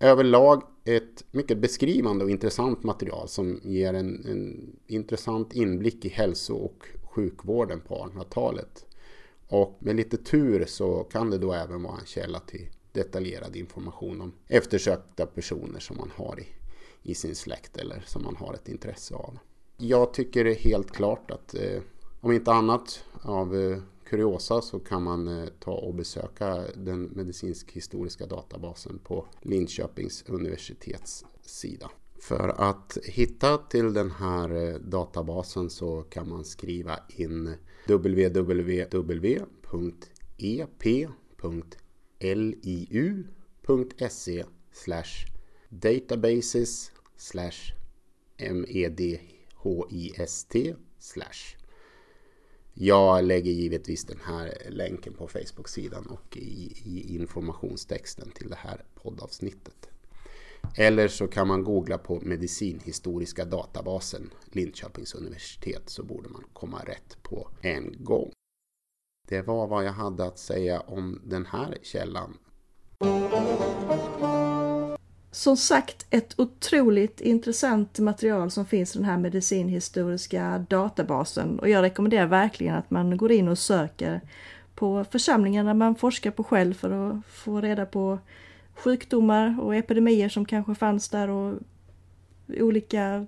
Överlag 0.00 0.62
ett 0.84 1.24
mycket 1.30 1.58
beskrivande 1.58 2.24
och 2.24 2.30
intressant 2.30 2.82
material 2.82 3.28
som 3.28 3.60
ger 3.64 3.94
en, 3.94 4.26
en 4.26 4.76
intressant 4.86 5.52
inblick 5.52 6.04
i 6.04 6.08
hälso 6.08 6.54
och 6.54 6.86
sjukvården 7.02 7.80
på 7.80 7.94
1800-talet. 7.94 8.86
Och 9.48 9.76
med 9.78 9.96
lite 9.96 10.16
tur 10.16 10.64
så 10.68 11.04
kan 11.04 11.30
det 11.30 11.38
då 11.38 11.52
även 11.52 11.82
vara 11.82 11.98
en 12.00 12.06
källa 12.06 12.40
till 12.40 12.68
detaljerad 12.92 13.56
information 13.56 14.20
om 14.20 14.32
eftersökta 14.48 15.26
personer 15.26 15.80
som 15.80 15.96
man 15.96 16.10
har 16.16 16.40
i, 16.40 16.46
i 17.10 17.14
sin 17.14 17.34
släkt 17.34 17.76
eller 17.76 18.02
som 18.06 18.22
man 18.22 18.36
har 18.36 18.54
ett 18.54 18.68
intresse 18.68 19.14
av. 19.14 19.38
Jag 19.76 20.14
tycker 20.14 20.44
det 20.44 20.50
är 20.50 20.70
helt 20.70 20.90
klart 20.90 21.30
att 21.30 21.54
eh, 21.54 21.82
om 22.20 22.32
inte 22.32 22.52
annat 22.52 23.04
av 23.22 23.56
eh, 23.56 23.78
kuriosa 24.12 24.62
så 24.62 24.78
kan 24.78 25.02
man 25.02 25.28
eh, 25.28 25.48
ta 25.60 25.72
och 25.72 25.94
besöka 25.94 26.64
den 26.74 27.02
medicinsk-historiska 27.02 28.26
databasen 28.26 28.98
på 28.98 29.26
Linköpings 29.42 30.24
universitets 30.28 31.24
sida. 31.42 31.90
För 32.20 32.48
att 32.48 32.98
hitta 33.04 33.58
till 33.58 33.92
den 33.92 34.10
här 34.10 34.54
eh, 34.54 34.74
databasen 34.74 35.70
så 35.70 36.02
kan 36.02 36.28
man 36.28 36.44
skriva 36.44 36.98
in 37.08 37.54
www.ep.liu.se 37.86 38.38
e 44.38 44.44
databases 45.68 46.92
medhist 48.38 49.20
slash 51.00 51.61
jag 52.74 53.24
lägger 53.24 53.52
givetvis 53.52 54.04
den 54.04 54.20
här 54.24 54.52
länken 54.70 55.12
på 55.12 55.28
Facebook-sidan 55.28 56.06
och 56.06 56.36
i, 56.36 56.72
i 56.84 57.14
informationstexten 57.14 58.30
till 58.30 58.48
det 58.48 58.58
här 58.58 58.84
poddavsnittet. 58.94 59.88
Eller 60.76 61.08
så 61.08 61.28
kan 61.28 61.48
man 61.48 61.64
googla 61.64 61.98
på 61.98 62.20
medicinhistoriska 62.20 63.44
databasen 63.44 64.30
Linköpings 64.44 65.14
universitet 65.14 65.82
så 65.86 66.02
borde 66.02 66.28
man 66.28 66.44
komma 66.52 66.82
rätt 66.84 67.22
på 67.22 67.48
en 67.60 68.04
gång. 68.04 68.32
Det 69.28 69.42
var 69.42 69.66
vad 69.66 69.84
jag 69.84 69.92
hade 69.92 70.24
att 70.24 70.38
säga 70.38 70.80
om 70.80 71.20
den 71.24 71.46
här 71.46 71.78
källan. 71.82 72.38
Som 75.34 75.56
sagt 75.56 76.06
ett 76.10 76.40
otroligt 76.40 77.20
intressant 77.20 77.98
material 77.98 78.50
som 78.50 78.66
finns 78.66 78.94
i 78.96 78.98
den 78.98 79.08
här 79.08 79.18
medicinhistoriska 79.18 80.66
databasen 80.68 81.58
och 81.58 81.68
jag 81.68 81.82
rekommenderar 81.82 82.26
verkligen 82.26 82.74
att 82.74 82.90
man 82.90 83.16
går 83.16 83.32
in 83.32 83.48
och 83.48 83.58
söker 83.58 84.20
på 84.74 85.04
församlingarna 85.10 85.74
man 85.74 85.94
forskar 85.94 86.30
på 86.30 86.44
själv 86.44 86.74
för 86.74 86.90
att 86.90 87.26
få 87.26 87.60
reda 87.60 87.86
på 87.86 88.18
sjukdomar 88.74 89.60
och 89.60 89.74
epidemier 89.74 90.28
som 90.28 90.44
kanske 90.44 90.74
fanns 90.74 91.08
där 91.08 91.30
och 91.30 91.58
olika 92.48 93.26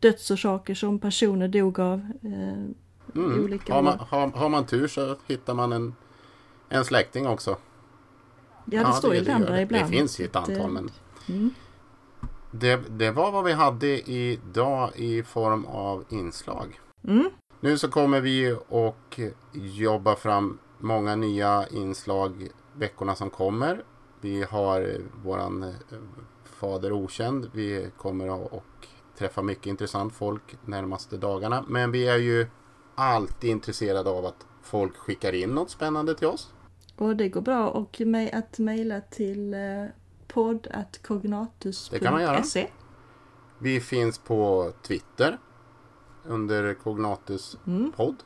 dödsorsaker 0.00 0.74
som 0.74 0.98
personer 0.98 1.48
dog 1.48 1.80
av. 1.80 1.98
Eh, 2.22 3.22
mm. 3.22 3.44
olika 3.44 3.74
har, 3.74 3.82
man, 3.82 3.98
har, 3.98 4.28
har, 4.28 4.48
man 4.48 4.66
tur 4.66 4.88
så 4.88 5.16
hittar 5.26 5.54
man 5.54 5.72
en, 5.72 5.94
en 6.68 6.84
släkting 6.84 7.26
också. 7.26 7.50
Ja, 7.50 7.56
det 8.64 8.76
ja, 8.76 8.92
står 8.92 9.14
ju 9.14 9.20
ibland 9.20 9.46
där 9.46 9.60
ibland. 9.60 9.84
Det 9.84 9.88
finns 9.88 10.20
ju 10.20 10.24
ett 10.24 10.36
antal 10.36 10.70
men 10.70 10.90
mm. 11.28 11.50
det, 12.50 12.76
det 12.76 13.10
var 13.10 13.32
vad 13.32 13.44
vi 13.44 13.52
hade 13.52 14.10
idag 14.10 14.90
i 14.96 15.22
form 15.22 15.64
av 15.64 16.04
inslag. 16.08 16.80
Mm. 17.04 17.30
Nu 17.60 17.78
så 17.78 17.88
kommer 17.88 18.20
vi 18.20 18.56
och 18.68 19.20
jobba 19.52 20.16
fram 20.16 20.58
många 20.78 21.16
nya 21.16 21.66
inslag 21.68 22.48
veckorna 22.76 23.14
som 23.14 23.30
kommer. 23.30 23.84
Vi 24.20 24.42
har 24.42 25.00
våran 25.24 25.62
eh, 25.62 25.72
fader 26.44 26.92
okänd. 26.92 27.50
Vi 27.52 27.90
kommer 27.96 28.46
att 28.46 28.62
träffa 29.18 29.42
mycket 29.42 29.66
intressant 29.66 30.14
folk 30.14 30.56
närmaste 30.64 31.16
dagarna. 31.16 31.64
Men 31.68 31.92
vi 31.92 32.08
är 32.08 32.16
ju 32.16 32.46
alltid 32.94 33.50
intresserade 33.50 34.10
av 34.10 34.26
att 34.26 34.46
folk 34.62 34.96
skickar 34.96 35.32
in 35.32 35.50
något 35.50 35.70
spännande 35.70 36.14
till 36.14 36.26
oss. 36.26 36.52
Och 36.96 37.16
det 37.16 37.28
går 37.28 37.40
bra 37.40 37.68
och 37.68 38.00
med 38.00 38.34
att 38.34 38.58
mejla 38.58 39.00
till 39.00 39.54
eh, 40.28 40.34
podd.cognatus.se. 40.34 41.98
Det 41.98 42.04
kan 42.04 42.12
man 42.12 42.22
göra. 42.22 42.44
Vi 43.58 43.80
finns 43.80 44.18
på 44.18 44.72
Twitter 44.82 45.38
under 46.24 46.74
Cognatus 46.74 47.56
mm. 47.66 47.92
podd. 47.92 48.16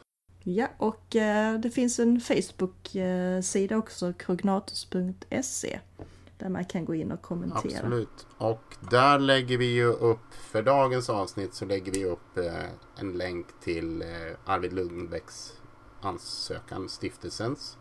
Ja, 0.45 0.69
och 0.77 1.17
eh, 1.17 1.59
det 1.61 1.71
finns 1.71 1.99
en 1.99 2.21
Facebook-sida 2.21 3.77
också, 3.77 4.13
krognatus.se. 4.13 5.81
Där 6.39 6.49
man 6.49 6.65
kan 6.65 6.85
gå 6.85 6.95
in 6.95 7.13
och 7.13 7.23
kommentera. 7.23 7.79
Absolut. 7.79 8.27
Och 8.39 8.77
där 8.91 9.19
lägger 9.19 9.59
vi 9.59 9.73
ju 9.75 9.87
upp, 9.87 10.35
för 10.35 10.63
dagens 10.63 11.11
avsnitt 11.11 11.55
så 11.55 11.65
lägger 11.65 11.93
vi 11.93 12.05
upp 12.05 12.39
eh, 12.39 13.01
en 13.01 13.13
länk 13.13 13.47
till 13.61 14.03
eh, 14.03 14.09
Arvid 14.45 14.73
Lundbäcks 14.73 15.53
ansökan, 16.01 16.89
stiftelsens. 16.89 17.79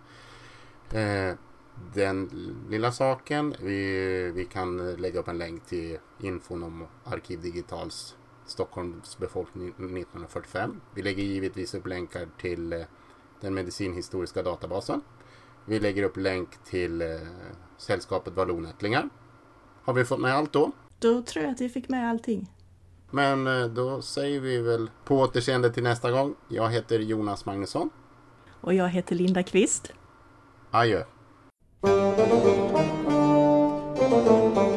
Den 1.93 2.29
lilla 2.69 2.91
saken. 2.91 3.55
Vi, 3.61 4.31
vi 4.35 4.45
kan 4.45 4.95
lägga 4.95 5.19
upp 5.19 5.27
en 5.27 5.37
länk 5.37 5.65
till 5.65 5.97
infon 6.19 6.63
om 6.63 6.87
Arkiv 7.03 7.41
Digitals 7.41 8.15
Stockholms 8.45 9.17
befolkning 9.17 9.67
1945. 9.67 10.81
Vi 10.95 11.01
lägger 11.01 11.23
givetvis 11.23 11.73
upp 11.73 11.87
länkar 11.87 12.27
till 12.37 12.73
eh, 12.73 12.81
den 13.41 13.53
medicinhistoriska 13.53 14.43
databasen. 14.43 15.01
Vi 15.65 15.79
lägger 15.79 16.03
upp 16.03 16.17
länk 16.17 16.63
till 16.63 17.01
eh, 17.01 17.07
Sällskapet 17.77 18.33
Vallonättlingar. 18.33 19.09
Har 19.83 19.93
vi 19.93 20.05
fått 20.05 20.19
med 20.19 20.35
allt 20.35 20.53
då? 20.53 20.71
Då 20.99 21.21
tror 21.21 21.45
jag 21.45 21.51
att 21.51 21.61
vi 21.61 21.69
fick 21.69 21.89
med 21.89 22.09
allting. 22.09 22.51
Men 23.11 23.47
eh, 23.47 23.65
då 23.65 24.01
säger 24.01 24.39
vi 24.39 24.57
väl 24.57 24.89
på 25.05 25.19
återseende 25.19 25.73
till 25.73 25.83
nästa 25.83 26.11
gång. 26.11 26.35
Jag 26.47 26.69
heter 26.69 26.99
Jonas 26.99 27.45
Magnusson. 27.45 27.89
Och 28.61 28.73
jag 28.73 28.89
heter 28.89 29.15
Linda 29.15 29.43
Kvist. 29.43 29.93
Adjö. 30.71 31.03
Thank 31.83 32.19
you. 34.57 34.70